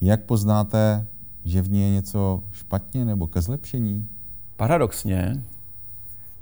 jak 0.01 0.23
poznáte, 0.23 1.07
že 1.45 1.61
v 1.61 1.69
ní 1.69 1.81
je 1.81 1.89
něco 1.89 2.43
špatně 2.51 3.05
nebo 3.05 3.27
ke 3.27 3.41
zlepšení? 3.41 4.07
Paradoxně, 4.55 5.43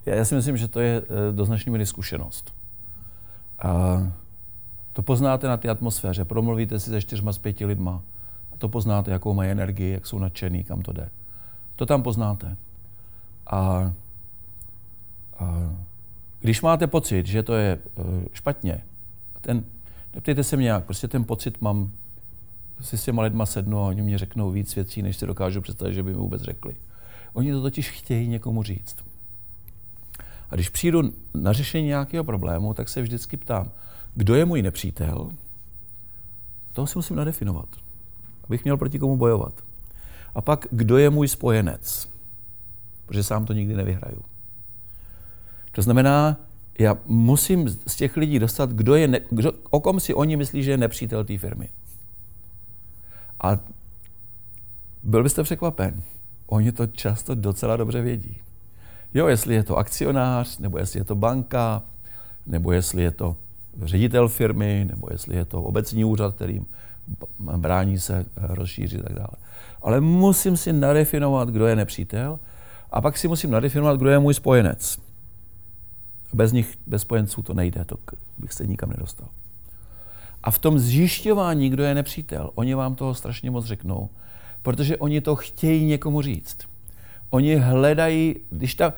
já 0.06 0.26
si 0.26 0.36
myslím, 0.36 0.58
že 0.58 0.68
to 0.68 0.80
je 0.80 1.02
eh, 1.02 1.32
do 1.32 1.46
značné 1.46 1.72
míry 1.72 1.86
zkušenost. 1.86 2.54
A 3.60 4.02
to 4.98 5.04
poznáte 5.04 5.48
na 5.48 5.58
té 5.58 5.70
atmosféře. 5.70 6.26
Promluvíte 6.26 6.80
si 6.80 6.90
se 6.90 7.02
čtyřma 7.02 7.34
z 7.34 7.38
pěti 7.38 7.66
lidma. 7.66 8.04
A 8.54 8.58
to 8.58 8.70
poznáte, 8.70 9.12
jakou 9.12 9.34
mají 9.34 9.52
energii, 9.52 9.92
jak 9.92 10.08
jsou 10.08 10.20
nadšený, 10.20 10.64
kam 10.64 10.82
to 10.82 10.94
jde. 10.94 11.10
To 11.76 11.86
tam 11.86 12.04
poznáte. 12.04 12.58
A, 13.48 13.94
a 15.40 15.76
když 16.40 16.62
máte 16.62 16.88
pocit, 16.88 17.26
že 17.26 17.44
to 17.44 17.54
je 17.54 17.80
uh, 17.96 18.06
špatně, 18.34 18.82
ten, 19.42 19.64
neptejte 20.16 20.44
se 20.44 20.58
mě 20.58 20.64
nějak, 20.64 20.86
prostě 20.86 21.08
ten 21.08 21.24
pocit 21.24 21.62
mám, 21.62 21.92
si 22.82 22.98
s 22.98 23.04
těma 23.04 23.22
lidma 23.22 23.46
sednu 23.46 23.80
a 23.80 23.88
oni 23.88 24.02
mě 24.02 24.18
řeknou 24.18 24.52
víc 24.52 24.76
věcí, 24.76 25.02
než 25.02 25.18
si 25.18 25.26
dokážu 25.26 25.62
představit, 25.62 25.94
že 25.94 26.04
by 26.04 26.10
mi 26.10 26.18
vůbec 26.18 26.42
řekli. 26.42 26.76
Oni 27.34 27.52
to 27.52 27.62
totiž 27.62 27.90
chtějí 27.90 28.28
někomu 28.28 28.64
říct. 28.64 28.96
A 30.50 30.56
když 30.56 30.70
přijdu 30.70 31.14
na 31.34 31.54
řešení 31.54 31.88
nějakého 31.88 32.24
problému, 32.24 32.74
tak 32.74 32.90
se 32.90 33.02
vždycky 33.02 33.38
ptám, 33.38 33.72
kdo 34.18 34.36
je 34.36 34.46
můj 34.46 34.62
nepřítel? 34.62 35.30
Toho 36.74 36.88
si 36.88 36.98
musím 36.98 37.16
nadefinovat, 37.16 37.70
abych 38.44 38.64
měl 38.64 38.78
proti 38.78 39.00
komu 39.00 39.18
bojovat. 39.18 39.54
A 40.36 40.42
pak, 40.42 40.68
kdo 40.72 40.98
je 40.98 41.10
můj 41.10 41.28
spojenec? 41.28 42.10
Protože 43.06 43.24
sám 43.24 43.46
to 43.46 43.54
nikdy 43.54 43.76
nevyhraju. 43.76 44.22
To 45.72 45.82
znamená, 45.82 46.38
já 46.80 46.98
musím 47.06 47.70
z 47.70 47.96
těch 47.96 48.18
lidí 48.18 48.40
dostat, 48.40 48.70
kdo 48.70 48.96
je 48.96 49.08
ne, 49.08 49.20
kdo, 49.30 49.52
o 49.70 49.80
kom 49.80 50.00
si 50.00 50.14
oni 50.14 50.38
myslí, 50.38 50.64
že 50.64 50.72
je 50.72 50.78
nepřítel 50.78 51.26
té 51.26 51.38
firmy. 51.38 51.70
A 53.44 53.60
byl 55.04 55.24
byste 55.24 55.44
překvapen. 55.44 56.02
Oni 56.48 56.72
to 56.72 56.88
často 56.88 57.36
docela 57.36 57.78
dobře 57.78 58.02
vědí. 58.02 58.38
Jo, 59.14 59.28
jestli 59.28 59.56
je 59.56 59.64
to 59.64 59.78
akcionář, 59.78 60.58
nebo 60.58 60.78
jestli 60.78 61.00
je 61.00 61.04
to 61.04 61.16
banka, 61.16 61.84
nebo 62.46 62.72
jestli 62.72 63.04
je 63.04 63.12
to 63.12 63.38
ředitel 63.84 64.28
firmy, 64.28 64.86
nebo 64.90 65.08
jestli 65.12 65.36
je 65.36 65.46
to 65.46 65.62
obecní 65.64 66.06
úřad, 66.06 66.36
kterým 66.36 66.66
brání 67.40 68.00
se 68.00 68.26
rozšířit 68.38 69.00
a 69.00 69.04
tak 69.04 69.14
dále. 69.14 69.30
Ale 69.82 70.02
musím 70.02 70.58
si 70.58 70.74
nadefinovat, 70.74 71.50
kdo 71.50 71.68
je 71.68 71.76
nepřítel, 71.76 72.40
a 72.92 73.02
pak 73.02 73.18
si 73.18 73.28
musím 73.28 73.52
nadefinovat, 73.52 73.98
kdo 74.00 74.10
je 74.10 74.20
můj 74.20 74.34
spojenec. 74.34 74.98
Bez 76.34 76.52
nich, 76.52 76.78
bez 76.88 77.02
spojenců 77.02 77.42
to 77.42 77.54
nejde, 77.54 77.86
to 77.86 77.96
bych 78.38 78.54
se 78.54 78.66
nikam 78.66 78.90
nedostal. 78.90 79.28
A 80.44 80.52
v 80.52 80.60
tom 80.60 80.80
zjišťování, 80.80 81.70
kdo 81.70 81.84
je 81.84 81.96
nepřítel, 81.96 82.50
oni 82.56 82.74
vám 82.74 82.96
toho 82.96 83.14
strašně 83.14 83.52
moc 83.52 83.66
řeknou, 83.66 84.10
protože 84.62 84.98
oni 84.98 85.22
to 85.22 85.36
chtějí 85.36 85.86
někomu 85.86 86.22
říct. 86.22 86.58
Oni 87.30 87.56
hledají, 87.56 88.36
když 88.50 88.76
ta, 88.76 88.94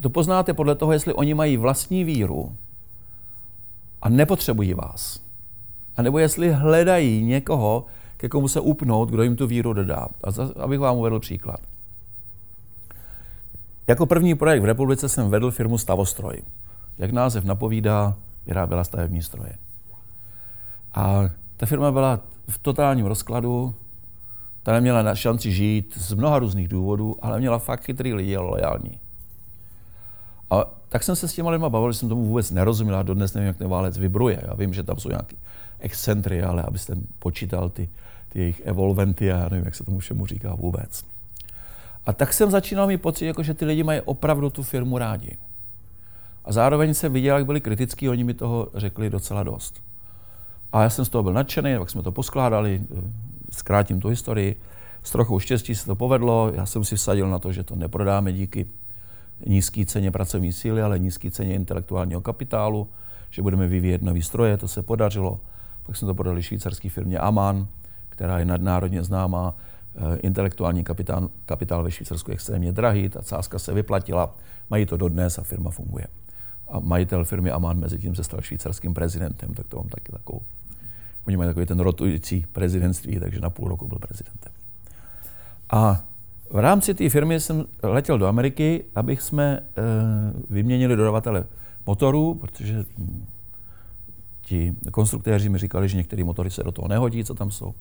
to 0.00 0.10
poznáte 0.10 0.54
podle 0.54 0.74
toho, 0.74 0.92
jestli 0.92 1.12
oni 1.12 1.34
mají 1.34 1.56
vlastní 1.56 2.04
víru 2.04 2.56
a 4.02 4.08
nepotřebují 4.08 4.74
vás. 4.74 5.20
A 5.96 6.02
nebo 6.02 6.18
jestli 6.18 6.52
hledají 6.52 7.24
někoho, 7.24 7.86
ke 8.16 8.28
komu 8.28 8.48
se 8.48 8.60
upnout, 8.60 9.10
kdo 9.10 9.22
jim 9.22 9.36
tu 9.36 9.46
víru 9.46 9.72
dodá. 9.72 10.08
A 10.24 10.62
abych 10.62 10.80
vám 10.80 10.96
uvedl 10.96 11.20
příklad. 11.20 11.60
Jako 13.86 14.06
první 14.06 14.34
projekt 14.34 14.62
v 14.62 14.64
republice 14.64 15.08
jsem 15.08 15.30
vedl 15.30 15.50
firmu 15.50 15.78
Stavostroj. 15.78 16.42
Jak 16.98 17.10
název 17.10 17.44
napovídá, 17.44 18.16
vyráběla 18.46 18.84
stavební 18.84 19.22
stroje. 19.22 19.52
A 20.94 21.22
ta 21.56 21.66
firma 21.66 21.92
byla 21.92 22.20
v 22.48 22.58
totálním 22.58 23.06
rozkladu, 23.06 23.74
ta 24.62 24.72
neměla 24.72 25.02
na 25.02 25.14
šanci 25.14 25.52
žít 25.52 25.94
z 25.96 26.12
mnoha 26.12 26.38
různých 26.38 26.68
důvodů, 26.68 27.16
ale 27.22 27.38
měla 27.40 27.58
fakt 27.58 27.84
chytrý 27.84 28.14
lidi 28.14 28.36
a 28.36 28.40
lojální. 28.40 29.00
A 30.50 30.64
tak 30.92 31.02
jsem 31.02 31.16
se 31.16 31.28
s 31.28 31.32
těma 31.32 31.50
lidma 31.50 31.68
bavil, 31.68 31.92
že 31.92 31.98
jsem 31.98 32.08
tomu 32.08 32.24
vůbec 32.24 32.50
nerozuměl 32.50 32.96
a 32.96 33.02
dodnes 33.02 33.34
nevím, 33.34 33.46
jak 33.46 33.56
ten 33.56 33.68
válec 33.68 33.98
vybruje. 33.98 34.42
Já 34.48 34.54
vím, 34.54 34.74
že 34.74 34.82
tam 34.82 34.98
jsou 34.98 35.08
nějaké 35.08 35.36
excentry, 35.80 36.42
ale 36.42 36.62
abyste 36.62 36.94
počítal 37.18 37.68
ty, 37.68 37.88
ty 38.28 38.38
jejich 38.38 38.62
evolventy 38.64 39.32
a 39.32 39.38
já 39.38 39.48
nevím, 39.48 39.64
jak 39.64 39.74
se 39.74 39.84
tomu 39.84 39.98
všemu 39.98 40.26
říká 40.26 40.54
vůbec. 40.54 41.04
A 42.06 42.12
tak 42.12 42.32
jsem 42.32 42.50
začínal 42.50 42.86
mít 42.86 42.98
pocit, 42.98 43.26
jako, 43.26 43.42
že 43.42 43.54
ty 43.54 43.64
lidi 43.64 43.82
mají 43.82 44.00
opravdu 44.00 44.50
tu 44.50 44.62
firmu 44.62 44.98
rádi. 44.98 45.36
A 46.44 46.52
zároveň 46.52 46.94
jsem 46.94 47.12
viděl, 47.12 47.36
jak 47.36 47.46
byli 47.46 47.60
kritický, 47.60 48.08
oni 48.08 48.24
mi 48.24 48.34
toho 48.34 48.68
řekli 48.74 49.10
docela 49.10 49.42
dost. 49.42 49.82
A 50.72 50.82
já 50.82 50.90
jsem 50.90 51.04
z 51.04 51.08
toho 51.08 51.22
byl 51.22 51.32
nadšený, 51.32 51.78
pak 51.78 51.90
jsme 51.90 52.02
to 52.02 52.12
poskládali, 52.12 52.82
zkrátím 53.50 54.00
tu 54.00 54.08
historii. 54.08 54.60
S 55.02 55.10
trochou 55.10 55.38
štěstí 55.38 55.74
se 55.74 55.86
to 55.86 55.94
povedlo, 55.94 56.52
já 56.54 56.66
jsem 56.66 56.84
si 56.84 56.96
vsadil 56.96 57.30
na 57.30 57.38
to, 57.38 57.52
že 57.52 57.64
to 57.64 57.76
neprodáme 57.76 58.32
díky 58.32 58.66
nízké 59.46 59.86
ceně 59.86 60.10
pracovní 60.10 60.52
síly, 60.52 60.82
ale 60.82 60.98
nízké 60.98 61.30
ceně 61.30 61.54
intelektuálního 61.54 62.20
kapitálu, 62.20 62.88
že 63.30 63.42
budeme 63.42 63.66
vyvíjet 63.66 64.02
nový 64.02 64.22
stroje, 64.22 64.56
to 64.56 64.68
se 64.68 64.82
podařilo. 64.82 65.40
Pak 65.86 65.96
jsme 65.96 66.06
to 66.06 66.14
prodali 66.14 66.42
švýcarské 66.42 66.90
firmě 66.90 67.18
Aman, 67.18 67.66
která 68.08 68.38
je 68.38 68.44
nadnárodně 68.44 69.02
známá. 69.02 69.54
Eh, 69.96 70.16
intelektuální 70.16 70.84
kapitál, 70.84 71.28
kapitál 71.46 71.82
ve 71.82 71.90
Švýcarsku 71.90 72.30
je 72.30 72.34
extrémně 72.34 72.72
drahý, 72.72 73.08
ta 73.08 73.22
sázka 73.22 73.58
se 73.58 73.74
vyplatila, 73.74 74.34
mají 74.70 74.86
to 74.86 74.96
dodnes 74.96 75.38
a 75.38 75.42
firma 75.42 75.70
funguje. 75.70 76.06
A 76.68 76.80
majitel 76.80 77.24
firmy 77.24 77.50
Aman 77.50 77.78
mezi 77.78 77.98
tím 77.98 78.14
se 78.14 78.24
stal 78.24 78.40
švýcarským 78.40 78.94
prezidentem, 78.94 79.54
tak 79.54 79.66
to 79.66 79.76
mám 79.76 79.88
taky 79.88 80.12
takovou 80.12 80.42
Oni 81.26 81.36
mají 81.36 81.48
takový 81.48 81.66
ten 81.66 81.80
rotující 81.80 82.46
prezidentství, 82.52 83.20
takže 83.20 83.40
na 83.40 83.50
půl 83.50 83.68
roku 83.68 83.88
byl 83.88 83.98
prezidentem. 83.98 84.52
A 85.70 86.04
v 86.52 86.58
rámci 86.58 86.94
té 86.94 87.08
firmy 87.08 87.40
jsem 87.40 87.64
letěl 87.82 88.18
do 88.18 88.26
Ameriky, 88.26 88.84
abych 88.94 89.22
jsme 89.22 89.44
e, 89.44 89.62
vyměnili 90.50 90.96
dodavatele 90.96 91.44
motorů, 91.86 92.34
protože 92.34 92.84
ti 94.40 94.74
konstruktéři 94.90 95.48
mi 95.48 95.58
říkali, 95.58 95.88
že 95.88 95.96
některé 95.96 96.24
motory 96.24 96.50
se 96.50 96.62
do 96.62 96.72
toho 96.72 96.88
nehodí, 96.88 97.24
co 97.24 97.34
tam 97.34 97.50
jsou. 97.50 97.74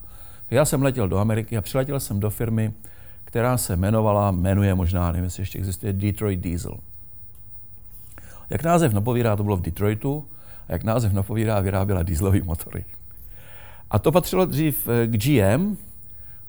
Já 0.52 0.66
jsem 0.66 0.84
letěl 0.84 1.08
do 1.08 1.18
Ameriky 1.18 1.58
a 1.58 1.62
přiletěl 1.62 2.00
jsem 2.00 2.20
do 2.20 2.30
firmy, 2.30 2.74
která 3.24 3.58
se 3.58 3.74
jmenovala, 3.74 4.32
jmenuje 4.32 4.76
možná, 4.76 5.12
nevím, 5.12 5.24
jestli 5.24 5.42
ještě 5.42 5.60
existuje, 5.60 5.94
Detroit 5.94 6.40
Diesel. 6.40 6.78
Jak 8.50 8.64
název 8.64 8.94
napovídá, 8.94 9.36
to 9.36 9.44
bylo 9.44 9.58
v 9.58 9.62
Detroitu, 9.62 10.26
a 10.68 10.72
jak 10.72 10.84
název 10.84 11.14
napovídá, 11.14 11.60
vyráběla 11.60 12.04
dieselové 12.04 12.40
motory. 12.44 12.86
A 13.90 14.00
to 14.00 14.12
patřilo 14.12 14.46
dřív 14.46 14.88
eh, 14.88 15.08
k 15.08 15.18
GM, 15.18 15.78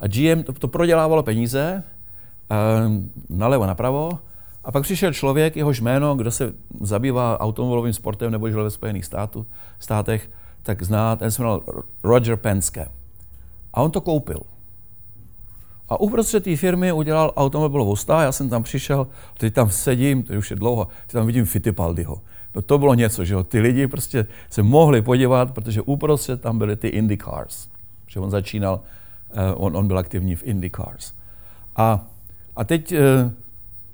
a 0.01 0.07
GM 0.07 0.43
to, 0.43 0.53
to 0.53 0.69
prodělávalo 0.69 1.23
peníze, 1.23 1.83
nalevo, 3.29 3.67
napravo, 3.67 4.19
a 4.65 4.73
pak 4.73 4.83
přišel 4.83 5.13
člověk, 5.13 5.57
jehož 5.57 5.81
jméno, 5.81 6.15
kdo 6.15 6.31
se 6.31 6.55
zabývá 6.81 7.41
automobilovým 7.41 7.93
sportem 7.93 8.33
nebo 8.33 8.51
žil 8.51 8.65
ve 8.65 8.71
Spojených 8.71 9.05
státu, 9.05 9.47
státech, 9.79 10.31
tak 10.63 10.83
zná, 10.83 11.17
ten 11.17 11.31
se 11.31 11.43
jmenoval 11.43 11.63
Roger 12.05 12.37
Penske. 12.37 12.89
A 13.75 13.83
on 13.83 13.91
to 13.91 14.01
koupil. 14.01 14.41
A 15.89 16.01
uprostřed 16.01 16.45
té 16.45 16.57
firmy 16.57 16.93
udělal 16.93 17.33
automobilovou 17.37 17.97
stáj, 17.97 18.25
já 18.25 18.33
jsem 18.33 18.49
tam 18.49 18.63
přišel, 18.63 19.07
teď 19.39 19.55
tam 19.55 19.71
sedím, 19.71 20.23
to 20.23 20.35
už 20.35 20.51
je 20.51 20.57
dlouho, 20.57 20.89
teď 21.07 21.13
tam 21.13 21.27
vidím 21.27 21.45
Fittipaldiho. 21.45 22.21
No 22.55 22.63
to 22.63 22.79
bylo 22.79 22.95
něco, 22.95 23.25
že 23.25 23.35
jo, 23.35 23.43
ty 23.45 23.61
lidi 23.61 23.87
prostě 23.87 24.27
se 24.51 24.63
mohli 24.63 25.03
podívat, 25.03 25.55
protože 25.55 25.83
uprostřed 25.83 26.41
tam 26.41 26.59
byly 26.59 26.77
ty 26.77 26.89
Indy 26.89 27.17
Cars. 27.17 27.69
Že 28.07 28.21
on 28.21 28.31
začínal, 28.31 28.81
uh, 29.31 29.65
on, 29.65 29.77
on 29.77 29.87
byl 29.87 29.99
aktivní 29.99 30.37
v 30.37 30.43
Indy 30.43 30.71
Cars. 30.71 31.13
A, 31.77 32.07
a 32.57 32.65
teď 32.65 32.93
uh, 32.93 32.99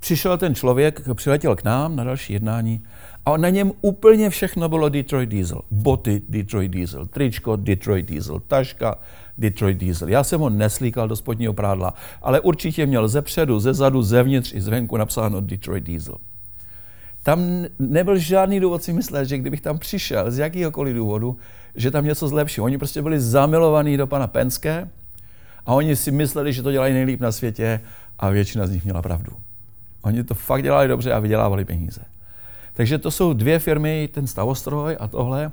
přišel 0.01 0.39
ten 0.39 0.55
člověk, 0.55 1.03
přiletěl 1.15 1.57
k 1.57 1.65
nám 1.65 1.97
na 1.97 2.05
další 2.05 2.33
jednání 2.33 2.83
a 3.27 3.37
na 3.37 3.49
něm 3.49 3.73
úplně 3.81 4.31
všechno 4.31 4.69
bylo 4.69 4.89
Detroit 4.89 5.29
Diesel. 5.29 5.61
Boty 5.71 6.23
Detroit 6.29 6.71
Diesel, 6.71 7.07
tričko 7.07 7.57
Detroit 7.57 8.07
Diesel, 8.07 8.41
taška 8.41 8.99
Detroit 9.39 9.79
Diesel. 9.79 10.09
Já 10.09 10.25
jsem 10.25 10.41
ho 10.41 10.51
neslíkal 10.51 11.09
do 11.09 11.17
spodního 11.17 11.53
prádla, 11.53 11.95
ale 12.23 12.41
určitě 12.41 12.87
měl 12.87 13.09
ze 13.09 13.23
předu, 13.23 13.61
ze 13.61 13.75
zadu, 13.75 14.03
zevnitř 14.03 14.55
i 14.55 14.61
zvenku 14.61 14.97
napsáno 14.97 15.41
Detroit 15.41 15.85
Diesel. 15.85 16.17
Tam 17.23 17.65
nebyl 17.79 18.19
žádný 18.19 18.61
důvod 18.61 18.83
si 18.83 18.93
myslet, 18.93 19.29
že 19.29 19.39
kdybych 19.39 19.61
tam 19.61 19.79
přišel 19.79 20.31
z 20.31 20.39
jakýhokoliv 20.39 20.97
důvodu, 20.97 21.37
že 21.75 21.91
tam 21.91 22.05
něco 22.05 22.29
zlepší. 22.29 22.61
Oni 22.61 22.79
prostě 22.79 23.03
byli 23.03 23.21
zamilovaní 23.21 23.97
do 23.97 24.07
pana 24.07 24.27
Penske 24.27 24.89
a 25.67 25.75
oni 25.75 25.97
si 25.97 26.11
mysleli, 26.11 26.53
že 26.53 26.63
to 26.63 26.73
dělají 26.73 26.95
nejlíp 26.95 27.21
na 27.21 27.33
světě 27.33 27.81
a 28.19 28.31
většina 28.31 28.67
z 28.67 28.71
nich 28.71 28.85
měla 28.85 29.03
pravdu. 29.03 29.33
Oni 30.03 30.25
to 30.25 30.35
fakt 30.35 30.63
dělali 30.63 30.89
dobře 30.89 31.13
a 31.13 31.19
vydělávali 31.19 31.65
peníze. 31.65 32.01
Takže 32.73 32.99
to 32.99 33.11
jsou 33.11 33.33
dvě 33.33 33.59
firmy, 33.59 34.09
ten 34.13 34.27
stavostroj 34.27 34.97
a 35.01 35.09
tohle. 35.09 35.53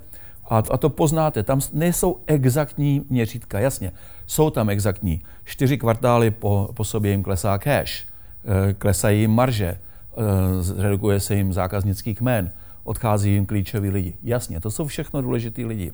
A, 0.50 0.58
a 0.58 0.78
to 0.78 0.90
poznáte, 0.90 1.44
tam 1.44 1.62
nejsou 1.74 2.20
exaktní 2.28 3.06
měřítka, 3.10 3.60
jasně, 3.60 3.92
jsou 4.26 4.50
tam 4.50 4.70
exaktní. 4.70 5.22
Čtyři 5.44 5.78
kvartály 5.78 6.32
po, 6.32 6.70
po 6.74 6.84
sobě 6.84 7.12
jim 7.12 7.24
klesá 7.24 7.58
cash, 7.58 8.06
eh, 8.46 8.74
klesají 8.74 9.22
jim 9.22 9.32
marže, 9.32 9.68
eh, 9.68 10.82
redukuje 10.82 11.20
se 11.20 11.36
jim 11.36 11.54
zákaznický 11.54 12.16
kmen, 12.16 12.52
odchází 12.84 13.32
jim 13.32 13.46
klíčoví 13.46 13.90
lidi. 13.90 14.18
Jasně, 14.24 14.62
to 14.62 14.72
jsou 14.72 14.88
všechno 14.88 15.22
důležitý 15.22 15.66
lidi. 15.66 15.92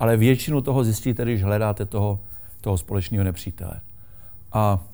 Ale 0.00 0.16
většinu 0.16 0.60
toho 0.60 0.84
zjistíte, 0.84 1.22
když 1.22 1.42
hledáte 1.42 1.86
toho, 1.86 2.20
toho 2.60 2.78
společného 2.78 3.24
nepřítele. 3.24 3.80
A 4.52 4.84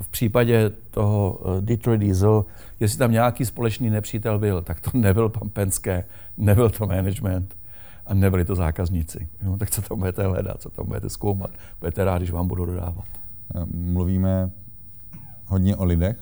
v 0.00 0.08
případě 0.08 0.70
toho 0.90 1.40
eh, 1.44 1.60
Detroit 1.60 2.00
Diesel, 2.00 2.44
jestli 2.80 2.98
tam 2.98 3.12
nějaký 3.12 3.44
společný 3.44 3.90
nepřítel 3.90 4.38
byl, 4.38 4.62
tak 4.62 4.80
to 4.80 4.90
nebyl 4.94 5.28
pan 5.28 5.48
Penske, 5.48 6.04
nebyl 6.36 6.70
to 6.70 6.86
management 6.86 7.56
a 8.06 8.14
nebyli 8.14 8.44
to 8.44 8.54
zákazníci. 8.54 9.28
Jo, 9.42 9.56
tak 9.56 9.70
co 9.70 9.82
tam 9.82 9.98
budete 9.98 10.26
hledat, 10.26 10.60
co 10.60 10.70
tam 10.70 10.86
budete 10.86 11.10
zkoumat, 11.10 11.50
budete 11.80 12.04
rádi, 12.04 12.22
když 12.22 12.30
vám 12.30 12.48
budu 12.48 12.66
dodávat. 12.66 13.04
Eh, 13.54 13.66
mluvíme 13.74 14.50
hodně 15.46 15.76
o 15.76 15.84
lidech. 15.84 16.18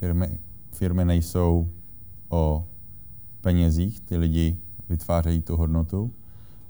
Firmy, 0.00 0.38
firmy 0.72 1.04
nejsou 1.04 1.68
o 2.28 2.66
penězích, 3.40 4.00
ty 4.00 4.16
lidi 4.16 4.56
vytvářejí 4.88 5.42
tu 5.42 5.56
hodnotu, 5.56 6.10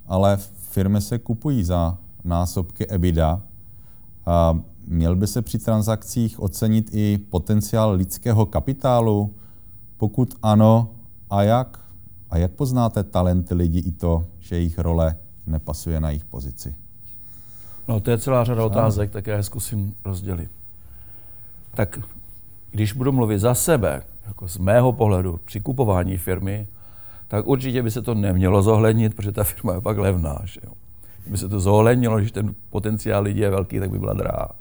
ale 0.05 0.37
firmy 0.69 1.01
se 1.01 1.19
kupují 1.19 1.63
za 1.63 1.97
násobky 2.23 2.87
EBITDA. 2.87 3.41
A 4.25 4.59
Měl 4.91 5.15
by 5.15 5.27
se 5.27 5.41
při 5.41 5.59
transakcích 5.59 6.39
ocenit 6.39 6.89
i 6.93 7.17
potenciál 7.17 7.91
lidského 7.91 8.45
kapitálu? 8.45 9.35
Pokud 9.97 10.35
ano, 10.43 10.89
a 11.29 11.43
jak? 11.43 11.79
A 12.29 12.37
jak 12.37 12.51
poznáte 12.51 13.03
talenty 13.03 13.53
lidí 13.53 13.79
i 13.79 13.91
to, 13.91 14.25
že 14.39 14.55
jejich 14.55 14.79
role 14.79 15.15
nepasuje 15.47 15.99
na 15.99 16.09
jejich 16.09 16.25
pozici? 16.25 16.75
No, 17.87 17.99
to 17.99 18.11
je 18.11 18.17
celá 18.17 18.43
řada 18.43 18.65
otázek, 18.65 19.11
tak 19.11 19.27
já 19.27 19.35
je 19.35 19.43
zkusím 19.43 19.93
rozdělit. 20.05 20.51
Tak 21.73 21.99
když 22.71 22.93
budu 22.93 23.11
mluvit 23.11 23.39
za 23.39 23.55
sebe, 23.55 24.03
jako 24.27 24.47
z 24.47 24.57
mého 24.57 24.93
pohledu 24.93 25.39
při 25.45 25.59
kupování 25.59 26.17
firmy, 26.17 26.67
tak 27.27 27.47
určitě 27.47 27.83
by 27.83 27.91
se 27.91 28.01
to 28.01 28.15
nemělo 28.15 28.61
zohlednit, 28.61 29.15
protože 29.15 29.31
ta 29.31 29.43
firma 29.43 29.73
je 29.73 29.81
pak 29.81 29.97
levná. 29.97 30.41
Že 30.45 30.61
jo? 30.63 30.73
Kdyby 31.21 31.37
se 31.37 31.49
to 31.49 31.59
zohlednilo, 31.59 32.21
že 32.21 32.33
ten 32.33 32.55
potenciál 32.69 33.23
lidí 33.23 33.39
je 33.39 33.49
velký, 33.49 33.79
tak 33.79 33.89
by 33.89 33.99
byla 33.99 34.13
drahá 34.13 34.58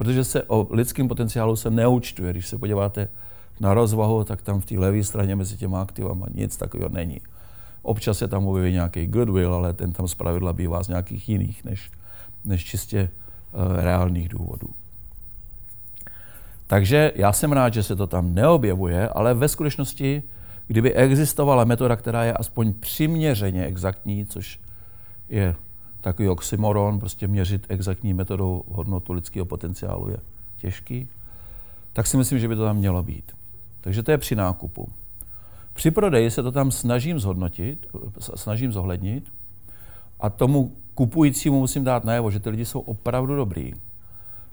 protože 0.00 0.24
se 0.24 0.42
o 0.42 0.66
lidském 0.70 1.08
potenciálu 1.08 1.56
se 1.56 1.70
neúčtuje. 1.70 2.32
Když 2.32 2.48
se 2.48 2.58
podíváte 2.58 3.08
na 3.60 3.74
rozvahu, 3.74 4.24
tak 4.24 4.42
tam 4.42 4.60
v 4.60 4.66
té 4.66 4.78
levé 4.78 5.04
straně 5.04 5.36
mezi 5.36 5.56
těma 5.56 5.82
aktivama 5.82 6.26
nic 6.34 6.56
takového 6.56 6.88
není. 6.88 7.20
Občas 7.82 8.18
se 8.18 8.28
tam 8.28 8.46
objeví 8.46 8.72
nějaký 8.72 9.06
goodwill, 9.06 9.54
ale 9.54 9.72
ten 9.72 9.92
tam 9.92 10.08
zpravidla 10.08 10.52
bývá 10.52 10.82
z 10.82 10.88
nějakých 10.88 11.28
jiných 11.28 11.64
než, 11.64 11.90
než 12.44 12.64
čistě 12.64 13.10
uh, 13.52 13.80
reálných 13.80 14.28
důvodů. 14.28 14.68
Takže 16.66 17.12
já 17.14 17.32
jsem 17.32 17.52
rád, 17.52 17.74
že 17.74 17.82
se 17.82 17.96
to 17.96 18.06
tam 18.06 18.34
neobjevuje, 18.34 19.08
ale 19.08 19.34
ve 19.34 19.48
skutečnosti, 19.48 20.22
kdyby 20.66 20.94
existovala 20.94 21.64
metoda, 21.64 21.96
která 21.96 22.24
je 22.24 22.32
aspoň 22.32 22.72
přiměřeně 22.72 23.64
exaktní, 23.64 24.26
což 24.26 24.60
je 25.28 25.54
takový 26.00 26.28
oxymoron, 26.28 26.98
prostě 26.98 27.28
měřit 27.28 27.66
exaktní 27.68 28.14
metodou 28.14 28.62
hodnotu 28.68 29.12
lidského 29.12 29.46
potenciálu 29.46 30.10
je 30.10 30.16
těžký, 30.56 31.08
tak 31.92 32.06
si 32.06 32.16
myslím, 32.16 32.38
že 32.38 32.48
by 32.48 32.56
to 32.56 32.64
tam 32.64 32.76
mělo 32.76 33.02
být. 33.02 33.32
Takže 33.80 34.02
to 34.02 34.10
je 34.10 34.18
při 34.18 34.36
nákupu. 34.36 34.88
Při 35.74 35.90
prodeji 35.90 36.30
se 36.30 36.42
to 36.42 36.52
tam 36.52 36.70
snažím 36.70 37.18
zhodnotit, 37.18 37.86
snažím 38.18 38.72
zohlednit 38.72 39.32
a 40.20 40.30
tomu 40.30 40.72
kupujícímu 40.94 41.58
musím 41.58 41.84
dát 41.84 42.04
najevo, 42.04 42.30
že 42.30 42.40
ty 42.40 42.50
lidi 42.50 42.64
jsou 42.64 42.80
opravdu 42.80 43.36
dobrý. 43.36 43.72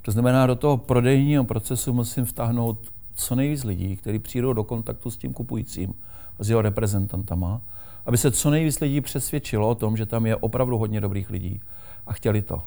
To 0.02 0.12
znamená, 0.12 0.48
do 0.48 0.56
toho 0.56 0.78
prodejního 0.78 1.43
procesu 1.43 1.93
musím 1.93 2.26
vtáhnout 2.26 2.80
co 3.16 3.36
nejvíc 3.36 3.64
lidí, 3.64 3.98
kteří 3.98 4.20
přijdou 4.20 4.54
do 4.54 4.64
kontaktu 4.64 5.12
s 5.12 5.18
tím 5.18 5.34
kupujícím, 5.34 5.93
s 6.39 6.50
jeho 6.50 6.62
reprezentantama 6.62 7.62
aby 8.08 8.18
se 8.18 8.32
co 8.32 8.49
nejvíc 8.49 8.80
lidí 8.80 9.01
přesvědčilo 9.01 9.70
o 9.70 9.76
tom, 9.76 9.97
že 9.97 10.05
tam 10.05 10.26
je 10.26 10.36
opravdu 10.36 10.78
hodně 10.78 11.01
dobrých 11.01 11.30
lidí 11.30 11.62
a 12.08 12.14
chtěli 12.14 12.41
to. 12.41 12.62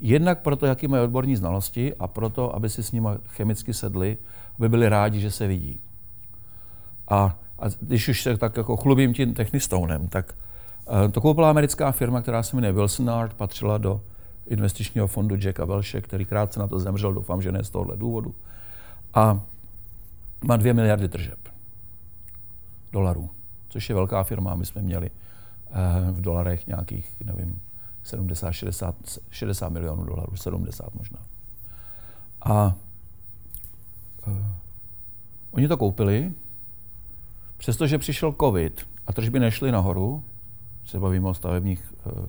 Jednak 0.00 0.42
proto, 0.42 0.66
jaký 0.66 0.88
mají 0.88 1.02
odborní 1.02 1.36
znalosti 1.36 1.94
a 1.94 2.06
proto, 2.06 2.54
aby 2.54 2.70
si 2.70 2.82
s 2.82 2.92
nimi 2.92 3.08
chemicky 3.28 3.74
sedli, 3.74 4.18
aby 4.58 4.68
byli 4.68 4.88
rádi, 4.88 5.20
že 5.20 5.30
se 5.30 5.46
vidí. 5.46 5.80
A, 7.08 7.38
a 7.58 7.64
když 7.80 8.08
už 8.08 8.22
se 8.22 8.36
tak 8.36 8.56
jako 8.56 8.76
chlubím 8.76 9.14
tím 9.14 9.34
technistounem, 9.34 10.08
tak 10.08 10.34
uh, 10.86 11.12
to 11.12 11.20
koupila 11.20 11.50
americká 11.50 11.92
firma, 11.92 12.22
která 12.22 12.42
se 12.42 12.56
jmenuje 12.56 12.72
Wilson 12.72 13.10
Art, 13.10 13.34
patřila 13.34 13.78
do 13.78 14.00
investičního 14.46 15.06
fondu 15.06 15.36
Jacka 15.40 15.64
Welche, 15.64 16.00
který 16.00 16.24
krátce 16.24 16.60
na 16.60 16.66
to 16.66 16.78
zemřel, 16.78 17.12
doufám, 17.12 17.42
že 17.42 17.52
ne 17.52 17.64
z 17.64 17.70
tohohle 17.70 17.96
důvodu. 17.96 18.34
A 19.14 19.40
má 20.44 20.56
dvě 20.56 20.74
miliardy 20.74 21.08
tržeb 21.08 21.38
dolarů 22.92 23.30
což 23.68 23.88
je 23.88 23.94
velká 23.94 24.22
firma. 24.22 24.54
My 24.54 24.66
jsme 24.66 24.82
měli 24.82 25.10
eh, 25.10 26.12
v 26.12 26.20
dolarech 26.20 26.66
nějakých, 26.66 27.12
nevím, 27.24 27.60
70, 28.02 28.52
60, 28.52 28.94
60 29.30 29.68
milionů 29.68 30.04
dolarů, 30.04 30.36
70 30.36 30.94
možná. 30.94 31.18
A 32.42 32.74
uh, 34.26 34.34
oni 35.50 35.68
to 35.68 35.76
koupili, 35.76 36.32
přestože 37.56 37.98
přišel 37.98 38.34
covid 38.40 38.86
a 39.06 39.12
tržby 39.12 39.40
nešly 39.40 39.72
nahoru, 39.72 40.24
se 40.84 41.00
bavíme 41.00 41.28
o 41.28 41.34
stavebních 41.34 41.92
uh, 42.06 42.26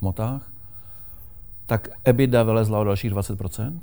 hmotách, 0.00 0.52
tak 1.66 1.88
EBITDA 2.04 2.42
vylezla 2.42 2.78
o 2.78 2.84
dalších 2.84 3.12
20%. 3.12 3.80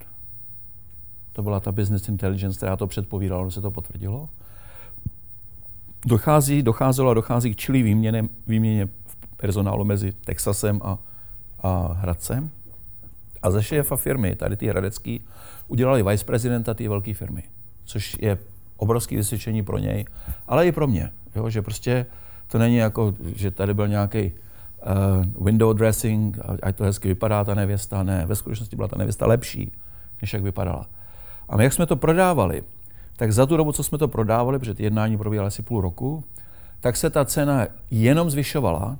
To 1.32 1.44
byla 1.44 1.60
ta 1.60 1.72
business 1.72 2.10
intelligence, 2.10 2.58
která 2.58 2.78
to 2.78 2.88
předpovídala, 2.88 3.52
se 3.52 3.62
to 3.62 3.72
potvrdilo 3.72 4.30
dochází, 6.06 6.64
docházelo 6.64 7.12
a 7.12 7.14
dochází 7.14 7.54
k 7.54 7.58
čilý 7.58 7.84
výměně, 7.84 8.26
výměně 8.48 8.88
personálu 9.38 9.86
mezi 9.86 10.12
Texasem 10.12 10.80
a, 10.84 10.98
a 11.64 11.94
Hradcem. 11.94 12.50
A 13.42 13.52
ze 13.52 13.64
šéfa 13.64 13.96
firmy, 13.96 14.36
tady 14.36 14.58
ty 14.58 14.68
Hradecký, 14.68 15.22
udělali 15.68 16.04
viceprezidenta 16.04 16.74
té 16.74 16.90
velké 16.90 17.14
firmy, 17.14 17.44
což 17.86 18.18
je 18.20 18.38
obrovské 18.78 19.16
vysvědčení 19.16 19.64
pro 19.64 19.78
něj, 19.78 20.06
ale 20.48 20.68
i 20.68 20.72
pro 20.72 20.88
mě. 20.88 21.12
Jo? 21.36 21.50
Že 21.50 21.62
prostě 21.62 22.06
to 22.48 22.58
není 22.58 22.76
jako, 22.76 23.14
že 23.36 23.52
tady 23.52 23.74
byl 23.74 23.88
nějaký 23.88 24.32
uh, 24.32 25.46
window 25.46 25.78
dressing, 25.78 26.38
ať 26.64 26.76
to 26.76 26.84
hezky 26.84 27.08
vypadá 27.08 27.44
ta 27.44 27.56
nevěsta. 27.56 28.04
Ne, 28.04 28.26
ve 28.26 28.36
skutečnosti 28.36 28.76
byla 28.76 28.88
ta 28.88 28.98
nevěsta 28.98 29.28
lepší, 29.28 29.72
než 30.22 30.34
jak 30.34 30.44
vypadala. 30.44 30.86
A 31.50 31.58
my, 31.58 31.64
jak 31.64 31.74
jsme 31.74 31.86
to 31.86 31.96
prodávali, 31.96 32.64
tak 33.16 33.34
za 33.34 33.46
tu 33.46 33.58
dobu, 33.58 33.72
co 33.72 33.84
jsme 33.84 33.98
to 33.98 34.08
prodávali, 34.08 34.60
protože 34.60 34.76
jednání 34.78 35.18
probíhaly 35.18 35.48
asi 35.48 35.62
půl 35.62 35.82
roku, 35.82 36.24
tak 36.80 36.98
se 36.98 37.10
ta 37.10 37.26
cena 37.26 37.68
jenom 37.92 38.30
zvyšovala, 38.30 38.98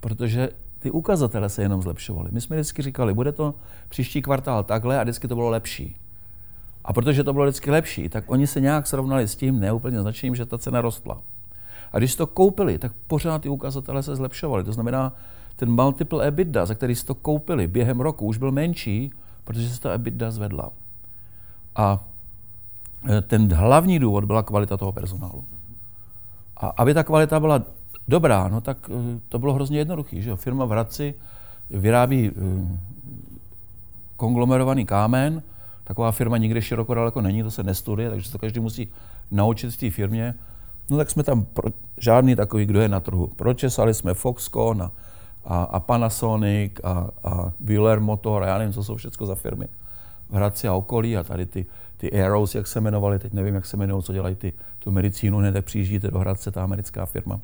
protože 0.00 0.48
ty 0.78 0.90
ukazatele 0.90 1.48
se 1.48 1.62
jenom 1.62 1.82
zlepšovaly. 1.82 2.28
My 2.32 2.40
jsme 2.40 2.56
vždycky 2.56 2.82
říkali, 2.82 3.14
bude 3.14 3.32
to 3.32 3.54
příští 3.88 4.22
kvartál 4.22 4.64
takhle 4.64 5.00
a 5.00 5.02
vždycky 5.02 5.28
to 5.28 5.34
bylo 5.34 5.48
lepší. 5.48 5.96
A 6.84 6.92
protože 6.92 7.24
to 7.24 7.32
bylo 7.32 7.44
vždycky 7.44 7.70
lepší, 7.70 8.08
tak 8.08 8.24
oni 8.26 8.46
se 8.46 8.60
nějak 8.60 8.86
srovnali 8.86 9.28
s 9.28 9.36
tím 9.36 9.60
neúplně 9.60 10.00
značením, 10.00 10.36
že 10.36 10.46
ta 10.46 10.58
cena 10.58 10.80
rostla. 10.80 11.22
A 11.92 11.98
když 11.98 12.14
to 12.14 12.26
koupili, 12.26 12.78
tak 12.78 12.92
pořád 13.06 13.42
ty 13.42 13.48
ukazatele 13.48 14.02
se 14.02 14.16
zlepšovaly. 14.16 14.64
To 14.64 14.72
znamená, 14.72 15.12
ten 15.56 15.70
multiple 15.70 16.26
EBITDA, 16.26 16.66
za 16.66 16.74
který 16.74 16.94
si 16.94 17.06
to 17.06 17.14
koupili 17.14 17.66
během 17.66 18.00
roku, 18.00 18.26
už 18.26 18.38
byl 18.38 18.52
menší, 18.52 19.12
protože 19.44 19.68
se 19.68 19.80
ta 19.80 19.92
EBITDA 19.92 20.30
zvedla. 20.30 20.70
A 21.76 22.04
ten 23.22 23.54
hlavní 23.54 23.98
důvod 23.98 24.24
byla 24.24 24.42
kvalita 24.42 24.76
toho 24.76 24.92
personálu. 24.92 25.44
A 26.56 26.66
aby 26.66 26.94
ta 26.94 27.02
kvalita 27.02 27.40
byla 27.40 27.62
dobrá, 28.08 28.48
no 28.48 28.60
tak 28.60 28.90
e, 28.90 29.20
to 29.28 29.38
bylo 29.38 29.54
hrozně 29.54 29.78
jednoduché. 29.78 30.20
Že? 30.20 30.36
Firma 30.36 30.64
v 30.64 30.70
Hradci 30.70 31.14
vyrábí 31.70 32.26
e, 32.26 32.32
konglomerovaný 34.16 34.86
kámen, 34.86 35.42
taková 35.84 36.12
firma 36.12 36.36
nikde 36.36 36.62
široko 36.62 36.94
daleko 36.94 37.20
není, 37.20 37.42
to 37.42 37.50
se 37.50 37.62
nestuduje, 37.62 38.10
takže 38.10 38.32
to 38.32 38.38
každý 38.38 38.60
musí 38.60 38.88
naučit 39.30 39.70
v 39.70 39.76
té 39.76 39.90
firmě. 39.90 40.34
No 40.90 40.96
tak 40.96 41.10
jsme 41.10 41.22
tam 41.22 41.44
pro, 41.44 41.70
žádný 41.98 42.36
takový, 42.36 42.66
kdo 42.66 42.80
je 42.80 42.88
na 42.88 43.00
trhu. 43.00 43.26
Pročesali 43.36 43.94
jsme 43.94 44.14
Foxconn 44.14 44.82
a, 44.82 44.90
a, 45.44 45.62
a 45.62 45.80
Panasonic 45.80 46.72
a, 46.84 47.08
a 47.24 47.52
Wheeler 47.60 48.00
Motor 48.00 48.42
a 48.42 48.46
já 48.46 48.58
nevím, 48.58 48.72
co 48.72 48.84
jsou 48.84 48.96
všechno 48.96 49.26
za 49.26 49.34
firmy 49.34 49.68
v 50.30 50.34
Hradci 50.34 50.68
a 50.68 50.74
okolí 50.74 51.16
a 51.16 51.22
tady 51.22 51.46
ty, 51.46 51.66
ty 52.00 52.12
Aeros, 52.12 52.54
jak 52.54 52.66
se 52.66 52.78
jmenovali, 52.78 53.18
teď 53.18 53.32
nevím, 53.32 53.54
jak 53.54 53.66
se 53.66 53.76
jmenují, 53.76 54.02
co 54.02 54.12
dělají 54.12 54.34
ty, 54.34 54.52
tu 54.78 54.90
medicínu, 54.90 55.38
hned 55.38 55.52
tak 55.52 55.64
přijíždíte 55.64 56.10
do 56.10 56.18
Hradce, 56.18 56.50
ta 56.50 56.64
americká 56.64 57.06
firma. 57.06 57.40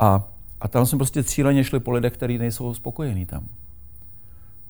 A, 0.00 0.28
a 0.60 0.68
tam 0.68 0.86
jsme 0.86 0.98
prostě 0.98 1.24
cíleně 1.24 1.64
šli 1.64 1.80
po 1.80 1.90
lidech, 1.90 2.12
kteří 2.12 2.38
nejsou 2.38 2.74
spokojení 2.74 3.26
tam. 3.26 3.48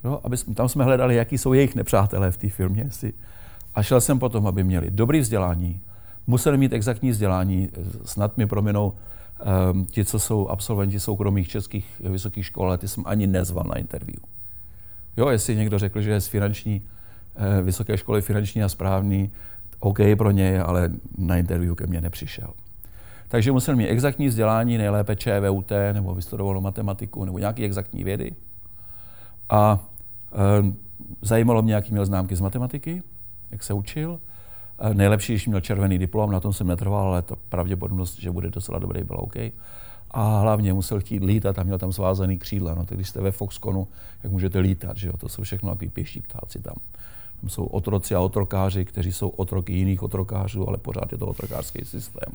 Jo, 0.05 0.21
aby 0.25 0.37
jsme, 0.37 0.55
tam 0.55 0.69
jsme 0.69 0.85
hledali, 0.85 1.17
jaký 1.17 1.39
jsou 1.39 1.53
jejich 1.53 1.75
nepřátelé 1.75 2.31
v 2.31 2.37
té 2.37 2.49
firmě. 2.49 2.83
Jestli, 2.83 3.13
a 3.75 3.83
šel 3.83 4.01
jsem 4.01 4.19
potom, 4.19 4.47
aby 4.47 4.65
měli 4.65 4.91
dobré 4.91 5.21
vzdělání, 5.21 5.81
museli 6.27 6.59
mít 6.59 6.73
exaktní 6.73 7.11
vzdělání, 7.11 7.69
snad 8.05 8.37
mi 8.37 8.47
prominou 8.47 8.93
um, 9.73 9.87
ti, 9.87 10.05
co 10.05 10.19
jsou 10.19 10.49
absolventi 10.49 11.01
soukromých 11.01 11.49
českých 11.49 11.87
vysokých 12.01 12.47
škol, 12.47 12.77
ty 12.77 12.89
jsem 12.89 13.05
ani 13.07 13.27
nezval 13.27 13.65
na 13.69 13.79
interview. 13.79 14.19
Jo, 15.17 15.29
jestli 15.29 15.57
někdo 15.57 15.79
řekl, 15.79 16.01
že 16.01 16.11
je 16.11 16.21
z 16.21 16.27
finanční, 16.27 16.83
eh, 16.85 16.94
vysoké 17.63 17.99
školy 17.99 18.23
finanční 18.23 18.63
a 18.63 18.69
správný, 18.69 19.31
OK 19.81 19.99
pro 20.19 20.31
něj, 20.31 20.61
ale 20.61 20.91
na 21.19 21.37
interview 21.37 21.75
ke 21.75 21.87
mně 21.87 22.01
nepřišel. 22.01 22.51
Takže 23.29 23.53
musel 23.53 23.77
mít 23.77 23.89
exaktní 23.89 24.27
vzdělání, 24.27 24.79
nejlépe 24.79 25.17
ČVUT, 25.17 25.73
nebo 25.93 26.15
vystudovanou 26.15 26.61
matematiku, 26.61 27.25
nebo 27.25 27.39
nějaké 27.39 27.65
exaktní 27.65 28.05
vědy. 28.05 28.33
A 29.51 29.85
e, 30.33 30.73
zajímalo 31.23 31.63
mě, 31.63 31.75
jaký 31.75 31.93
měl 31.93 32.07
známky 32.07 32.37
z 32.37 32.41
matematiky, 32.41 33.03
jak 33.51 33.63
se 33.63 33.75
učil. 33.75 34.21
E, 34.79 34.95
nejlepší, 34.95 35.33
když 35.33 35.47
měl 35.47 35.61
červený 35.61 35.99
diplom, 35.99 36.31
na 36.31 36.41
tom 36.41 36.53
jsem 36.53 36.67
netrval, 36.67 37.07
ale 37.07 37.23
ta 37.23 37.37
pravděpodobnost, 37.49 38.21
že 38.21 38.31
bude 38.31 38.51
docela 38.51 38.79
dobrý, 38.79 39.05
byla 39.05 39.19
OK. 39.19 39.37
A 40.11 40.39
hlavně 40.39 40.73
musel 40.73 41.01
chtít 41.01 41.25
lítat 41.25 41.59
a 41.59 41.63
měl 41.63 41.79
tam 41.79 41.93
svázaný 41.93 42.39
křídla. 42.39 42.75
No, 42.75 42.87
tak 42.87 42.99
když 42.99 43.09
jste 43.09 43.21
ve 43.21 43.31
Foxconu, 43.31 43.89
jak 44.23 44.33
můžete 44.33 44.59
lítat, 44.59 44.97
že 44.97 45.09
jo? 45.09 45.17
to 45.17 45.29
jsou 45.29 45.43
všechno 45.43 45.71
takový 45.71 45.91
pěší 45.91 46.21
ptáci 46.21 46.63
tam. 46.63 46.75
Tam 47.41 47.51
jsou 47.51 47.65
otroci 47.65 48.15
a 48.15 48.21
otrokáři, 48.21 48.85
kteří 48.85 49.13
jsou 49.13 49.29
otroky 49.29 49.73
jiných 49.73 50.03
otrokářů, 50.03 50.69
ale 50.69 50.79
pořád 50.79 51.13
je 51.13 51.19
to 51.19 51.27
otrokářský 51.27 51.85
systém. 51.85 52.33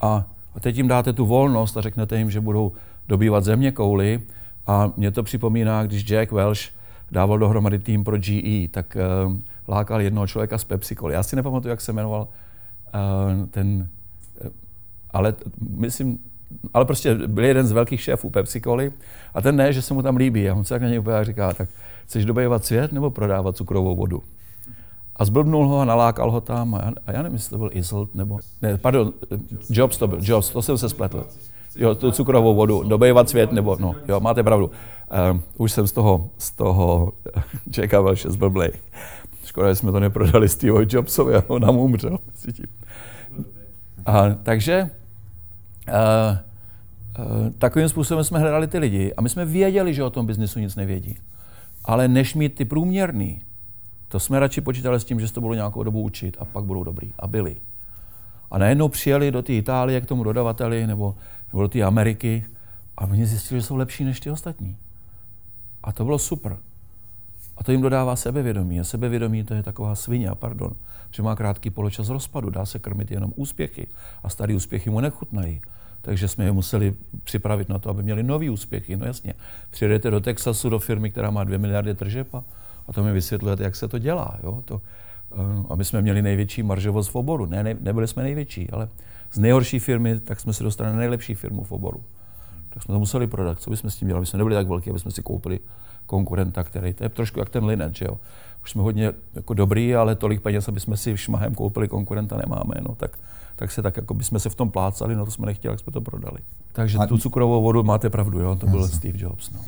A, 0.00 0.24
a 0.54 0.60
teď 0.60 0.76
jim 0.76 0.88
dáte 0.88 1.12
tu 1.12 1.26
volnost 1.26 1.76
a 1.76 1.80
řeknete 1.80 2.18
jim, 2.18 2.30
že 2.30 2.40
budou 2.40 2.72
dobývat 3.08 3.44
země 3.44 3.72
kouly. 3.72 4.20
A 4.66 4.92
mě 4.96 5.10
to 5.10 5.22
připomíná, 5.22 5.86
když 5.86 6.04
Jack 6.04 6.32
Welsh 6.32 6.60
dával 7.10 7.38
dohromady 7.38 7.78
tým 7.78 8.04
pro 8.04 8.18
GE, 8.18 8.68
tak 8.70 8.96
uh, 9.26 9.36
lákal 9.68 10.00
jednoho 10.00 10.26
člověka 10.26 10.58
z 10.58 10.64
Pepsi 10.64 10.96
Cola. 10.96 11.12
Já 11.12 11.22
si 11.22 11.36
nepamatuju, 11.36 11.70
jak 11.70 11.80
se 11.80 11.92
jmenoval 11.92 12.28
uh, 12.94 13.46
ten, 13.46 13.88
uh, 14.44 14.50
ale 15.10 15.34
myslím, 15.60 16.18
ale 16.74 16.84
prostě 16.84 17.14
byl 17.14 17.44
jeden 17.44 17.66
z 17.66 17.72
velkých 17.72 18.00
šéfů 18.00 18.30
Pepsi 18.30 18.60
Cola 18.60 18.82
a 19.34 19.42
ten 19.42 19.56
ne, 19.56 19.72
že 19.72 19.82
se 19.82 19.94
mu 19.94 20.02
tam 20.02 20.16
líbí. 20.16 20.50
A 20.50 20.54
on 20.54 20.64
se 20.64 20.74
tak 20.74 20.82
na 20.82 20.88
něj 20.88 20.98
úplně 20.98 21.24
říká, 21.24 21.52
tak 21.52 21.68
chceš 22.08 22.24
dobývat 22.24 22.64
svět 22.64 22.92
nebo 22.92 23.10
prodávat 23.10 23.56
cukrovou 23.56 23.96
vodu? 23.96 24.22
A 25.16 25.24
zblbnul 25.24 25.68
ho 25.68 25.80
a 25.80 25.84
nalákal 25.84 26.30
ho 26.30 26.40
tam. 26.40 26.74
A 26.74 26.78
já, 26.84 26.92
a 27.06 27.12
já 27.12 27.22
nevím, 27.22 27.34
jestli 27.34 27.50
to 27.50 27.58
byl 27.58 27.70
Isolt 27.72 28.14
nebo... 28.14 28.38
Ne, 28.62 28.78
pardon, 28.78 29.12
Jobs 29.70 29.98
to 29.98 30.06
byl, 30.06 30.18
Jobs, 30.22 30.50
to 30.50 30.62
jsem 30.62 30.78
se 30.78 30.88
spletl. 30.88 31.26
Jo, 31.76 31.94
tu 31.94 32.10
cukrovou 32.10 32.54
vodu, 32.54 32.82
dobejvat 32.82 33.28
svět, 33.28 33.52
nebo, 33.52 33.76
no, 33.80 33.94
jo, 34.08 34.20
máte 34.20 34.42
pravdu. 34.42 34.70
Um, 35.30 35.42
už 35.56 35.72
jsem 35.72 35.86
z 35.86 35.92
toho, 35.92 36.30
z 36.38 36.50
toho 36.50 37.12
Jacka 37.76 38.00
Welche 38.00 38.30
zblblej. 38.30 38.70
Škoda, 39.44 39.68
že 39.68 39.74
jsme 39.74 39.92
to 39.92 40.00
neprodali 40.00 40.48
Steve 40.48 40.86
Jobsovi 40.88 41.34
a 41.34 41.44
on 41.46 41.62
nám 41.62 41.76
umřel. 41.76 42.18
A, 44.06 44.34
takže 44.42 44.90
uh, 45.88 46.36
uh, 47.24 47.52
takovým 47.58 47.88
způsobem 47.88 48.24
jsme 48.24 48.38
hledali 48.38 48.66
ty 48.66 48.78
lidi 48.78 49.14
a 49.16 49.22
my 49.22 49.28
jsme 49.28 49.44
věděli, 49.44 49.94
že 49.94 50.04
o 50.04 50.10
tom 50.10 50.26
biznisu 50.26 50.58
nic 50.58 50.76
nevědí. 50.76 51.18
Ale 51.88 52.08
než 52.08 52.34
mít 52.34 52.54
ty 52.54 52.64
průměrný, 52.64 53.42
to 54.08 54.20
jsme 54.20 54.40
radši 54.40 54.60
počítali 54.60 55.00
s 55.00 55.04
tím, 55.04 55.20
že 55.20 55.28
se 55.28 55.34
to 55.34 55.40
budou 55.40 55.54
nějakou 55.54 55.82
dobu 55.82 56.02
učit 56.02 56.36
a 56.40 56.44
pak 56.44 56.64
budou 56.64 56.84
dobrý. 56.84 57.12
A 57.18 57.26
byli. 57.26 57.56
A 58.50 58.58
najednou 58.58 58.88
přijeli 58.88 59.30
do 59.30 59.42
té 59.42 59.52
Itálie 59.52 60.00
k 60.00 60.06
tomu 60.06 60.24
dodavateli 60.24 60.86
nebo, 60.86 61.14
nebo 61.52 61.62
do 61.62 61.68
té 61.68 61.82
Ameriky 61.82 62.44
a 62.96 63.04
oni 63.04 63.26
zjistili, 63.26 63.60
že 63.60 63.66
jsou 63.66 63.76
lepší 63.76 64.04
než 64.04 64.20
ty 64.20 64.30
ostatní. 64.30 64.76
A 65.82 65.92
to 65.92 66.04
bylo 66.04 66.18
super. 66.18 66.56
A 67.56 67.64
to 67.64 67.72
jim 67.72 67.80
dodává 67.80 68.16
sebevědomí. 68.16 68.80
A 68.80 68.84
sebevědomí 68.84 69.44
to 69.44 69.54
je 69.54 69.62
taková 69.62 69.94
svině, 69.94 70.30
pardon, 70.34 70.70
že 71.10 71.22
má 71.22 71.36
krátký 71.36 71.70
poločas 71.70 72.08
rozpadu, 72.08 72.50
dá 72.50 72.66
se 72.66 72.78
krmit 72.78 73.10
jenom 73.10 73.32
úspěchy 73.36 73.86
a 74.22 74.28
starý 74.28 74.54
úspěchy 74.54 74.90
mu 74.90 75.00
nechutnají. 75.00 75.60
Takže 76.02 76.28
jsme 76.28 76.44
je 76.44 76.52
museli 76.52 76.94
připravit 77.24 77.68
na 77.68 77.78
to, 77.78 77.90
aby 77.90 78.02
měli 78.02 78.22
nový 78.22 78.50
úspěchy. 78.50 78.96
No 78.96 79.06
jasně, 79.06 79.34
přijedete 79.70 80.10
do 80.10 80.20
Texasu, 80.20 80.68
do 80.68 80.78
firmy, 80.78 81.10
která 81.10 81.30
má 81.30 81.44
2 81.44 81.58
miliardy 81.58 81.94
tržeb 81.94 82.34
a 82.34 82.44
a 82.88 82.92
to 82.92 83.02
mi 83.02 83.12
vysvětlujete, 83.12 83.64
jak 83.64 83.76
se 83.76 83.88
to 83.88 83.98
dělá. 83.98 84.38
Jo? 84.42 84.62
To, 84.64 84.80
eh, 85.32 85.36
aby 85.68 85.84
jsme 85.84 86.02
měli 86.02 86.22
největší 86.22 86.62
maržovost 86.62 87.10
v 87.10 87.16
oboru. 87.16 87.46
Ne, 87.46 87.62
ne, 87.62 87.76
nebyli 87.80 88.08
jsme 88.08 88.22
největší, 88.22 88.70
ale 88.70 88.88
z 89.32 89.38
nejhorší 89.38 89.78
firmy, 89.78 90.20
tak 90.20 90.40
jsme 90.40 90.52
se 90.52 90.64
dostali 90.64 90.90
na 90.90 90.96
nejlepší 90.96 91.34
firmu 91.34 91.64
v 91.64 91.72
oboru. 91.72 92.02
Tak 92.70 92.82
jsme 92.82 92.92
to 92.92 92.98
museli 92.98 93.26
prodat. 93.26 93.60
Co 93.60 93.70
bychom 93.70 93.90
s 93.90 93.96
tím 93.96 94.08
dělali? 94.08 94.22
My 94.22 94.26
jsme 94.26 94.38
nebyli 94.38 94.54
tak 94.54 94.68
velký, 94.68 94.90
aby 94.90 94.98
jsme 94.98 95.10
si 95.10 95.22
koupili 95.22 95.60
konkurenta, 96.06 96.62
který, 96.64 96.94
to 96.94 97.04
je 97.04 97.08
trošku 97.08 97.38
jak 97.38 97.50
ten 97.50 97.64
Linet, 97.64 97.96
že 97.96 98.04
jo. 98.04 98.18
Už 98.62 98.70
jsme 98.70 98.82
hodně 98.82 99.12
jako 99.34 99.54
dobrý, 99.54 99.94
ale 99.94 100.14
tolik 100.14 100.40
peněz, 100.40 100.68
aby 100.68 100.80
jsme 100.80 100.96
si 100.96 101.16
šmahem 101.16 101.54
koupili 101.54 101.88
konkurenta, 101.88 102.36
nemáme. 102.36 102.74
No, 102.80 102.94
tak, 102.94 103.18
tak 103.58 103.72
se 103.72 103.82
tak, 103.82 103.96
jako 103.96 104.14
by 104.14 104.24
jsme 104.24 104.40
se 104.40 104.48
v 104.48 104.54
tom 104.54 104.70
plácali, 104.70 105.16
no 105.16 105.24
to 105.24 105.30
jsme 105.30 105.46
nechtěli, 105.46 105.72
jak 105.72 105.80
jsme 105.80 105.92
to 105.92 106.00
prodali. 106.00 106.38
Takže 106.72 106.98
a... 106.98 107.06
tu 107.06 107.18
cukrovou 107.18 107.62
vodu 107.62 107.82
máte 107.82 108.10
pravdu, 108.10 108.40
jo, 108.40 108.56
to 108.56 108.66
byl 108.66 108.88
Steve 108.88 109.18
Jobs. 109.18 109.50
No. 109.50 109.60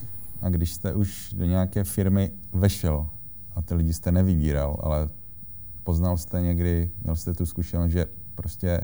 A 0.42 0.48
když 0.48 0.72
jste 0.72 0.94
už 0.94 1.34
do 1.36 1.44
nějaké 1.44 1.84
firmy 1.84 2.30
vešel 2.52 3.06
a 3.54 3.62
ty 3.62 3.74
lidi 3.74 3.92
jste 3.92 4.12
nevybíral, 4.12 4.76
ale 4.82 5.08
poznal 5.84 6.16
jste 6.16 6.40
někdy, 6.40 6.90
měl 7.02 7.16
jste 7.16 7.34
tu 7.34 7.46
zkušenost, 7.46 7.90
že 7.90 8.06
prostě 8.34 8.80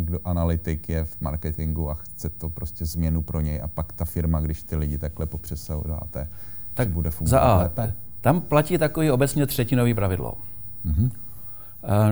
do 0.00 0.18
analytik 0.24 0.88
je 0.88 1.04
v 1.04 1.20
marketingu 1.20 1.90
a 1.90 1.94
chce 1.94 2.28
to 2.28 2.48
prostě 2.48 2.86
změnu 2.86 3.22
pro 3.22 3.40
něj 3.40 3.60
a 3.62 3.68
pak 3.68 3.92
ta 3.92 4.04
firma, 4.04 4.40
když 4.40 4.62
ty 4.62 4.76
lidi 4.76 4.98
takhle 4.98 5.26
dáte, 5.86 6.28
tak 6.74 6.88
bude 6.88 7.10
fungovat 7.10 7.40
za 7.40 7.56
lépe. 7.56 7.94
Tam 8.20 8.40
platí 8.40 8.78
takový 8.78 9.10
obecně 9.10 9.46
třetinový 9.46 9.94
pravidlo. 9.94 10.34
Mm-hmm. 10.86 11.10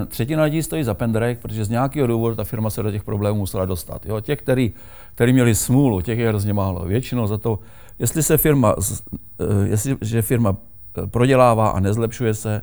Třetina 0.08 0.42
lidí 0.42 0.62
stojí 0.62 0.84
za 0.84 0.94
pendrek, 0.94 1.38
protože 1.38 1.64
z 1.64 1.68
nějakého 1.68 2.06
důvodu 2.06 2.34
ta 2.34 2.44
firma 2.44 2.70
se 2.70 2.82
do 2.82 2.90
těch 2.90 3.04
problémů 3.04 3.38
musela 3.38 3.64
dostat. 3.64 4.06
Jo, 4.06 4.20
těch, 4.20 4.38
který, 4.38 4.72
který 5.14 5.32
měli 5.32 5.54
smůlu, 5.54 6.00
těch 6.00 6.18
je 6.18 6.28
hrozně 6.28 6.52
málo. 6.52 6.84
Většinou 6.84 7.26
za 7.26 7.38
to 7.38 7.58
Jestli 7.98 8.22
se 8.22 8.36
firma, 8.36 8.74
eh, 9.40 9.68
jestli, 9.68 9.96
že 10.00 10.22
firma 10.22 10.56
eh, 11.04 11.06
prodělává 11.06 11.68
a 11.68 11.80
nezlepšuje 11.80 12.34
se, 12.34 12.62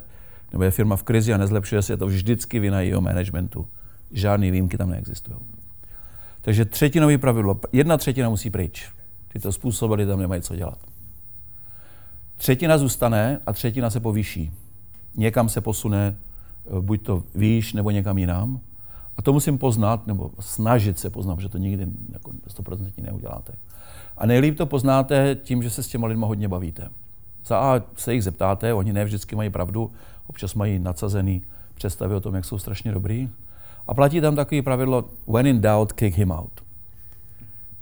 nebo 0.52 0.64
je 0.64 0.70
firma 0.70 0.96
v 0.96 1.02
krizi 1.02 1.34
a 1.34 1.36
nezlepšuje 1.36 1.82
se, 1.82 1.92
je 1.92 1.96
to 1.96 2.06
vždycky 2.06 2.58
vina 2.58 2.80
jejího 2.80 3.00
managementu. 3.00 3.66
Žádné 4.10 4.50
výjimky 4.50 4.78
tam 4.78 4.90
neexistují. 4.90 5.38
Takže 6.40 6.64
třetinový 6.64 7.18
pravidlo, 7.18 7.60
jedna 7.72 7.96
třetina 7.96 8.28
musí 8.28 8.50
pryč. 8.50 8.90
Tyto 9.32 9.52
způsoby 9.52 10.04
tam 10.04 10.20
nemají 10.20 10.42
co 10.42 10.56
dělat. 10.56 10.78
Třetina 12.36 12.78
zůstane 12.78 13.40
a 13.46 13.52
třetina 13.52 13.90
se 13.90 14.00
povýší. 14.00 14.50
Někam 15.16 15.48
se 15.48 15.60
posune, 15.60 16.16
buď 16.80 17.02
to 17.02 17.22
výš, 17.34 17.72
nebo 17.72 17.90
někam 17.90 18.18
jinam. 18.18 18.60
A 19.16 19.22
to 19.22 19.32
musím 19.32 19.58
poznat, 19.58 20.06
nebo 20.06 20.30
snažit 20.40 20.98
se 20.98 21.10
poznat, 21.10 21.40
že 21.40 21.48
to 21.48 21.58
nikdy 21.58 21.86
jako 22.12 22.30
100% 22.30 22.90
neuděláte. 23.02 23.52
A 24.16 24.26
nejlíp 24.26 24.58
to 24.58 24.66
poznáte 24.66 25.36
tím, 25.42 25.62
že 25.62 25.70
se 25.70 25.82
s 25.82 25.88
těma 25.88 26.06
lidma 26.06 26.26
hodně 26.26 26.48
bavíte. 26.48 26.88
Za 27.46 27.58
A 27.58 27.82
se 27.96 28.14
jich 28.14 28.24
zeptáte, 28.24 28.74
oni 28.74 28.92
ne 28.92 29.04
vždycky 29.04 29.36
mají 29.36 29.50
pravdu, 29.50 29.90
občas 30.26 30.54
mají 30.54 30.78
nadsazený 30.78 31.42
představy 31.74 32.14
o 32.14 32.20
tom, 32.20 32.34
jak 32.34 32.44
jsou 32.44 32.58
strašně 32.58 32.92
dobrý. 32.92 33.28
A 33.86 33.94
platí 33.94 34.20
tam 34.20 34.36
takový 34.36 34.62
pravidlo, 34.62 35.04
when 35.28 35.46
in 35.46 35.60
doubt, 35.60 35.92
kick 35.92 36.16
him 36.16 36.30
out. 36.30 36.62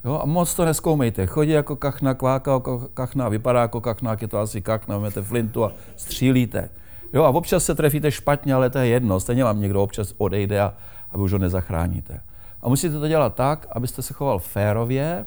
Jo, 0.04 0.20
a 0.22 0.26
moc 0.26 0.54
to 0.54 0.64
neskoumejte. 0.64 1.26
Chodí 1.26 1.50
jako 1.50 1.76
kachna, 1.76 2.14
kváka 2.14 2.52
jako 2.52 2.88
kachna, 2.94 3.28
vypadá 3.28 3.60
jako 3.60 3.80
kachna, 3.80 4.16
je 4.20 4.28
to 4.28 4.38
asi 4.38 4.60
kachna, 4.60 4.98
vezmete 4.98 5.22
flintu 5.22 5.64
a 5.64 5.72
střílíte. 5.96 6.70
Jo, 7.12 7.24
a 7.24 7.30
občas 7.30 7.64
se 7.64 7.74
trefíte 7.74 8.10
špatně, 8.10 8.54
ale 8.54 8.70
to 8.70 8.78
je 8.78 8.86
jedno. 8.86 9.20
Stejně 9.20 9.44
vám 9.44 9.60
někdo 9.60 9.82
občas 9.82 10.14
odejde 10.18 10.60
a, 10.60 10.74
a 11.10 11.16
vy 11.16 11.22
už 11.22 11.32
ho 11.32 11.38
nezachráníte. 11.38 12.20
A 12.62 12.68
musíte 12.68 12.98
to 12.98 13.08
dělat 13.08 13.34
tak, 13.34 13.66
abyste 13.72 14.02
se 14.02 14.14
choval 14.14 14.38
férově, 14.38 15.26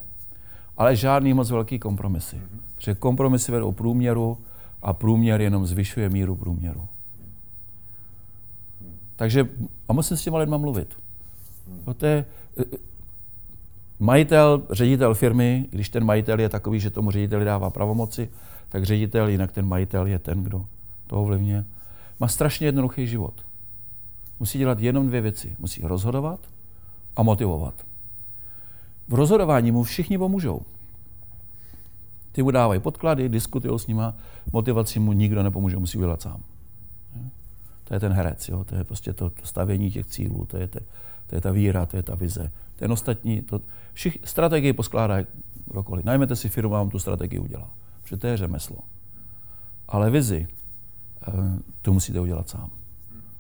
ale 0.78 0.96
žádný 0.96 1.34
moc 1.34 1.52
velký 1.52 1.80
kompromisy. 1.80 2.42
Protože 2.76 2.96
kompromisy 2.96 3.52
vedou 3.52 3.72
průměru 3.72 4.38
a 4.82 4.94
průměr 4.94 5.42
jenom 5.42 5.66
zvyšuje 5.66 6.10
míru 6.10 6.36
průměru. 6.36 6.88
Takže 9.16 9.50
a 9.88 9.94
musím 9.94 10.18
s 10.18 10.24
těma 10.24 10.38
lidma 10.38 10.58
mluvit. 10.58 10.98
No 11.88 11.94
to 11.94 12.06
je, 12.06 12.26
majitel, 14.00 14.62
ředitel 14.72 15.14
firmy, 15.14 15.66
když 15.72 15.90
ten 15.90 16.04
majitel 16.04 16.40
je 16.40 16.50
takový, 16.50 16.80
že 16.80 16.90
tomu 16.90 17.12
řediteli 17.12 17.46
dává 17.46 17.70
pravomoci, 17.70 18.30
tak 18.70 18.84
ředitel, 18.84 19.28
jinak 19.28 19.52
ten 19.52 19.68
majitel 19.68 20.08
je 20.08 20.20
ten, 20.20 20.44
kdo 20.44 20.66
to 21.08 21.22
ovlivňuje, 21.22 21.66
má 22.20 22.28
strašně 22.28 22.68
jednoduchý 22.68 23.08
život. 23.08 23.46
Musí 24.40 24.58
dělat 24.58 24.80
jenom 24.80 25.08
dvě 25.08 25.22
věci. 25.22 25.56
Musí 25.60 25.82
rozhodovat 25.82 26.40
a 27.16 27.24
motivovat. 27.24 27.86
V 29.08 29.14
rozhodování 29.14 29.72
mu 29.72 29.84
všichni 29.84 30.18
pomůžou. 30.18 30.62
Ty 32.32 32.44
mu 32.44 32.52
dávají 32.52 32.80
podklady, 32.80 33.30
diskutují 33.30 33.80
s 33.80 33.88
nima, 33.88 34.16
motivaci 34.54 35.00
mu 35.00 35.14
nikdo 35.14 35.44
nepomůže, 35.44 35.78
musí 35.78 35.98
udělat 35.98 36.22
sám. 36.22 36.44
To 37.84 37.94
je 37.94 38.00
ten 38.00 38.14
herec, 38.14 38.50
jo? 38.50 38.64
to 38.64 38.76
je 38.76 38.84
prostě 38.84 39.14
to 39.14 39.32
stavění 39.44 39.92
těch 39.92 40.06
cílů, 40.06 40.46
to 40.46 40.58
je, 40.58 40.68
te, 40.68 40.80
to 41.28 41.36
je 41.36 41.42
ta 41.42 41.52
víra, 41.52 41.86
to 41.86 41.98
je 41.98 42.04
ta 42.04 42.16
vize. 42.16 42.52
Ten 42.76 42.92
ostatní, 42.92 43.42
to, 43.42 43.62
všich, 43.94 44.18
strategii 44.24 44.74
poskládá 44.74 45.16
kdokoliv. 45.66 46.06
Najmete 46.06 46.36
si 46.36 46.50
firmu, 46.50 46.70
vám 46.70 46.90
tu 46.90 47.00
strategii 47.00 47.40
udělá. 47.40 47.70
Protože 48.04 48.18
to 48.18 48.28
je 48.28 48.38
řemeslo. 48.38 48.78
Ale 49.88 50.10
vizi, 50.10 50.48
to 51.82 51.94
musíte 51.94 52.20
udělat 52.20 52.50
sám. 52.50 52.70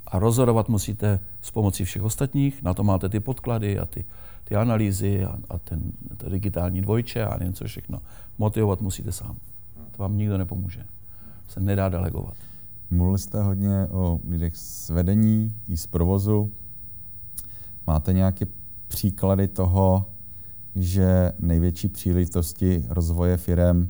A 0.07 0.19
rozhodovat 0.19 0.69
musíte 0.69 1.19
s 1.41 1.51
pomocí 1.51 1.85
všech 1.85 2.03
ostatních, 2.03 2.63
na 2.63 2.73
to 2.73 2.83
máte 2.83 3.09
ty 3.09 3.19
podklady 3.19 3.79
a 3.79 3.85
ty, 3.85 4.05
ty 4.43 4.55
analýzy 4.55 5.25
a, 5.25 5.37
a 5.49 5.57
ten 5.57 5.91
to 6.17 6.29
digitální 6.29 6.81
dvojče 6.81 7.25
a 7.25 7.43
něco 7.43 7.65
všechno. 7.65 8.01
Motivovat 8.37 8.81
musíte 8.81 9.11
sám. 9.11 9.35
To 9.91 10.01
vám 10.01 10.17
nikdo 10.17 10.37
nepomůže. 10.37 10.85
Se 11.47 11.59
nedá 11.59 11.89
delegovat. 11.89 12.33
Mluvili 12.89 13.19
jste 13.19 13.43
hodně 13.43 13.87
o 13.91 14.19
lidech 14.29 14.57
z 14.57 14.89
vedení 14.89 15.55
i 15.69 15.77
z 15.77 15.87
provozu. 15.87 16.51
Máte 17.87 18.13
nějaké 18.13 18.45
příklady 18.87 19.47
toho, 19.47 20.05
že 20.75 21.31
největší 21.39 21.87
příležitosti 21.87 22.85
rozvoje 22.89 23.37
firem 23.37 23.89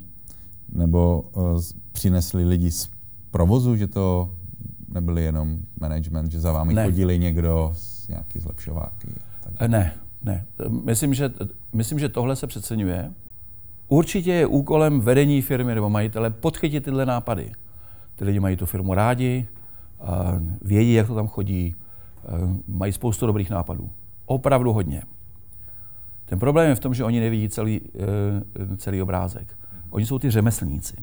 nebo 0.70 1.22
uh, 1.22 1.62
přinesli 1.91 2.46
lidi 2.46 2.72
z 2.72 2.93
provozu, 3.34 3.76
že 3.76 3.88
to 3.88 4.30
nebyli 4.94 5.24
jenom 5.24 5.58
management, 5.80 6.32
že 6.32 6.40
za 6.40 6.52
vámi 6.52 6.74
ne. 6.74 6.86
chodili 6.86 7.20
někdo 7.20 7.74
z 7.76 8.08
nějaký 8.08 8.40
zlepšováky? 8.40 9.08
Tak. 9.44 9.70
Ne, 9.70 9.94
ne. 10.24 10.46
Myslím 10.84 11.14
že, 11.14 11.32
myslím, 11.74 12.00
že 12.00 12.10
tohle 12.10 12.36
se 12.36 12.48
přeceňuje. 12.48 13.12
Určitě 13.88 14.32
je 14.34 14.48
úkolem 14.48 15.02
vedení 15.02 15.42
firmy 15.42 15.76
nebo 15.76 15.90
majitele 15.90 16.30
podchytit 16.30 16.84
tyhle 16.84 17.06
nápady. 17.06 17.52
Ty 18.16 18.26
lidi 18.26 18.40
mají 18.40 18.58
tu 18.58 18.66
firmu 18.66 18.94
rádi, 18.94 19.48
vědí, 20.62 20.94
jak 20.94 21.08
to 21.08 21.16
tam 21.16 21.28
chodí, 21.28 21.76
mají 22.68 22.94
spoustu 22.94 23.26
dobrých 23.26 23.50
nápadů. 23.50 23.90
Opravdu 24.26 24.74
hodně. 24.74 25.04
Ten 26.26 26.40
problém 26.40 26.70
je 26.70 26.76
v 26.76 26.80
tom, 26.80 26.94
že 26.94 27.04
oni 27.04 27.20
nevidí 27.20 27.50
celý, 27.50 27.82
e, 28.74 28.78
celý 28.78 29.02
obrázek. 29.02 29.58
Oni 29.90 30.06
jsou 30.06 30.20
ty 30.20 30.32
řemeslníci. 30.32 30.96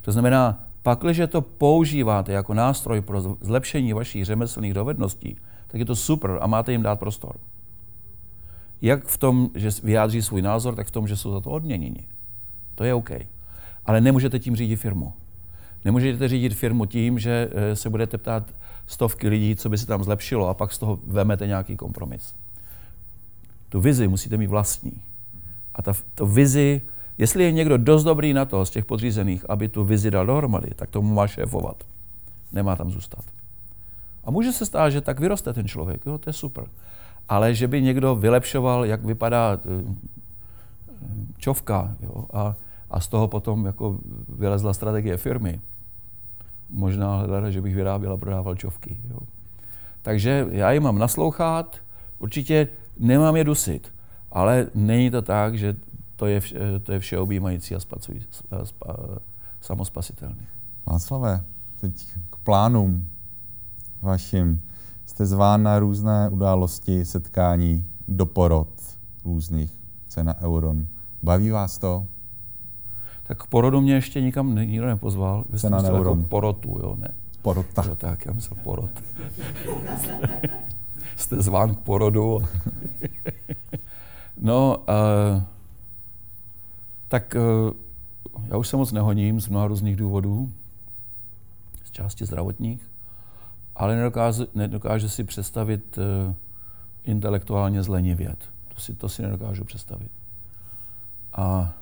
To 0.00 0.12
znamená, 0.12 0.64
pakliže 0.82 1.26
to 1.26 1.40
používáte 1.40 2.32
jako 2.32 2.54
nástroj 2.54 3.00
pro 3.00 3.36
zlepšení 3.40 3.92
vašich 3.92 4.24
řemeslných 4.24 4.74
dovedností, 4.74 5.36
tak 5.66 5.78
je 5.78 5.84
to 5.84 5.96
super 5.96 6.38
a 6.40 6.46
máte 6.46 6.72
jim 6.72 6.82
dát 6.82 6.98
prostor. 6.98 7.36
Jak 8.82 9.06
v 9.06 9.18
tom, 9.18 9.50
že 9.54 9.70
vyjádří 9.82 10.22
svůj 10.22 10.42
názor, 10.42 10.74
tak 10.74 10.86
v 10.86 10.90
tom, 10.90 11.08
že 11.08 11.16
jsou 11.16 11.32
za 11.32 11.40
to 11.40 11.50
odměněni. 11.50 12.06
To 12.74 12.84
je 12.84 12.94
OK. 12.94 13.10
Ale 13.86 14.00
nemůžete 14.00 14.38
tím 14.38 14.56
řídit 14.56 14.76
firmu. 14.76 15.12
Nemůžete 15.84 16.28
řídit 16.28 16.54
firmu 16.54 16.86
tím, 16.86 17.18
že 17.18 17.50
eh, 17.52 17.76
se 17.76 17.90
budete 17.90 18.18
ptát 18.18 18.54
stovky 18.86 19.28
lidí, 19.28 19.56
co 19.56 19.68
by 19.68 19.78
se 19.78 19.86
tam 19.86 20.04
zlepšilo 20.04 20.48
a 20.48 20.54
pak 20.54 20.72
z 20.72 20.78
toho 20.78 20.98
vemete 21.06 21.46
nějaký 21.46 21.76
kompromis. 21.76 22.34
Tu 23.68 23.80
vizi 23.80 24.08
musíte 24.08 24.36
mít 24.36 24.46
vlastní. 24.46 24.92
A 25.74 25.82
ta, 25.82 25.92
to 26.14 26.26
vizi, 26.26 26.82
jestli 27.20 27.44
je 27.44 27.52
někdo 27.52 27.78
dost 27.78 28.04
dobrý 28.04 28.32
na 28.32 28.44
to 28.44 28.66
z 28.66 28.70
těch 28.70 28.84
podřízených, 28.84 29.50
aby 29.50 29.68
tu 29.68 29.84
vizi 29.84 30.10
dal 30.10 30.26
dohromady, 30.26 30.70
tak 30.76 30.90
tomu 30.90 31.14
má 31.14 31.26
šéfovat. 31.26 31.84
Nemá 32.52 32.76
tam 32.76 32.90
zůstat. 32.90 33.24
A 34.24 34.30
může 34.30 34.52
se 34.52 34.66
stát, 34.66 34.90
že 34.90 35.00
tak 35.00 35.20
vyroste 35.20 35.52
ten 35.52 35.68
člověk, 35.68 36.06
jo, 36.06 36.18
to 36.18 36.30
je 36.30 36.32
super. 36.34 36.64
Ale 37.28 37.54
že 37.54 37.68
by 37.68 37.82
někdo 37.82 38.16
vylepšoval, 38.16 38.84
jak 38.84 39.04
vypadá 39.04 39.58
eh, 39.64 39.94
čovka, 41.38 41.96
jo, 42.00 42.24
a, 42.32 42.54
a 42.90 43.00
z 43.00 43.08
toho 43.08 43.28
potom 43.28 43.66
jako 43.66 43.98
vylezla 44.28 44.72
strategie 44.72 45.16
firmy, 45.16 45.60
možná 46.70 47.16
hledala, 47.16 47.50
že 47.50 47.60
bych 47.60 47.74
vyráběl 47.74 48.12
a 48.12 48.16
prodával 48.16 48.54
čovky. 48.54 48.96
Jo. 49.10 49.18
Takže 50.02 50.46
já 50.50 50.72
jim 50.72 50.82
mám 50.82 50.98
naslouchat, 50.98 51.76
určitě 52.18 52.68
nemám 52.98 53.36
je 53.36 53.44
dusit, 53.44 53.92
ale 54.32 54.66
není 54.74 55.10
to 55.10 55.22
tak, 55.22 55.58
že 55.58 55.76
to 56.20 56.26
je, 56.26 56.40
vše, 56.40 56.58
to 56.82 56.92
je 56.92 56.98
všeobjímající 56.98 57.74
a 57.74 57.80
spacují, 57.80 58.20
spa, 58.64 58.96
samospasitelný. 59.60 60.46
Václavé, 60.86 61.44
teď 61.80 62.06
k 62.30 62.36
plánům 62.36 63.08
vašim. 64.02 64.60
Jste 65.06 65.26
zván 65.26 65.62
na 65.62 65.78
různé 65.78 66.28
události, 66.28 67.04
setkání, 67.04 67.86
doporod 68.08 68.68
různých, 69.24 69.72
cena 70.08 70.40
Euron. 70.42 70.86
Baví 71.22 71.50
vás 71.50 71.78
to? 71.78 72.06
tak 73.22 73.42
k 73.42 73.46
porodu 73.46 73.80
mě 73.80 73.94
ještě 73.94 74.20
nikam 74.20 74.54
nikdo 74.54 74.86
nepozval. 74.86 75.44
Vy 75.50 75.58
jste 75.58 75.70
na 75.70 75.82
jako 75.82 76.14
porotu, 76.28 76.78
jo, 76.82 76.96
ne. 76.98 77.08
Porota. 77.42 77.84
Jo, 77.86 77.96
tak, 77.96 78.26
já 78.26 78.32
myslel 78.32 78.60
porod. 78.62 78.90
Jste 81.16 81.42
zván 81.42 81.74
k 81.74 81.78
porodu. 81.80 82.44
no, 84.40 84.76
uh, 84.78 85.42
tak 87.10 87.36
uh, 87.36 87.72
já 88.48 88.56
už 88.56 88.68
se 88.68 88.76
moc 88.76 88.92
nehoním 88.92 89.40
z 89.40 89.48
mnoha 89.48 89.66
různých 89.66 89.96
důvodů, 89.96 90.52
z 91.84 91.90
části 91.90 92.26
zdravotních, 92.26 92.90
ale 93.76 93.96
nedokážu, 93.96 94.46
nedokážu 94.54 95.08
si 95.08 95.24
představit 95.24 95.98
uh, 95.98 96.34
intelektuálně 97.04 97.82
zlenivět. 97.82 98.38
To 98.74 98.80
si, 98.80 98.94
to 98.94 99.08
si 99.08 99.22
nedokážu 99.22 99.64
představit. 99.64 100.10
A 101.32 101.72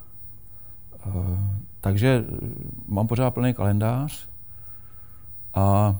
Eh, 1.06 1.38
takže 1.80 2.24
eh, 2.28 2.36
mám 2.86 3.06
pořád 3.06 3.30
plný 3.30 3.54
kalendář 3.54 4.28
a 5.54 5.96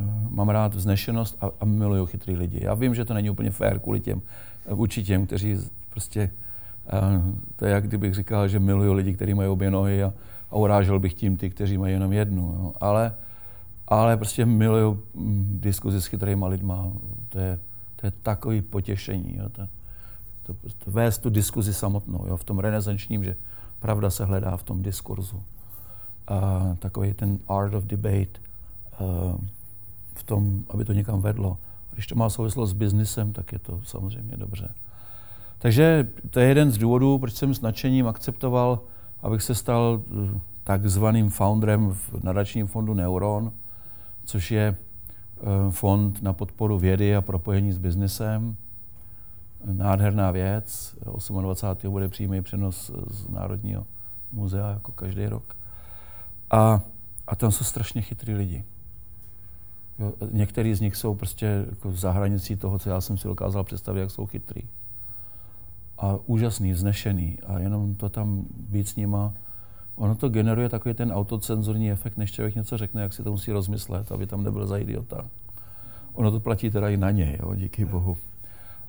eh, 0.00 0.04
mám 0.28 0.48
rád 0.48 0.74
vznešenost 0.74 1.36
a, 1.40 1.50
a 1.60 1.64
miluju 1.64 2.06
chytrý 2.06 2.36
lidi. 2.36 2.64
Já 2.64 2.74
vím, 2.74 2.94
že 2.94 3.04
to 3.04 3.14
není 3.14 3.30
úplně 3.30 3.50
fér 3.50 3.78
kvůli 3.78 4.00
těm, 4.00 4.22
vůči 4.66 5.04
těm, 5.04 5.26
kteří 5.26 5.56
prostě, 5.88 6.30
to 7.56 7.64
je 7.64 7.72
jak 7.72 7.86
kdybych 7.86 8.14
říkal, 8.14 8.48
že 8.48 8.60
miluju 8.60 8.92
lidi, 8.92 9.14
kteří 9.14 9.34
mají 9.34 9.48
obě 9.48 9.70
nohy 9.70 10.02
a, 10.02 10.12
a 10.50 10.56
urážel 10.56 10.98
bych 10.98 11.14
tím 11.14 11.36
ty, 11.36 11.50
kteří 11.50 11.78
mají 11.78 11.92
jenom 11.92 12.12
jednu. 12.12 12.42
Jo. 12.42 12.72
Ale, 12.80 13.14
ale 13.88 14.16
prostě 14.16 14.46
miluju 14.46 15.02
mm, 15.14 15.58
diskuzi 15.60 16.00
s 16.00 16.06
chytrýma 16.06 16.46
lidma. 16.46 16.92
To 17.28 17.38
je, 17.38 17.58
to 17.96 18.06
je 18.06 18.10
takový 18.10 18.62
potěšení. 18.62 19.36
Jo. 19.36 19.48
To, 19.48 19.66
to, 20.46 20.54
to 20.84 20.90
vést 20.90 21.18
tu 21.18 21.30
diskuzi 21.30 21.74
samotnou, 21.74 22.26
jo, 22.26 22.36
v 22.36 22.44
tom 22.44 22.58
renesančním, 22.58 23.24
že 23.24 23.36
Pravda 23.80 24.10
se 24.10 24.24
hledá 24.24 24.56
v 24.56 24.62
tom 24.62 24.82
diskurzu. 24.82 25.36
Uh, 25.36 26.76
takový 26.76 27.14
ten 27.14 27.38
art 27.48 27.74
of 27.74 27.84
debate, 27.84 28.40
v 30.14 30.22
tom, 30.22 30.64
aby 30.70 30.84
to 30.84 30.92
někam 30.92 31.20
vedlo. 31.20 31.58
Když 31.92 32.06
to 32.06 32.14
má 32.14 32.30
souvislost 32.30 32.70
s 32.70 32.72
biznisem, 32.72 33.32
tak 33.32 33.52
je 33.52 33.58
to 33.58 33.80
samozřejmě 33.84 34.36
dobře. 34.36 34.74
Takže 35.60 36.08
to 36.30 36.40
je 36.40 36.48
jeden 36.48 36.70
z 36.70 36.78
důvodů, 36.78 37.18
proč 37.18 37.34
jsem 37.34 37.54
s 37.54 37.60
nadšením 37.60 38.06
akceptoval, 38.06 38.80
abych 39.22 39.42
se 39.42 39.54
stal 39.54 40.02
uh, 40.10 40.40
takzvaným 40.64 41.30
founderem 41.30 41.92
v 41.92 42.24
nadačním 42.24 42.66
fondu 42.66 42.94
Neuron, 42.94 43.52
což 44.24 44.50
je 44.50 44.76
fond 45.70 46.22
na 46.22 46.32
podporu 46.32 46.78
vědy 46.78 47.16
a 47.16 47.20
propojení 47.20 47.72
s 47.72 47.78
biznesem. 47.78 48.56
Nádherná 49.64 50.30
věc. 50.30 50.96
28. 51.40 51.90
bude 51.90 52.08
přímý 52.08 52.42
přenos 52.42 52.90
z 53.10 53.28
Národního 53.28 53.86
muzea, 54.32 54.70
jako 54.70 54.92
každý 54.92 55.26
rok. 55.26 55.56
A, 56.50 56.80
a 57.26 57.36
tam 57.36 57.52
jsou 57.52 57.64
strašně 57.64 58.02
chytrý 58.02 58.34
lidi. 58.34 58.64
Jo, 59.98 60.12
některý 60.32 60.74
z 60.74 60.80
nich 60.80 60.96
jsou 60.96 61.14
prostě 61.14 61.66
jako 61.70 61.92
za 61.92 62.10
hranicí 62.10 62.56
toho, 62.56 62.78
co 62.78 62.90
já 62.90 63.00
jsem 63.00 63.18
si 63.18 63.28
dokázal 63.28 63.64
představit, 63.64 64.00
jak 64.00 64.10
jsou 64.10 64.26
chytrý. 64.26 64.62
A 66.00 66.18
úžasný, 66.26 66.72
vznešený. 66.72 67.38
A 67.46 67.58
jenom 67.58 67.94
to 67.94 68.08
tam 68.08 68.44
být 68.68 68.88
s 68.88 68.96
nima, 68.96 69.32
ono 69.96 70.14
to 70.14 70.28
generuje 70.28 70.68
takový 70.68 70.94
ten 70.94 71.12
autocenzurní 71.12 71.90
efekt, 71.90 72.16
než 72.16 72.32
člověk 72.32 72.54
něco 72.54 72.76
řekne, 72.76 73.02
jak 73.02 73.12
si 73.12 73.22
to 73.22 73.30
musí 73.30 73.52
rozmyslet, 73.52 74.12
aby 74.12 74.26
tam 74.26 74.44
nebyl 74.44 74.66
za 74.66 74.78
idiota. 74.78 75.26
Ono 76.12 76.30
to 76.30 76.40
platí 76.40 76.70
teda 76.70 76.88
i 76.88 76.96
na 76.96 77.10
něj, 77.10 77.38
jo, 77.42 77.54
díky 77.54 77.84
bohu. 77.84 78.16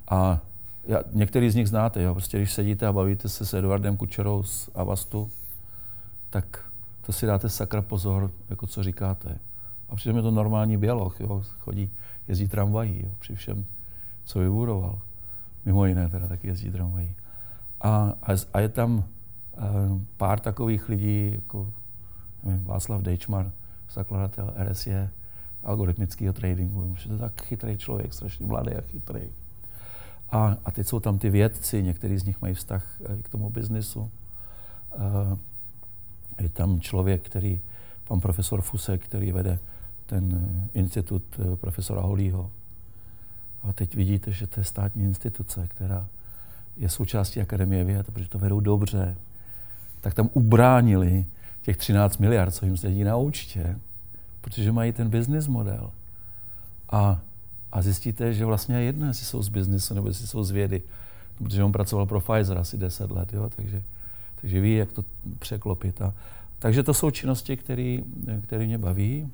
A 0.09 0.39
já, 0.85 0.99
některý 1.11 1.49
z 1.49 1.55
nich 1.55 1.69
znáte, 1.69 2.03
jo, 2.03 2.13
prostě 2.13 2.37
když 2.37 2.53
sedíte 2.53 2.87
a 2.87 2.93
bavíte 2.93 3.29
se 3.29 3.45
s 3.45 3.53
Edwardem 3.53 3.97
Kučerou 3.97 4.43
z 4.43 4.69
Avastu, 4.75 5.31
tak 6.29 6.65
to 7.05 7.13
si 7.13 7.25
dáte 7.25 7.49
sakra 7.49 7.81
pozor, 7.81 8.31
jako 8.49 8.67
co 8.67 8.83
říkáte. 8.83 9.37
A 9.89 9.95
přitom 9.95 10.17
je 10.17 10.23
to 10.23 10.31
normální 10.31 10.77
běloch, 10.77 11.19
jo, 11.19 11.43
chodí, 11.59 11.89
jezdí 12.27 12.47
tramvají, 12.47 13.01
jo, 13.03 13.11
při 13.19 13.35
všem, 13.35 13.65
co 14.23 14.39
vybudoval. 14.39 15.01
Mimo 15.65 15.85
jiné 15.85 16.09
teda 16.09 16.27
taky 16.27 16.47
jezdí 16.47 16.71
tramvají. 16.71 17.15
A, 17.81 18.13
a, 18.23 18.31
a 18.53 18.59
je 18.59 18.69
tam 18.69 18.97
uh, 18.97 20.01
pár 20.17 20.39
takových 20.39 20.89
lidí, 20.89 21.31
jako 21.35 21.73
nevím, 22.43 22.65
Václav 22.65 23.01
Dejčmar, 23.01 23.51
zakladatel 23.91 24.53
RSE, 24.57 25.09
algoritmického 25.63 26.33
tradingu. 26.33 26.95
Že 26.95 27.09
to 27.09 27.17
tak 27.17 27.41
chytrý 27.41 27.77
člověk, 27.77 28.13
strašně 28.13 28.45
mladý 28.45 28.71
a 28.71 28.81
chytrý. 28.81 29.21
A, 30.31 30.57
a 30.65 30.71
teď 30.71 30.87
jsou 30.87 30.99
tam 30.99 31.19
ty 31.19 31.29
vědci, 31.29 31.83
některý 31.83 32.17
z 32.17 32.23
nich 32.23 32.41
mají 32.41 32.53
vztah 32.53 33.01
eh, 33.05 33.21
k 33.21 33.29
tomu 33.29 33.49
biznisu. 33.49 34.11
Uh, 34.95 35.37
je 36.39 36.49
tam 36.49 36.81
člověk, 36.81 37.21
který, 37.21 37.61
pan 38.07 38.19
profesor 38.19 38.61
Fusek, 38.61 39.05
který 39.05 39.31
vede 39.31 39.59
ten 40.05 40.31
eh, 40.33 40.79
institut 40.79 41.23
eh, 41.39 41.55
profesora 41.55 42.01
Holího. 42.01 42.51
A 43.63 43.73
teď 43.73 43.95
vidíte, 43.95 44.31
že 44.31 44.47
to 44.47 44.59
je 44.59 44.63
státní 44.63 45.03
instituce, 45.03 45.67
která 45.67 46.07
je 46.77 46.89
součástí 46.89 47.41
Akademie 47.41 47.83
věd, 47.83 48.11
protože 48.11 48.29
to 48.29 48.39
vedou 48.39 48.59
dobře. 48.59 49.15
Tak 50.01 50.13
tam 50.13 50.29
ubránili 50.33 51.25
těch 51.61 51.77
13 51.77 52.17
miliard, 52.17 52.51
co 52.51 52.65
jim 52.65 52.77
sedí 52.77 53.03
na 53.03 53.17
účtě, 53.17 53.79
protože 54.41 54.71
mají 54.71 54.91
ten 54.93 55.09
business 55.09 55.47
model. 55.47 55.91
A, 56.89 57.19
a 57.71 57.81
zjistíte, 57.81 58.33
že 58.33 58.45
vlastně 58.45 58.75
je 58.75 58.83
jedno, 58.83 59.07
jestli 59.07 59.25
jsou 59.25 59.43
z 59.43 59.49
biznesu 59.49 59.93
nebo 59.93 60.07
jestli 60.07 60.27
jsou 60.27 60.43
z 60.43 60.51
vědy. 60.51 60.81
Protože 61.43 61.63
on 61.63 61.71
pracoval 61.71 62.05
pro 62.05 62.21
Pfizer 62.21 62.57
asi 62.57 62.77
10 62.77 63.11
let, 63.11 63.33
jo, 63.33 63.49
takže, 63.55 63.83
takže 64.41 64.61
ví, 64.61 64.75
jak 64.75 64.91
to 64.91 65.03
překlopit. 65.39 66.01
A, 66.01 66.13
takže 66.59 66.83
to 66.83 66.93
jsou 66.93 67.11
činnosti, 67.11 67.57
které 67.57 68.65
mě 68.65 68.77
baví. 68.77 69.31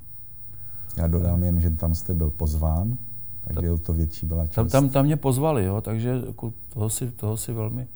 Já 0.96 1.06
dodám 1.06 1.42
jen, 1.42 1.60
že 1.60 1.70
tam 1.70 1.94
jste 1.94 2.14
byl 2.14 2.30
pozván, 2.30 2.98
takže 3.44 3.76
to 3.76 3.92
větší 3.92 4.26
byla 4.26 4.46
čest. 4.46 4.54
Tam, 4.54 4.68
tam, 4.68 4.88
tam 4.88 5.04
mě 5.04 5.16
pozvali, 5.16 5.64
jo, 5.64 5.80
takže 5.80 6.22
jako 6.26 6.52
toho 6.68 6.90
si, 6.90 7.10
toho, 7.10 7.36
si 7.36 7.52
velmi, 7.52 7.88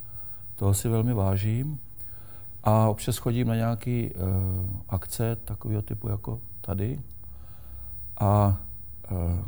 toho 0.56 0.74
si 0.74 0.88
velmi 0.88 1.14
vážím. 1.14 1.78
A 2.64 2.88
občas 2.88 3.16
chodím 3.16 3.48
na 3.48 3.54
nějaké 3.54 4.08
uh, 4.14 4.66
akce 4.88 5.36
takového 5.44 5.82
typu 5.82 6.08
jako 6.08 6.40
tady. 6.60 7.00
A 8.20 8.60
uh, 9.10 9.44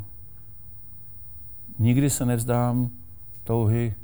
nikdy 1.78 2.10
se 2.10 2.26
nevzdám 2.26 2.90
touhy, 3.44 3.94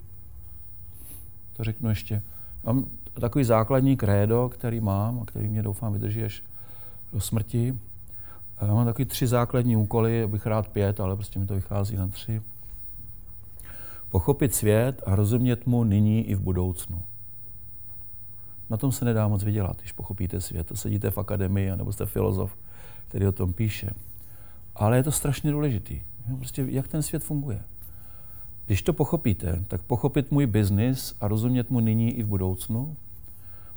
to 1.57 1.65
řeknu 1.65 1.89
ještě, 1.89 2.23
mám 2.65 2.85
takový 3.21 3.45
základní 3.45 3.97
krédo, 3.97 4.49
který 4.49 4.81
mám 4.81 5.21
a 5.21 5.25
který 5.25 5.49
mě 5.49 5.63
doufám 5.63 5.93
vydrží 5.93 6.25
až 6.25 6.43
do 7.13 7.21
smrti. 7.21 7.79
Já 8.61 8.75
mám 8.75 8.87
taky 8.87 9.05
tři 9.05 9.27
základní 9.27 9.77
úkoly, 9.77 10.27
bych 10.27 10.47
rád 10.47 10.69
pět, 10.69 11.01
ale 11.01 11.17
prostě 11.17 11.39
mi 11.39 11.47
to 11.47 11.55
vychází 11.55 11.97
na 11.97 12.09
tři. 12.09 12.43
Pochopit 14.09 14.55
svět 14.55 15.03
a 15.07 15.15
rozumět 15.15 15.67
mu 15.67 15.85
nyní 15.85 16.29
i 16.29 16.35
v 16.35 16.41
budoucnu. 16.41 17.03
Na 18.71 18.77
tom 18.77 18.93
se 18.93 19.05
nedá 19.05 19.29
moc 19.29 19.45
vydělat, 19.45 19.77
když 19.79 19.93
pochopíte 19.93 20.41
svět. 20.41 20.67
To 20.67 20.77
sedíte 20.77 21.11
v 21.11 21.19
akademii, 21.19 21.77
nebo 21.77 21.93
jste 21.93 22.07
filozof, 22.07 22.57
který 23.09 23.27
o 23.27 23.33
tom 23.33 23.53
píše. 23.53 23.91
Ale 24.75 24.97
je 24.97 25.03
to 25.03 25.13
strašně 25.13 25.51
důležitý. 25.51 26.03
Prostě 26.37 26.67
jak 26.69 26.89
ten 26.89 27.03
svět 27.03 27.25
funguje. 27.25 27.63
Když 28.67 28.83
to 28.83 28.93
pochopíte, 28.93 29.65
tak 29.69 29.83
pochopit 29.83 30.31
můj 30.31 30.47
biznis 30.47 31.17
a 31.21 31.29
rozumět 31.29 31.71
mu 31.71 31.81
nyní 31.81 32.13
i 32.13 32.23
v 32.23 32.27
budoucnu. 32.27 32.97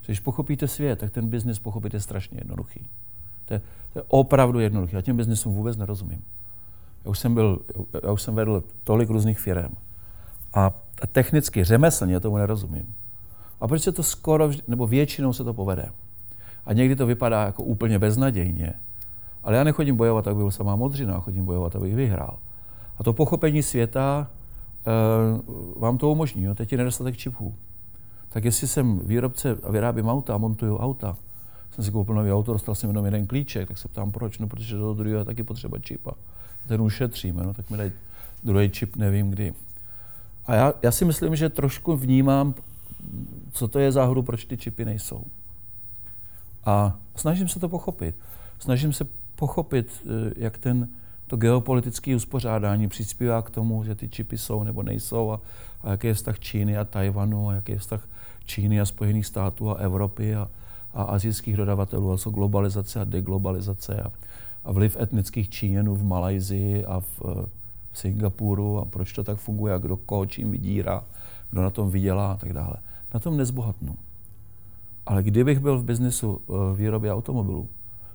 Když 0.05 0.19
pochopíte 0.19 0.67
svět, 0.67 0.99
tak 0.99 1.11
ten 1.11 1.27
biznis 1.27 1.59
pochopíte 1.59 1.99
strašně 1.99 2.37
jednoduchý. 2.39 2.85
To 3.45 3.53
je, 3.53 3.61
to 3.93 3.99
je 3.99 4.03
opravdu 4.07 4.59
jednoduché. 4.59 4.95
Já 4.95 5.01
těm 5.01 5.17
biznesům 5.17 5.53
vůbec 5.53 5.77
nerozumím. 5.77 6.23
Já 7.05 7.11
už 7.11 7.19
jsem, 7.19 7.33
byl, 7.33 7.59
já 8.03 8.11
už 8.11 8.21
jsem 8.21 8.35
vedl 8.35 8.63
tolik 8.83 9.09
různých 9.09 9.39
firm 9.39 9.75
a 10.53 10.71
technicky, 11.11 11.63
řemeslně 11.63 12.19
tomu 12.19 12.37
nerozumím. 12.37 12.93
A 13.61 13.67
proč 13.67 13.81
se 13.81 13.91
to 13.91 14.03
skoro, 14.03 14.49
nebo 14.67 14.87
většinou 14.87 15.33
se 15.33 15.43
to 15.43 15.53
povede. 15.53 15.89
A 16.65 16.73
někdy 16.73 16.95
to 16.95 17.05
vypadá 17.05 17.45
jako 17.45 17.63
úplně 17.63 17.99
beznadějně. 17.99 18.73
Ale 19.43 19.57
já 19.57 19.63
nechodím 19.63 19.95
bojovat, 19.95 20.27
abych 20.27 20.37
byl 20.37 20.51
samá 20.51 20.75
modřina, 20.75 21.19
chodím 21.19 21.45
bojovat, 21.45 21.75
abych 21.75 21.95
vyhrál. 21.95 22.37
A 22.97 23.03
to 23.03 23.13
pochopení 23.13 23.63
světa 23.63 24.27
e, 24.85 25.79
vám 25.79 25.97
to 25.97 26.11
umožní. 26.11 26.43
Jo? 26.43 26.55
Teď 26.55 26.71
je 26.71 26.77
nedostatek 26.77 27.17
čipů. 27.17 27.55
Tak 28.29 28.45
jestli 28.45 28.67
jsem 28.67 28.99
výrobce 28.99 29.57
a 29.63 29.71
vyrábím 29.71 30.07
auta 30.07 30.35
a 30.35 30.37
montuju 30.37 30.77
auta, 30.77 31.17
jsem 31.75 31.83
si 31.83 31.91
koupil 31.91 32.15
nový 32.15 32.31
auto, 32.31 32.53
dostal 32.53 32.75
jsem 32.75 32.89
jenom 32.89 33.05
jeden 33.05 33.27
klíček, 33.27 33.67
tak 33.67 33.77
se 33.77 33.87
ptám 33.87 34.11
proč, 34.11 34.39
no 34.39 34.47
protože 34.47 34.75
do 34.75 34.93
druhého 34.93 35.19
je 35.19 35.25
taky 35.25 35.43
potřeba 35.43 35.79
čipa. 35.79 36.13
Ten 36.67 36.81
ušetříme, 36.81 37.43
no 37.43 37.53
tak 37.53 37.69
mi 37.69 37.77
dají 37.77 37.91
druhý 38.43 38.69
čip, 38.69 38.95
nevím 38.95 39.29
kdy. 39.29 39.53
A 40.45 40.55
já, 40.55 40.73
já 40.81 40.91
si 40.91 41.05
myslím, 41.05 41.35
že 41.35 41.49
trošku 41.49 41.97
vnímám, 41.97 42.55
co 43.51 43.67
to 43.67 43.79
je 43.79 43.91
za 43.91 44.05
hru, 44.05 44.23
proč 44.23 44.45
ty 44.45 44.57
čipy 44.57 44.85
nejsou. 44.85 45.23
A 46.65 46.97
snažím 47.15 47.47
se 47.47 47.59
to 47.59 47.69
pochopit. 47.69 48.15
Snažím 48.59 48.93
se 48.93 49.07
pochopit, 49.35 50.01
eh, 50.05 50.33
jak 50.37 50.57
ten, 50.57 50.87
to 51.27 51.37
geopolitické 51.37 52.15
uspořádání 52.15 52.87
přispívá 52.87 53.41
k 53.41 53.49
tomu, 53.49 53.83
že 53.83 53.95
ty 53.95 54.09
čipy 54.09 54.37
jsou 54.37 54.63
nebo 54.63 54.83
nejsou 54.83 55.31
a, 55.31 55.41
a 55.83 55.91
jaký 55.91 56.07
je 56.07 56.13
vztah 56.13 56.39
Číny 56.39 56.77
a 56.77 56.85
Tajvanu 56.85 57.49
a 57.49 57.53
jaký 57.53 57.71
je 57.71 57.77
vztah 57.77 58.07
Číny 58.45 58.81
a 58.81 58.85
Spojených 58.85 59.25
států 59.25 59.69
a 59.69 59.73
Evropy 59.73 60.35
a, 60.35 60.49
a 60.93 61.03
azijských 61.03 61.57
dodavatelů, 61.57 62.11
a 62.11 62.17
jsou 62.17 62.31
globalizace 62.31 63.01
a 63.01 63.03
deglobalizace 63.03 64.01
a, 64.01 64.11
a 64.63 64.71
vliv 64.71 64.97
etnických 65.01 65.49
Číňanů 65.49 65.95
v 65.95 66.03
Malajzii 66.03 66.85
a 66.85 66.99
v, 66.99 67.21
eh, 67.25 67.45
v 67.91 67.99
Singapuru 67.99 68.79
a 68.79 68.85
proč 68.85 69.13
to 69.13 69.23
tak 69.23 69.37
funguje 69.37 69.73
a 69.73 69.77
kdo 69.77 69.97
koho 69.97 70.25
čím 70.25 70.51
vydírá, 70.51 71.03
kdo 71.49 71.61
na 71.61 71.69
tom 71.69 71.89
vydělá 71.89 72.31
a 72.31 72.37
tak 72.37 72.53
dále. 72.53 72.75
Na 73.13 73.19
tom 73.19 73.37
nezbohatnu. 73.37 73.95
Ale 75.05 75.23
kdybych 75.23 75.59
byl 75.59 75.79
v 75.79 75.83
biznesu 75.83 76.41
eh, 76.41 76.75
výroby 76.75 77.11
automobilů, 77.11 77.69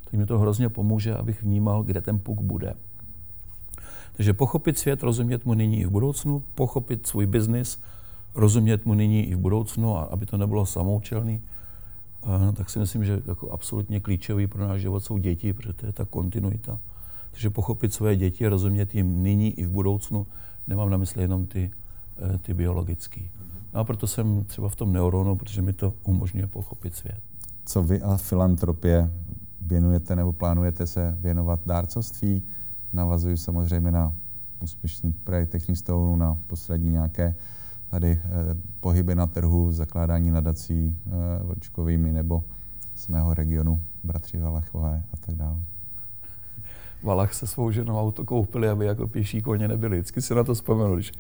tak 0.04 0.12
mi 0.12 0.26
to 0.26 0.38
hrozně 0.38 0.68
pomůže, 0.68 1.14
abych 1.14 1.42
vnímal, 1.42 1.82
kde 1.82 2.00
ten 2.00 2.18
puk 2.18 2.40
bude. 2.40 2.74
Takže 4.16 4.32
pochopit 4.32 4.78
svět, 4.78 5.02
rozumět 5.02 5.44
mu 5.44 5.54
nyní 5.54 5.80
i 5.80 5.86
v 5.86 5.90
budoucnu, 5.90 6.42
pochopit 6.54 7.06
svůj 7.06 7.26
biznis, 7.26 7.80
rozumět 8.34 8.86
mu 8.86 8.94
nyní 8.94 9.24
i 9.24 9.34
v 9.34 9.38
budoucnu, 9.38 9.96
a 9.96 10.02
aby 10.02 10.26
to 10.26 10.36
nebylo 10.36 10.66
samoučelný, 10.66 11.42
tak 12.56 12.70
si 12.70 12.78
myslím, 12.78 13.04
že 13.04 13.22
jako 13.26 13.50
absolutně 13.50 14.00
klíčový 14.00 14.46
pro 14.46 14.68
náš 14.68 14.80
život 14.80 15.00
jsou 15.00 15.18
děti, 15.18 15.52
protože 15.52 15.72
to 15.72 15.86
je 15.86 15.92
ta 15.92 16.04
kontinuita. 16.04 16.80
Takže 17.30 17.50
pochopit 17.50 17.94
svoje 17.94 18.16
děti, 18.16 18.46
rozumět 18.48 18.94
jim 18.94 19.22
nyní 19.22 19.58
i 19.58 19.64
v 19.64 19.70
budoucnu, 19.70 20.26
nemám 20.66 20.90
na 20.90 20.96
mysli 20.96 21.22
jenom 21.22 21.46
ty, 21.46 21.70
eh, 22.34 22.38
ty 22.38 22.54
biologický. 22.54 23.30
No 23.74 23.80
a 23.80 23.84
proto 23.84 24.06
jsem 24.06 24.44
třeba 24.44 24.68
v 24.68 24.76
tom 24.76 24.92
neuronu, 24.92 25.36
protože 25.36 25.62
mi 25.62 25.72
to 25.72 25.94
umožňuje 26.04 26.46
pochopit 26.46 26.96
svět. 26.96 27.20
Co 27.64 27.82
vy 27.82 28.02
a 28.02 28.16
filantropie 28.16 29.10
věnujete 29.60 30.16
nebo 30.16 30.32
plánujete 30.32 30.86
se 30.86 31.16
věnovat 31.20 31.60
dárcovství? 31.66 32.42
Navazuji 32.92 33.36
samozřejmě 33.36 33.90
na 33.90 34.12
úspěšný 34.62 35.12
projekt 35.12 35.48
Technic 35.48 35.84
na 36.16 36.38
poslední 36.46 36.90
nějaké 36.90 37.34
tady 37.90 38.10
eh, 38.10 38.20
pohyby 38.80 39.14
na 39.14 39.26
trhu, 39.26 39.72
zakládání 39.72 40.30
nadací 40.30 40.96
eh, 41.06 41.10
vrčkovými 41.44 42.12
nebo 42.12 42.44
z 42.94 43.08
mého 43.08 43.34
regionu, 43.34 43.80
bratři 44.04 44.38
Valachové 44.38 45.02
a 45.12 45.16
tak 45.16 45.34
dále. 45.34 45.58
Valach 47.02 47.34
se 47.34 47.46
svou 47.46 47.70
ženou 47.70 48.00
auto 48.00 48.24
koupili, 48.24 48.68
aby 48.68 48.86
jako 48.86 49.08
pěší 49.08 49.42
koně 49.42 49.68
nebyli. 49.68 49.96
Vždycky 49.96 50.22
si 50.22 50.34
na 50.34 50.44
to 50.44 50.54
vzpomenu, 50.54 50.94
když, 50.94 51.12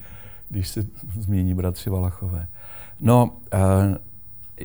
když 0.48 0.68
si 0.68 0.86
zmíní 1.20 1.54
bratři 1.54 1.90
Valachové. 1.90 2.46
No, 3.00 3.36
eh, 3.52 3.98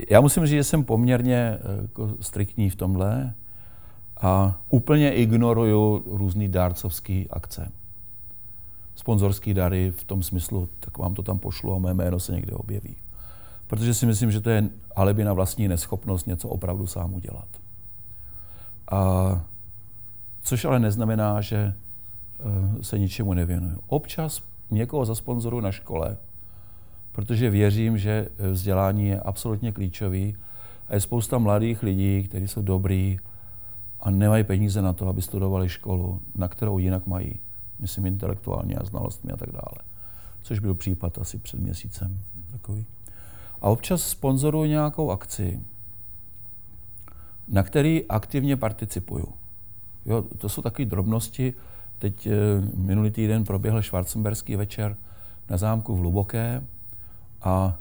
já 0.09 0.21
musím 0.21 0.45
říct, 0.45 0.57
že 0.57 0.63
jsem 0.63 0.83
poměrně 0.83 1.57
jako 1.81 2.09
striktní 2.21 2.69
v 2.69 2.75
tomhle 2.75 3.33
a 4.21 4.59
úplně 4.69 5.13
ignoruju 5.13 6.03
různé 6.05 6.47
dárcovské 6.47 7.23
akce. 7.29 7.71
Sponzorský 8.95 9.53
dary 9.53 9.91
v 9.91 10.03
tom 10.03 10.23
smyslu, 10.23 10.69
tak 10.79 10.97
vám 10.97 11.13
to 11.13 11.23
tam 11.23 11.39
pošlu 11.39 11.75
a 11.75 11.79
mé 11.79 11.93
jméno 11.93 12.19
se 12.19 12.31
někde 12.31 12.51
objeví. 12.51 12.95
Protože 13.67 13.93
si 13.93 14.05
myslím, 14.05 14.31
že 14.31 14.41
to 14.41 14.49
je 14.49 14.69
alibi 14.95 15.23
na 15.23 15.33
vlastní 15.33 15.67
neschopnost 15.67 16.27
něco 16.27 16.49
opravdu 16.49 16.87
sám 16.87 17.13
udělat. 17.13 17.47
A, 18.91 19.41
což 20.41 20.65
ale 20.65 20.79
neznamená, 20.79 21.41
že 21.41 21.73
uh, 22.39 22.81
se 22.81 22.99
ničemu 22.99 23.33
nevěnuju. 23.33 23.79
Občas 23.87 24.41
někoho 24.71 25.05
za 25.05 25.15
sponzoru 25.15 25.61
na 25.61 25.71
škole, 25.71 26.17
protože 27.11 27.49
věřím, 27.49 27.97
že 27.97 28.27
vzdělání 28.51 29.07
je 29.07 29.19
absolutně 29.19 29.71
klíčový 29.71 30.35
a 30.87 30.93
je 30.93 30.99
spousta 30.99 31.37
mladých 31.37 31.83
lidí, 31.83 32.23
kteří 32.23 32.47
jsou 32.47 32.61
dobrý 32.61 33.19
a 33.99 34.09
nemají 34.11 34.43
peníze 34.43 34.81
na 34.81 34.93
to, 34.93 35.07
aby 35.07 35.21
studovali 35.21 35.69
školu, 35.69 36.21
na 36.35 36.47
kterou 36.47 36.79
jinak 36.79 37.07
mají, 37.07 37.39
myslím 37.83 38.05
intelektuálně 38.05 38.75
a 38.75 38.85
znalostmi 38.85 39.31
a 39.31 39.37
tak 39.37 39.51
dále. 39.51 39.77
Což 40.41 40.59
byl 40.59 40.73
případ 40.73 41.17
asi 41.17 41.37
před 41.37 41.59
měsícem 41.59 42.19
takový. 42.51 42.85
A 43.61 43.69
občas 43.69 44.01
sponzoruji 44.03 44.69
nějakou 44.69 45.11
akci, 45.11 45.59
na 47.47 47.63
který 47.63 48.05
aktivně 48.07 48.57
participuju. 48.57 49.27
Jo, 50.05 50.21
to 50.37 50.49
jsou 50.49 50.61
takové 50.61 50.85
drobnosti. 50.85 51.53
Teď 51.99 52.27
e, 52.27 52.31
minulý 52.75 53.11
týden 53.11 53.43
proběhl 53.43 53.81
Schwarzenberský 53.81 54.55
večer 54.55 54.97
na 55.49 55.57
zámku 55.57 55.95
v 55.95 56.01
Luboké 56.01 56.63
a, 57.41 57.77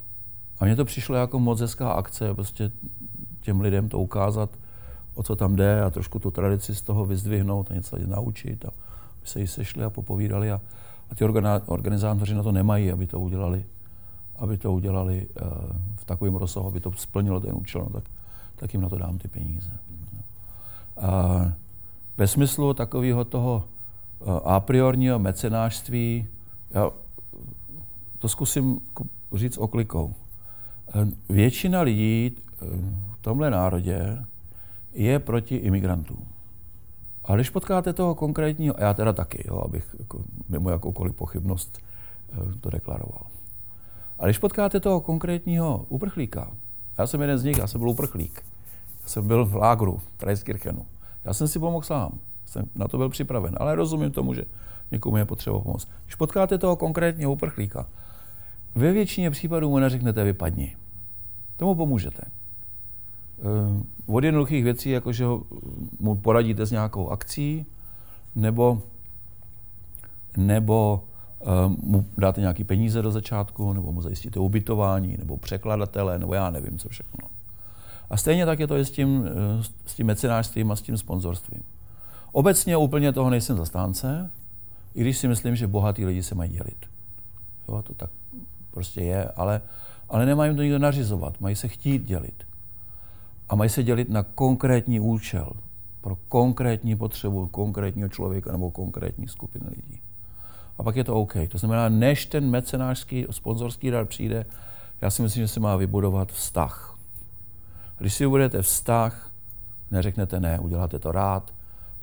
a 0.60 0.64
mně 0.64 0.76
to 0.76 0.84
přišlo 0.84 1.16
jako 1.16 1.38
moc 1.38 1.60
hezká 1.60 1.92
akce, 1.92 2.34
prostě 2.34 2.70
těm 3.40 3.60
lidem 3.60 3.88
to 3.88 3.98
ukázat, 3.98 4.50
o 5.14 5.22
co 5.22 5.36
tam 5.36 5.56
jde 5.56 5.82
a 5.82 5.90
trošku 5.90 6.18
tu 6.18 6.30
tradici 6.30 6.74
z 6.74 6.82
toho 6.82 7.06
vyzdvihnout 7.06 7.70
a 7.70 7.74
něco 7.74 7.96
naučit. 8.06 8.64
A 8.64 8.70
se 9.24 9.40
jí 9.40 9.46
sešli 9.46 9.84
a 9.84 9.90
popovídali 9.90 10.50
a, 10.52 10.60
a 11.10 11.14
ty 11.14 11.24
organizátoři 11.66 12.34
na 12.34 12.42
to 12.42 12.52
nemají, 12.52 12.92
aby 12.92 13.06
to 13.06 13.20
udělali, 13.20 13.64
aby 14.36 14.58
to 14.58 14.72
udělali 14.72 15.26
uh, 15.42 15.48
v 15.96 16.04
takovém 16.04 16.34
rozsahu, 16.34 16.66
aby 16.66 16.80
to 16.80 16.92
splnilo 16.92 17.40
ten 17.40 17.54
účel, 17.54 17.80
no, 17.80 17.90
tak, 17.90 18.04
tak 18.56 18.74
jim 18.74 18.82
na 18.82 18.88
to 18.88 18.98
dám 18.98 19.18
ty 19.18 19.28
peníze. 19.28 19.70
A 20.96 21.52
ve 22.16 22.26
smyslu 22.26 22.74
takového 22.74 23.24
toho 23.24 23.64
uh, 24.18 24.38
a 24.44 24.60
priorního 24.60 25.18
mecenářství, 25.18 26.26
já 26.70 26.90
to 28.18 28.28
zkusím 28.28 28.80
říct 29.34 29.58
oklikou. 29.58 30.14
Uh, 30.94 31.08
většina 31.28 31.80
lidí 31.80 32.36
v 33.12 33.18
tomhle 33.20 33.50
národě 33.50 34.24
je 34.92 35.18
proti 35.18 35.56
imigrantům. 35.56 36.31
A 37.24 37.34
když 37.34 37.50
potkáte 37.50 37.92
toho 37.92 38.14
konkrétního, 38.14 38.74
já 38.78 38.94
teda 38.94 39.12
taky, 39.12 39.44
jo, 39.48 39.62
abych 39.64 39.96
jako, 39.98 40.24
mimo 40.48 40.70
jakoukoliv 40.70 41.14
pochybnost 41.14 41.78
eh, 42.32 42.58
to 42.60 42.70
deklaroval. 42.70 43.26
A 44.18 44.24
když 44.24 44.38
potkáte 44.38 44.80
toho 44.80 45.00
konkrétního 45.00 45.86
uprchlíka, 45.88 46.50
já 46.98 47.06
jsem 47.06 47.20
jeden 47.20 47.38
z 47.38 47.44
nich, 47.44 47.58
já 47.58 47.66
jsem 47.66 47.80
byl 47.80 47.88
uprchlík. 47.88 48.44
Já 49.02 49.08
jsem 49.08 49.26
byl 49.26 49.44
v 49.44 49.54
lágru 49.54 49.96
v 49.96 50.18
Trajskirchenu. 50.18 50.86
Já 51.24 51.34
jsem 51.34 51.48
si 51.48 51.58
pomohl 51.58 51.84
sám. 51.84 52.18
Jsem 52.46 52.64
na 52.74 52.88
to 52.88 52.98
byl 52.98 53.08
připraven, 53.08 53.56
ale 53.60 53.74
rozumím 53.74 54.10
tomu, 54.10 54.34
že 54.34 54.44
někomu 54.90 55.16
je 55.16 55.24
potřeba 55.24 55.60
pomoct. 55.60 55.88
Když 56.04 56.14
potkáte 56.14 56.58
toho 56.58 56.76
konkrétního 56.76 57.32
uprchlíka, 57.32 57.86
ve 58.74 58.92
většině 58.92 59.30
případů 59.30 59.70
mu 59.70 59.78
neřeknete 59.78 60.24
vypadni. 60.24 60.76
Tomu 61.56 61.74
pomůžete. 61.74 62.22
Eh, 63.42 63.82
od 64.06 64.24
jednoduchých 64.24 64.64
věcí, 64.64 64.90
jako 64.90 65.12
že 65.12 65.24
mu 65.98 66.16
poradíte 66.16 66.66
s 66.66 66.70
nějakou 66.70 67.08
akcí, 67.08 67.66
nebo, 68.34 68.82
nebo 70.36 71.04
uh, 71.40 71.72
mu 71.82 72.06
dáte 72.18 72.40
nějaké 72.40 72.64
peníze 72.64 73.02
do 73.02 73.10
začátku, 73.10 73.72
nebo 73.72 73.92
mu 73.92 74.02
zajistíte 74.02 74.40
ubytování, 74.40 75.16
nebo 75.18 75.36
překladatele, 75.36 76.18
nebo 76.18 76.34
já 76.34 76.50
nevím, 76.50 76.78
co 76.78 76.88
všechno. 76.88 77.28
A 78.10 78.16
stejně 78.16 78.46
tak 78.46 78.60
je 78.60 78.66
to 78.66 78.76
i 78.76 78.84
s 78.84 78.90
tím, 78.90 79.24
eh, 79.26 79.64
s 79.86 79.94
tím 79.94 80.06
mecenářstvím 80.06 80.70
a 80.70 80.76
s 80.76 80.82
tím 80.82 80.98
sponzorstvím. 80.98 81.62
Obecně 82.32 82.76
úplně 82.76 83.12
toho 83.12 83.30
nejsem 83.30 83.56
zastánce, 83.56 84.30
i 84.94 85.00
když 85.00 85.18
si 85.18 85.28
myslím, 85.28 85.56
že 85.56 85.66
bohatí 85.66 86.06
lidi 86.06 86.22
se 86.22 86.34
mají 86.34 86.50
dělit. 86.50 86.86
Jo, 87.68 87.82
to 87.82 87.94
tak 87.94 88.10
prostě 88.70 89.00
je, 89.00 89.28
ale, 89.36 89.60
ale 90.08 90.26
nemají 90.26 90.56
to 90.56 90.62
nikdo 90.62 90.78
nařizovat, 90.78 91.40
mají 91.40 91.56
se 91.56 91.68
chtít 91.68 92.04
dělit 92.04 92.44
a 93.52 93.54
mají 93.54 93.70
se 93.70 93.82
dělit 93.82 94.10
na 94.10 94.22
konkrétní 94.22 95.00
účel, 95.00 95.52
pro 96.00 96.16
konkrétní 96.28 96.96
potřebu 96.96 97.46
konkrétního 97.46 98.08
člověka 98.08 98.52
nebo 98.52 98.70
konkrétní 98.70 99.28
skupiny 99.28 99.64
lidí. 99.68 100.00
A 100.78 100.82
pak 100.82 100.96
je 100.96 101.04
to 101.04 101.14
OK. 101.14 101.34
To 101.48 101.58
znamená, 101.58 101.88
než 101.88 102.26
ten 102.26 102.50
mecenářský, 102.50 103.26
sponzorský 103.30 103.90
dar 103.90 104.06
přijde, 104.06 104.46
já 105.00 105.10
si 105.10 105.22
myslím, 105.22 105.42
že 105.42 105.48
se 105.48 105.60
má 105.60 105.76
vybudovat 105.76 106.32
vztah. 106.32 106.98
Když 107.98 108.14
si 108.14 108.26
budete 108.26 108.62
vztah, 108.62 109.30
neřeknete 109.90 110.40
ne, 110.40 110.58
uděláte 110.58 110.98
to 110.98 111.12
rád, 111.12 111.52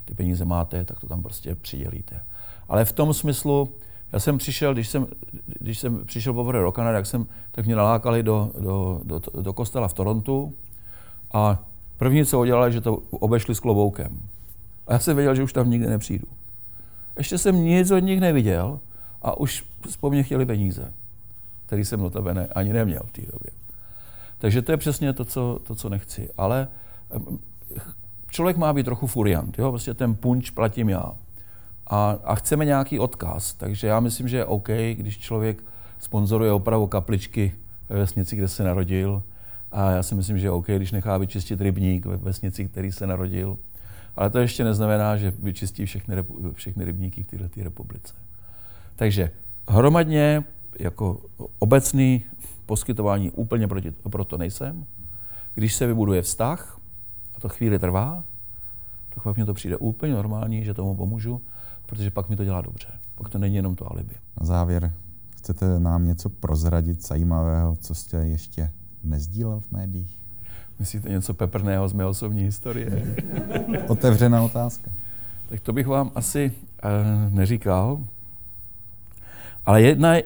ty 0.06 0.14
peníze 0.14 0.46
máte, 0.46 0.86
tak 0.86 1.00
to 1.00 1.08
tam 1.08 1.24
prostě 1.24 1.56
přidělíte. 1.56 2.24
Ale 2.68 2.86
v 2.86 2.92
tom 2.92 3.14
smyslu, 3.14 3.70
já 4.12 4.20
jsem 4.20 4.38
přišel, 4.38 4.74
když 4.74 4.90
jsem, 4.90 5.08
když 5.60 5.80
jsem 5.80 6.06
přišel 6.06 6.34
poprvé 6.34 6.64
do 6.64 6.72
Kanady, 6.72 6.98
tak, 6.98 7.06
jsem, 7.06 7.26
tak 7.52 7.66
mě 7.66 7.76
nalákali 7.76 8.24
do, 8.24 8.52
do, 8.60 9.02
do, 9.04 9.22
do 9.42 9.54
kostela 9.54 9.88
v 9.88 9.94
Torontu, 9.94 10.54
a 11.34 11.64
první, 11.98 12.26
co 12.26 12.40
udělali, 12.40 12.72
že 12.72 12.82
to 12.82 12.96
obešli 12.96 13.56
s 13.56 13.60
kloboukem. 13.60 14.20
A 14.88 14.94
já 14.94 15.00
jsem 15.00 15.16
věděl, 15.16 15.36
že 15.36 15.44
už 15.44 15.54
tam 15.54 15.70
nikdy 15.70 15.88
nepřijdu. 15.88 16.28
Ještě 17.18 17.38
jsem 17.38 17.64
nic 17.64 17.92
od 17.92 18.00
nich 18.00 18.20
neviděl 18.20 18.80
a 19.22 19.38
už 19.38 19.66
po 20.00 20.10
mně 20.10 20.24
chtěli 20.24 20.46
peníze, 20.46 20.94
který 21.66 21.86
jsem 21.86 22.00
notabene 22.00 22.48
ani 22.48 22.74
neměl 22.74 23.02
v 23.06 23.12
té 23.12 23.22
době. 23.22 23.52
Takže 24.38 24.62
to 24.62 24.72
je 24.72 24.78
přesně 24.78 25.14
to, 25.14 25.26
co, 25.26 25.60
to, 25.64 25.76
co 25.76 25.90
nechci. 25.90 26.30
Ale 26.38 26.68
člověk 28.30 28.58
má 28.58 28.74
být 28.74 28.84
trochu 28.84 29.08
furiant. 29.08 29.60
Jo? 29.60 29.70
Prostě 29.70 29.94
ten 29.94 30.16
punč 30.16 30.50
platím 30.50 30.90
já. 30.90 31.14
A, 31.88 32.16
a 32.24 32.36
chceme 32.36 32.66
nějaký 32.66 33.00
odkaz. 33.00 33.54
Takže 33.54 33.88
já 33.88 34.00
myslím, 34.00 34.28
že 34.28 34.38
je 34.38 34.46
OK, 34.46 34.70
když 34.94 35.18
člověk 35.18 35.64
sponzoruje 36.00 36.52
opravu 36.52 36.88
kapličky 36.88 37.56
ve 37.90 38.00
vesnici, 38.00 38.36
kde 38.36 38.48
se 38.48 38.64
narodil, 38.64 39.24
a 39.72 39.92
já 39.92 40.04
si 40.04 40.16
myslím, 40.16 40.40
že 40.40 40.52
OK, 40.52 40.68
když 40.68 40.92
nechá 40.92 41.18
vyčistit 41.18 41.62
rybník 41.62 42.06
ve 42.06 42.18
vesnici, 42.18 42.66
který 42.66 42.92
se 42.92 43.08
narodil. 43.08 43.58
Ale 44.16 44.30
to 44.30 44.40
ještě 44.40 44.64
neznamená, 44.64 45.18
že 45.18 45.32
vyčistí 45.32 45.86
všechny, 45.86 46.16
všechny 46.54 46.86
rybníky 46.86 47.24
v 47.24 47.28
této 47.28 47.64
republice. 47.64 48.14
Takže 48.96 49.32
hromadně 49.68 50.44
jako 50.80 51.22
obecný 51.60 52.24
poskytování 52.66 53.32
úplně 53.32 53.68
proti, 53.68 53.92
proto 53.92 54.38
nejsem. 54.38 54.86
Když 55.54 55.76
se 55.76 55.88
vybuduje 55.88 56.22
vztah, 56.22 56.80
a 57.36 57.40
to 57.40 57.50
chvíli 57.50 57.80
trvá, 57.80 58.24
tak 59.10 59.24
pak 59.24 59.38
mi 59.38 59.46
to 59.46 59.54
přijde 59.54 59.78
úplně 59.78 60.14
normální, 60.14 60.64
že 60.64 60.74
tomu 60.74 60.96
pomůžu, 60.96 61.42
protože 61.86 62.12
pak 62.12 62.30
mi 62.30 62.36
to 62.36 62.46
dělá 62.46 62.62
dobře. 62.62 62.88
Pak 63.16 63.30
to 63.30 63.38
není 63.38 63.56
jenom 63.56 63.76
to 63.76 63.92
alibi. 63.92 64.16
Na 64.40 64.46
závěr, 64.46 64.94
chcete 65.38 65.80
nám 65.80 66.06
něco 66.06 66.30
prozradit 66.30 67.08
zajímavého, 67.08 67.76
co 67.76 67.96
jste 67.96 68.18
ještě 68.28 68.72
nezdílel 69.04 69.60
v 69.60 69.72
médiích? 69.72 70.20
Myslíte 70.80 71.10
něco 71.10 71.34
peprného 71.34 71.88
z 71.88 71.94
mé 71.94 72.06
osobní 72.06 72.44
historie? 72.44 73.16
Otevřená 73.88 74.42
otázka. 74.42 74.92
Tak 75.50 75.60
to 75.60 75.74
bych 75.74 75.88
vám 75.88 76.12
asi 76.16 76.52
uh, 76.84 77.34
neříkal. 77.34 78.00
Ale 79.66 79.82
jedna, 79.82 80.14
uh, 80.14 80.22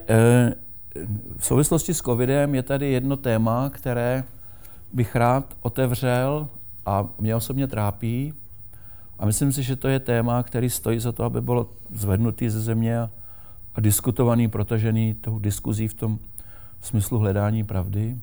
v 1.38 1.46
souvislosti 1.46 1.94
s 1.94 2.02
covidem 2.02 2.56
je 2.56 2.64
tady 2.64 2.92
jedno 2.92 3.18
téma, 3.18 3.70
které 3.70 4.24
bych 4.94 5.16
rád 5.16 5.54
otevřel 5.62 6.48
a 6.86 7.08
mě 7.20 7.36
osobně 7.36 7.68
trápí. 7.68 8.34
A 9.20 9.26
myslím 9.26 9.52
si, 9.52 9.64
že 9.64 9.76
to 9.76 9.88
je 9.88 10.00
téma, 10.00 10.44
který 10.44 10.70
stojí 10.70 11.00
za 11.00 11.12
to, 11.12 11.24
aby 11.24 11.42
bylo 11.42 11.70
zvednutý 11.92 12.50
ze 12.50 12.62
země 12.62 13.00
a, 13.00 13.10
a 13.76 13.82
diskutovaný, 13.82 14.48
protažený 14.48 15.14
tou 15.14 15.40
diskuzí 15.40 15.88
v 15.88 15.94
tom 15.94 16.20
smyslu 16.82 17.20
hledání 17.20 17.64
pravdy. 17.64 18.18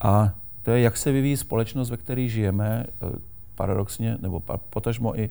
A 0.00 0.34
to 0.62 0.70
je, 0.70 0.80
jak 0.80 0.96
se 0.96 1.12
vyvíjí 1.12 1.36
společnost, 1.36 1.90
ve 1.90 1.96
které 1.96 2.28
žijeme, 2.28 2.84
eh, 2.86 3.18
paradoxně, 3.54 4.18
nebo 4.20 4.42
potažmo 4.70 5.20
i, 5.20 5.30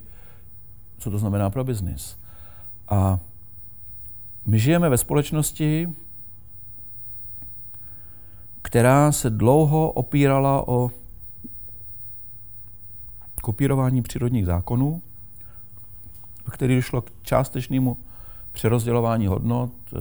co 0.97 1.11
to 1.11 1.19
znamená 1.19 1.49
pro 1.49 1.63
biznis. 1.63 2.17
A 2.89 3.19
my 4.45 4.59
žijeme 4.59 4.89
ve 4.89 4.97
společnosti, 4.97 5.89
která 8.61 9.11
se 9.11 9.29
dlouho 9.29 9.91
opírala 9.91 10.67
o 10.67 10.91
kopírování 13.41 14.01
přírodních 14.01 14.45
zákonů, 14.45 15.01
který 16.51 16.75
došlo 16.75 17.01
k 17.01 17.11
částečnému 17.23 17.97
přerozdělování 18.51 19.27
hodnot 19.27 19.71
eh, 19.93 19.97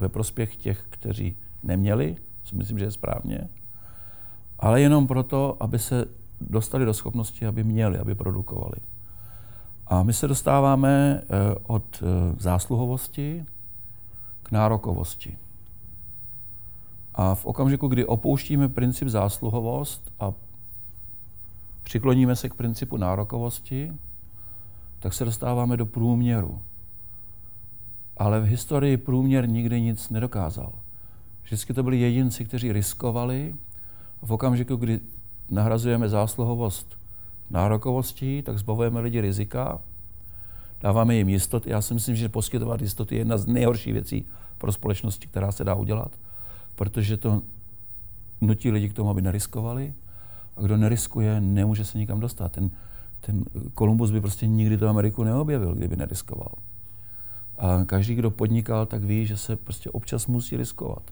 ve 0.00 0.08
prospěch 0.08 0.56
těch, 0.56 0.84
kteří 0.90 1.36
neměli, 1.62 2.16
co 2.44 2.56
myslím, 2.56 2.78
že 2.78 2.84
je 2.84 2.90
správně, 2.90 3.48
ale 4.62 4.80
jenom 4.80 5.06
proto, 5.06 5.56
aby 5.60 5.78
se 5.78 6.04
dostali 6.40 6.84
do 6.84 6.94
schopnosti, 6.94 7.46
aby 7.46 7.64
měli, 7.64 7.98
aby 7.98 8.14
produkovali. 8.14 8.76
A 9.86 10.02
my 10.02 10.12
se 10.12 10.28
dostáváme 10.28 11.20
eh, 11.22 11.54
od 11.66 12.02
eh, 12.02 12.34
zásluhovosti 12.38 13.46
nárokovosti. 14.50 15.38
A 17.14 17.34
v 17.34 17.46
okamžiku, 17.46 17.88
kdy 17.88 18.06
opouštíme 18.06 18.68
princip 18.68 19.08
zásluhovost 19.08 20.12
a 20.20 20.32
přikloníme 21.82 22.36
se 22.36 22.48
k 22.48 22.54
principu 22.54 22.96
nárokovosti, 22.96 23.92
tak 24.98 25.14
se 25.14 25.24
dostáváme 25.24 25.76
do 25.76 25.86
průměru. 25.86 26.62
Ale 28.16 28.40
v 28.40 28.44
historii 28.44 28.96
průměr 28.96 29.48
nikdy 29.48 29.80
nic 29.80 30.10
nedokázal. 30.10 30.72
Vždycky 31.42 31.74
to 31.74 31.82
byli 31.82 32.00
jedinci, 32.00 32.44
kteří 32.44 32.72
riskovali. 32.72 33.54
V 34.22 34.32
okamžiku, 34.32 34.76
kdy 34.76 35.00
nahrazujeme 35.50 36.08
zásluhovost 36.08 36.98
nárokovostí, 37.50 38.42
tak 38.42 38.58
zbavujeme 38.58 39.00
lidi 39.00 39.20
rizika, 39.20 39.80
dáváme 40.80 41.14
jim 41.14 41.28
jistoty. 41.28 41.70
Já 41.70 41.80
si 41.80 41.94
myslím, 41.94 42.16
že 42.16 42.28
poskytovat 42.28 42.82
jistoty 42.82 43.14
je 43.14 43.20
jedna 43.20 43.38
z 43.38 43.46
nejhorších 43.46 43.92
věcí 43.92 44.24
pro 44.58 44.72
společnosti, 44.72 45.26
která 45.26 45.52
se 45.52 45.64
dá 45.64 45.74
udělat, 45.74 46.12
protože 46.74 47.16
to 47.16 47.42
nutí 48.40 48.70
lidi 48.70 48.88
k 48.88 48.94
tomu, 48.94 49.10
aby 49.10 49.22
neriskovali. 49.22 49.94
A 50.56 50.60
kdo 50.60 50.76
neriskuje, 50.76 51.40
nemůže 51.40 51.84
se 51.84 51.98
nikam 51.98 52.20
dostat. 52.20 52.52
Ten, 52.52 52.70
ten 53.20 53.44
Kolumbus 53.74 54.10
by 54.10 54.20
prostě 54.20 54.46
nikdy 54.46 54.78
tu 54.78 54.88
Ameriku 54.88 55.24
neobjevil, 55.24 55.74
kdyby 55.74 55.96
neriskoval. 55.96 56.52
A 57.58 57.84
každý, 57.84 58.14
kdo 58.14 58.30
podnikal, 58.30 58.86
tak 58.86 59.04
ví, 59.04 59.26
že 59.26 59.36
se 59.36 59.56
prostě 59.56 59.90
občas 59.90 60.26
musí 60.26 60.56
riskovat. 60.56 61.02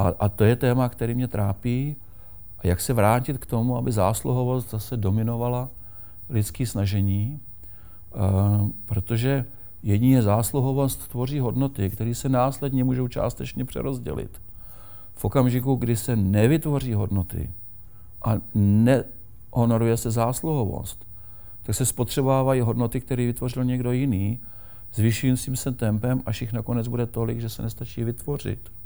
A, 0.00 0.14
a 0.18 0.28
to 0.28 0.44
je 0.44 0.56
téma, 0.56 0.88
který 0.88 1.14
mě 1.14 1.28
trápí. 1.28 1.96
A 2.58 2.66
jak 2.66 2.80
se 2.80 2.92
vrátit 2.92 3.38
k 3.38 3.46
tomu, 3.46 3.76
aby 3.76 3.92
zásluhovost 3.92 4.70
zase 4.70 4.96
dominovala 4.96 5.68
lidský 6.28 6.66
snažení, 6.66 7.40
uh, 8.14 8.68
protože 8.86 9.44
jedině 9.82 10.22
zásluhovost 10.22 11.08
tvoří 11.08 11.38
hodnoty, 11.38 11.90
které 11.90 12.14
se 12.14 12.28
následně 12.28 12.84
můžou 12.84 13.08
částečně 13.08 13.64
přerozdělit. 13.64 14.40
V 15.14 15.24
okamžiku, 15.24 15.74
kdy 15.74 15.96
se 15.96 16.16
nevytvoří 16.16 16.94
hodnoty 16.94 17.50
a 18.24 18.34
nehonoruje 18.54 19.96
se 19.96 20.10
zásluhovost, 20.10 21.06
tak 21.62 21.76
se 21.76 21.86
spotřebávají 21.86 22.60
hodnoty, 22.60 23.00
které 23.00 23.26
vytvořil 23.26 23.64
někdo 23.64 23.92
jiný, 23.92 24.40
zvyšujícím 24.94 25.56
se 25.56 25.72
tempem, 25.72 26.22
až 26.26 26.40
jich 26.40 26.52
nakonec 26.52 26.88
bude 26.88 27.06
tolik, 27.06 27.40
že 27.40 27.48
se 27.48 27.62
nestačí 27.62 28.04
vytvořit. 28.04 28.79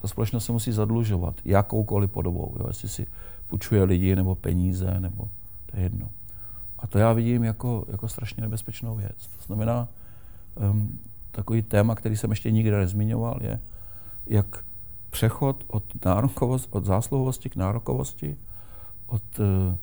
Ta 0.00 0.08
společnost 0.08 0.44
se 0.44 0.52
musí 0.52 0.72
zadlužovat 0.72 1.34
jakoukoliv 1.44 2.10
podobou, 2.10 2.56
jo, 2.58 2.64
jestli 2.68 2.88
si 2.88 3.06
půjčuje 3.48 3.82
lidi 3.82 4.16
nebo 4.16 4.34
peníze, 4.34 5.00
nebo 5.00 5.28
to 5.66 5.76
je 5.76 5.82
jedno. 5.82 6.08
A 6.78 6.86
to 6.86 6.98
já 6.98 7.12
vidím 7.12 7.44
jako, 7.44 7.84
jako 7.88 8.08
strašně 8.08 8.40
nebezpečnou 8.40 8.96
věc. 8.96 9.26
To 9.36 9.42
znamená, 9.46 9.88
um, 10.70 10.98
takový 11.30 11.62
téma, 11.62 11.94
který 11.94 12.16
jsem 12.16 12.30
ještě 12.30 12.50
nikdy 12.50 12.70
nezmiňoval, 12.70 13.38
je, 13.42 13.60
jak 14.26 14.64
přechod 15.10 15.64
od, 15.66 16.04
nárokovost, 16.04 16.68
od 16.70 16.84
zásluhovosti 16.84 17.50
k 17.50 17.56
nárokovosti, 17.56 18.36
od, 19.06 19.22
uh, 19.38 19.74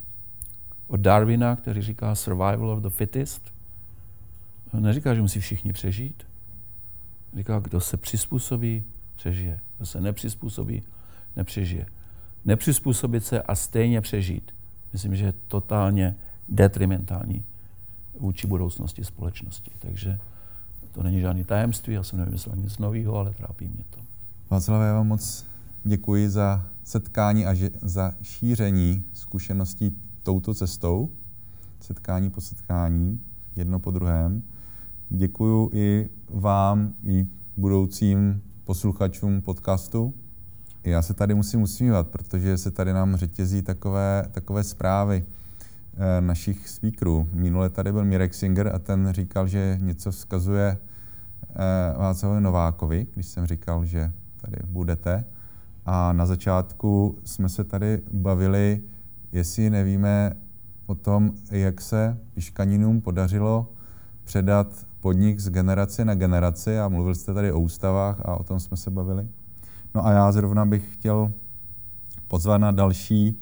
od 0.88 1.00
Darwina, 1.00 1.56
který 1.56 1.82
říká 1.82 2.16
survival 2.16 2.70
of 2.70 2.80
the 2.80 2.90
fittest, 2.90 3.54
neříká, 4.74 5.16
že 5.16 5.22
musí 5.22 5.40
všichni 5.40 5.74
přežít. 5.74 6.24
Říká, 7.36 7.60
kdo 7.60 7.82
se 7.82 7.98
přizpůsobí, 7.98 8.84
přežije. 9.16 9.60
Kdo 9.78 9.86
se 9.86 10.02
nepřizpůsobí, 10.02 10.84
nepřežije. 11.36 11.86
Nepřizpůsobit 12.46 13.26
se 13.26 13.42
a 13.42 13.56
stejně 13.56 14.02
přežít. 14.02 14.52
Myslím, 14.94 15.16
že 15.16 15.26
je 15.26 15.34
totálně 15.48 16.16
detrimentální 16.50 17.44
vůči 18.20 18.48
budoucnosti 18.48 19.04
společnosti. 19.04 19.72
Takže 19.80 20.20
to 20.92 21.04
není 21.04 21.22
žádný 21.22 21.44
tajemství, 21.44 21.94
já 21.94 22.04
jsem 22.04 22.20
nevymyslel 22.20 22.56
nic 22.56 22.78
nového, 22.78 23.16
ale 23.16 23.34
trápí 23.34 23.68
mě 23.68 23.84
to. 23.90 24.00
Václav, 24.50 24.82
já 24.82 24.94
vám 24.94 25.08
moc 25.08 25.46
děkuji 25.84 26.30
za 26.30 26.66
setkání 26.84 27.46
a 27.46 27.54
že, 27.54 27.70
za 27.82 28.14
šíření 28.22 29.04
zkušeností 29.14 29.98
touto 30.24 30.54
cestou, 30.54 31.10
setkání 31.82 32.30
po 32.30 32.42
setkání, 32.42 33.20
jedno 33.56 33.80
po 33.80 33.92
druhém. 33.92 34.44
Děkuji 35.10 35.70
i 35.74 36.10
vám, 36.30 36.94
i 37.06 37.28
budoucím 37.58 38.42
posluchačům 38.68 39.42
podcastu. 39.42 40.14
Já 40.84 41.02
se 41.02 41.14
tady 41.14 41.34
musím 41.36 41.62
usmívat, 41.62 42.08
protože 42.08 42.58
se 42.58 42.72
tady 42.72 42.94
nám 42.94 43.16
řetězí 43.16 43.62
takové, 43.62 44.26
takové 44.32 44.64
zprávy 44.64 45.26
eh, 45.98 46.22
našich 46.22 46.70
speakerů. 46.70 47.30
Minule 47.34 47.70
tady 47.70 47.92
byl 47.92 48.06
Mirek 48.06 48.34
Singer 48.34 48.72
a 48.76 48.80
ten 48.80 49.08
říkal, 49.12 49.48
že 49.48 49.78
něco 49.82 50.12
vzkazuje 50.12 50.78
eh, 50.78 51.98
Václavovi 51.98 52.42
Novákovi, 52.42 53.08
když 53.14 53.28
jsem 53.28 53.46
říkal, 53.46 53.86
že 53.86 54.12
tady 54.42 54.58
budete. 54.66 55.26
A 55.86 56.14
na 56.14 56.26
začátku 56.26 57.20
jsme 57.24 57.50
se 57.50 57.64
tady 57.64 58.02
bavili, 58.12 58.82
jestli 59.32 59.70
nevíme 59.70 60.34
o 60.86 60.96
tom, 60.96 61.32
jak 61.52 61.82
se 61.82 62.18
Piškaninům 62.34 63.02
podařilo 63.02 63.72
předat 64.24 64.68
podnik 65.08 65.40
z 65.40 65.50
generace 65.50 66.06
na 66.06 66.16
generaci 66.16 66.80
a 66.80 66.90
mluvil 66.90 67.16
jste 67.16 67.34
tady 67.34 67.52
o 67.52 67.60
ústavách 67.60 68.20
a 68.26 68.40
o 68.40 68.44
tom 68.44 68.60
jsme 68.60 68.78
se 68.78 68.92
bavili. 68.92 69.28
No 69.96 70.06
a 70.06 70.12
já 70.12 70.32
zrovna 70.32 70.66
bych 70.66 70.94
chtěl 70.94 71.32
pozvat 72.28 72.62
na 72.62 72.72
další 72.72 73.40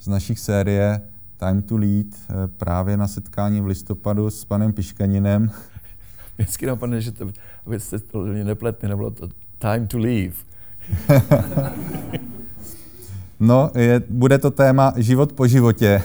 z 0.00 0.08
našich 0.08 0.38
série 0.38 1.00
Time 1.36 1.62
to 1.62 1.76
Lead 1.76 2.06
eh, 2.06 2.34
právě 2.56 2.96
na 2.96 3.08
setkání 3.08 3.60
v 3.60 3.66
listopadu 3.66 4.30
s 4.30 4.44
panem 4.44 4.72
Piškaninem. 4.72 5.50
Vždycky 6.38 6.66
napadne, 6.66 7.00
že 7.00 7.12
to, 7.12 7.30
abyste 7.66 7.98
to 7.98 8.24
nepletli, 8.24 8.88
nebylo 8.88 9.10
to 9.10 9.28
Time 9.58 9.86
to 9.86 9.98
Leave. 9.98 10.34
no, 13.40 13.70
je, 13.74 14.02
bude 14.10 14.38
to 14.38 14.50
téma 14.50 14.92
život 14.96 15.32
po 15.32 15.46
životě. 15.46 16.02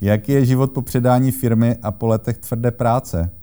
Jaký 0.00 0.32
je 0.32 0.44
život 0.44 0.72
po 0.72 0.82
předání 0.82 1.32
firmy 1.32 1.76
a 1.82 1.90
po 1.90 2.06
letech 2.06 2.38
tvrdé 2.38 2.70
práce? 2.70 3.39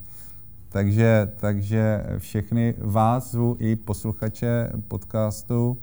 Takže, 0.77 1.31
takže 1.39 2.03
všechny 2.17 2.73
vás 2.77 3.31
zvu 3.31 3.55
i 3.59 3.75
posluchače 3.75 4.69
podcastu. 4.87 5.77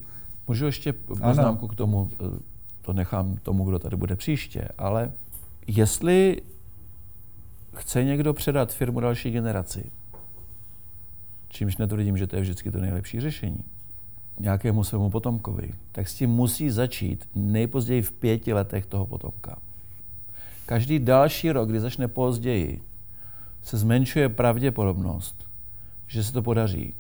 Můžu 0.49 0.67
ještě 0.67 0.93
poznámku 0.93 1.65
ano. 1.65 1.69
k 1.69 1.75
tomu, 1.75 2.11
eh, 2.13 2.39
to 2.83 2.93
nechám 2.93 3.37
tomu, 3.37 3.65
kdo 3.65 3.79
tady 3.79 3.97
bude 3.97 4.17
příště, 4.17 4.69
ale 4.79 5.13
jestli 5.67 6.43
chce 7.77 8.05
někdo 8.05 8.35
předat 8.35 8.73
firmu 8.73 9.01
další 9.01 9.31
generaci, 9.31 9.91
čímž 11.49 11.77
netvrdím, 11.77 12.17
že 12.17 12.27
to 12.27 12.37
je 12.37 12.43
vždycky 12.43 12.71
to 12.71 12.81
nejlepší 12.81 13.21
řešení, 13.21 13.65
nějakému 14.41 14.85
svému 14.85 15.11
potomkovi, 15.11 15.71
tak 15.93 16.09
s 16.09 16.15
tím 16.15 16.31
musí 16.31 16.71
začít 16.71 17.29
nejpozději 17.35 18.03
v 18.03 18.13
pěti 18.13 18.53
letech 18.53 18.87
toho 18.87 19.07
potomka. 19.07 19.59
Každý 20.67 20.99
další 20.99 21.53
rok, 21.53 21.69
kdy 21.69 21.81
začne 21.81 22.09
později, 22.09 22.81
se 23.65 23.77
zmenšuje 23.77 24.29
pravděpodobnost, 24.29 25.49
že 26.07 26.25
se 26.25 26.33
to 26.33 26.43
podaří. 26.43 26.95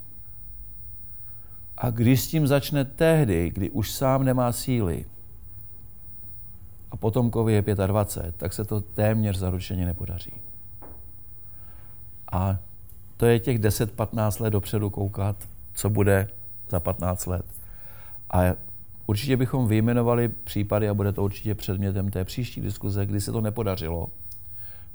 A 1.76 1.90
když 1.90 2.20
s 2.20 2.28
tím 2.28 2.46
začne 2.46 2.84
tehdy, 2.84 3.50
kdy 3.50 3.70
už 3.70 3.90
sám 3.90 4.24
nemá 4.24 4.52
síly, 4.52 5.04
a 6.90 6.96
potomkovi 6.96 7.52
je 7.52 7.62
25, 7.86 8.36
tak 8.36 8.52
se 8.52 8.64
to 8.64 8.80
téměř 8.80 9.36
zaručeně 9.36 9.86
nepodaří. 9.86 10.32
A 12.32 12.58
to 13.16 13.26
je 13.26 13.40
těch 13.40 13.58
10-15 13.58 14.42
let 14.42 14.50
dopředu 14.50 14.90
koukat, 14.90 15.36
co 15.74 15.90
bude 15.90 16.28
za 16.70 16.80
15 16.80 17.26
let. 17.26 17.46
A 18.30 18.40
určitě 19.06 19.36
bychom 19.36 19.68
vyjmenovali 19.68 20.28
případy, 20.28 20.88
a 20.88 20.94
bude 20.94 21.12
to 21.12 21.24
určitě 21.24 21.54
předmětem 21.54 22.10
té 22.10 22.24
příští 22.24 22.60
diskuze, 22.60 23.06
kdy 23.06 23.20
se 23.20 23.32
to 23.32 23.40
nepodařilo, 23.40 24.08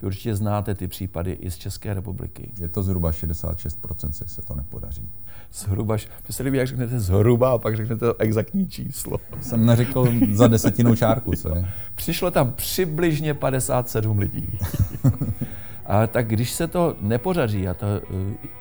vy 0.01 0.07
určitě 0.07 0.35
znáte 0.35 0.75
ty 0.75 0.87
případy 0.87 1.31
i 1.31 1.51
z 1.51 1.57
České 1.57 1.93
republiky. 1.93 2.51
Je 2.59 2.67
to 2.67 2.83
zhruba 2.83 3.11
66%, 3.11 4.09
si 4.09 4.27
se 4.27 4.41
to 4.41 4.55
nepodaří. 4.55 5.09
Zhruba, 5.53 5.97
to 6.27 6.33
se 6.33 6.43
líbí, 6.43 6.57
jak 6.57 6.67
řeknete 6.67 6.99
zhruba 6.99 7.51
a 7.51 7.57
pak 7.57 7.77
řeknete 7.77 7.99
to 7.99 8.21
exaktní 8.21 8.67
číslo. 8.67 9.17
Jsem 9.41 9.65
neřekl 9.65 10.07
za 10.31 10.47
desetinou 10.47 10.95
čárku, 10.95 11.31
co 11.31 11.55
je? 11.55 11.65
Přišlo 11.95 12.31
tam 12.31 12.53
přibližně 12.53 13.33
57 13.33 14.19
lidí. 14.19 14.59
a 15.85 16.07
tak 16.07 16.27
když 16.27 16.51
se 16.51 16.67
to 16.67 16.95
nepodaří, 17.01 17.67
a 17.67 17.73
to 17.73 17.85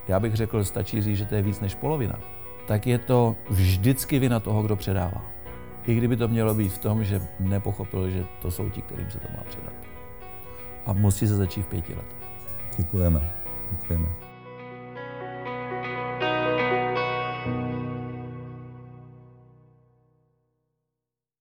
já 0.09 0.21
bych 0.21 0.35
řekl, 0.35 0.65
stačí 0.65 1.03
říct, 1.03 1.19
že 1.19 1.25
to 1.25 1.35
je 1.35 1.43
víc 1.43 1.61
než 1.61 1.75
polovina, 1.75 2.19
tak 2.67 2.87
je 2.87 2.99
to 2.99 3.37
vždycky 3.51 4.19
vina 4.19 4.41
toho, 4.41 4.63
kdo 4.63 4.77
předává. 4.77 5.25
I 5.87 5.95
kdyby 5.95 6.17
to 6.17 6.29
mělo 6.29 6.55
být 6.55 6.73
v 6.73 6.79
tom, 6.79 7.05
že 7.05 7.23
nepochopil, 7.41 8.11
že 8.11 8.25
to 8.43 8.51
jsou 8.51 8.71
ti, 8.71 8.83
kterým 8.83 9.11
se 9.11 9.19
to 9.19 9.29
má 9.37 9.45
předat 9.45 9.88
a 10.89 10.93
musí 10.93 11.29
se 11.29 11.37
začít 11.37 11.63
v 11.63 11.67
pěti 11.67 11.95
letech. 11.95 12.19
Děkujeme. 12.77 13.33
Děkujeme. 13.71 14.28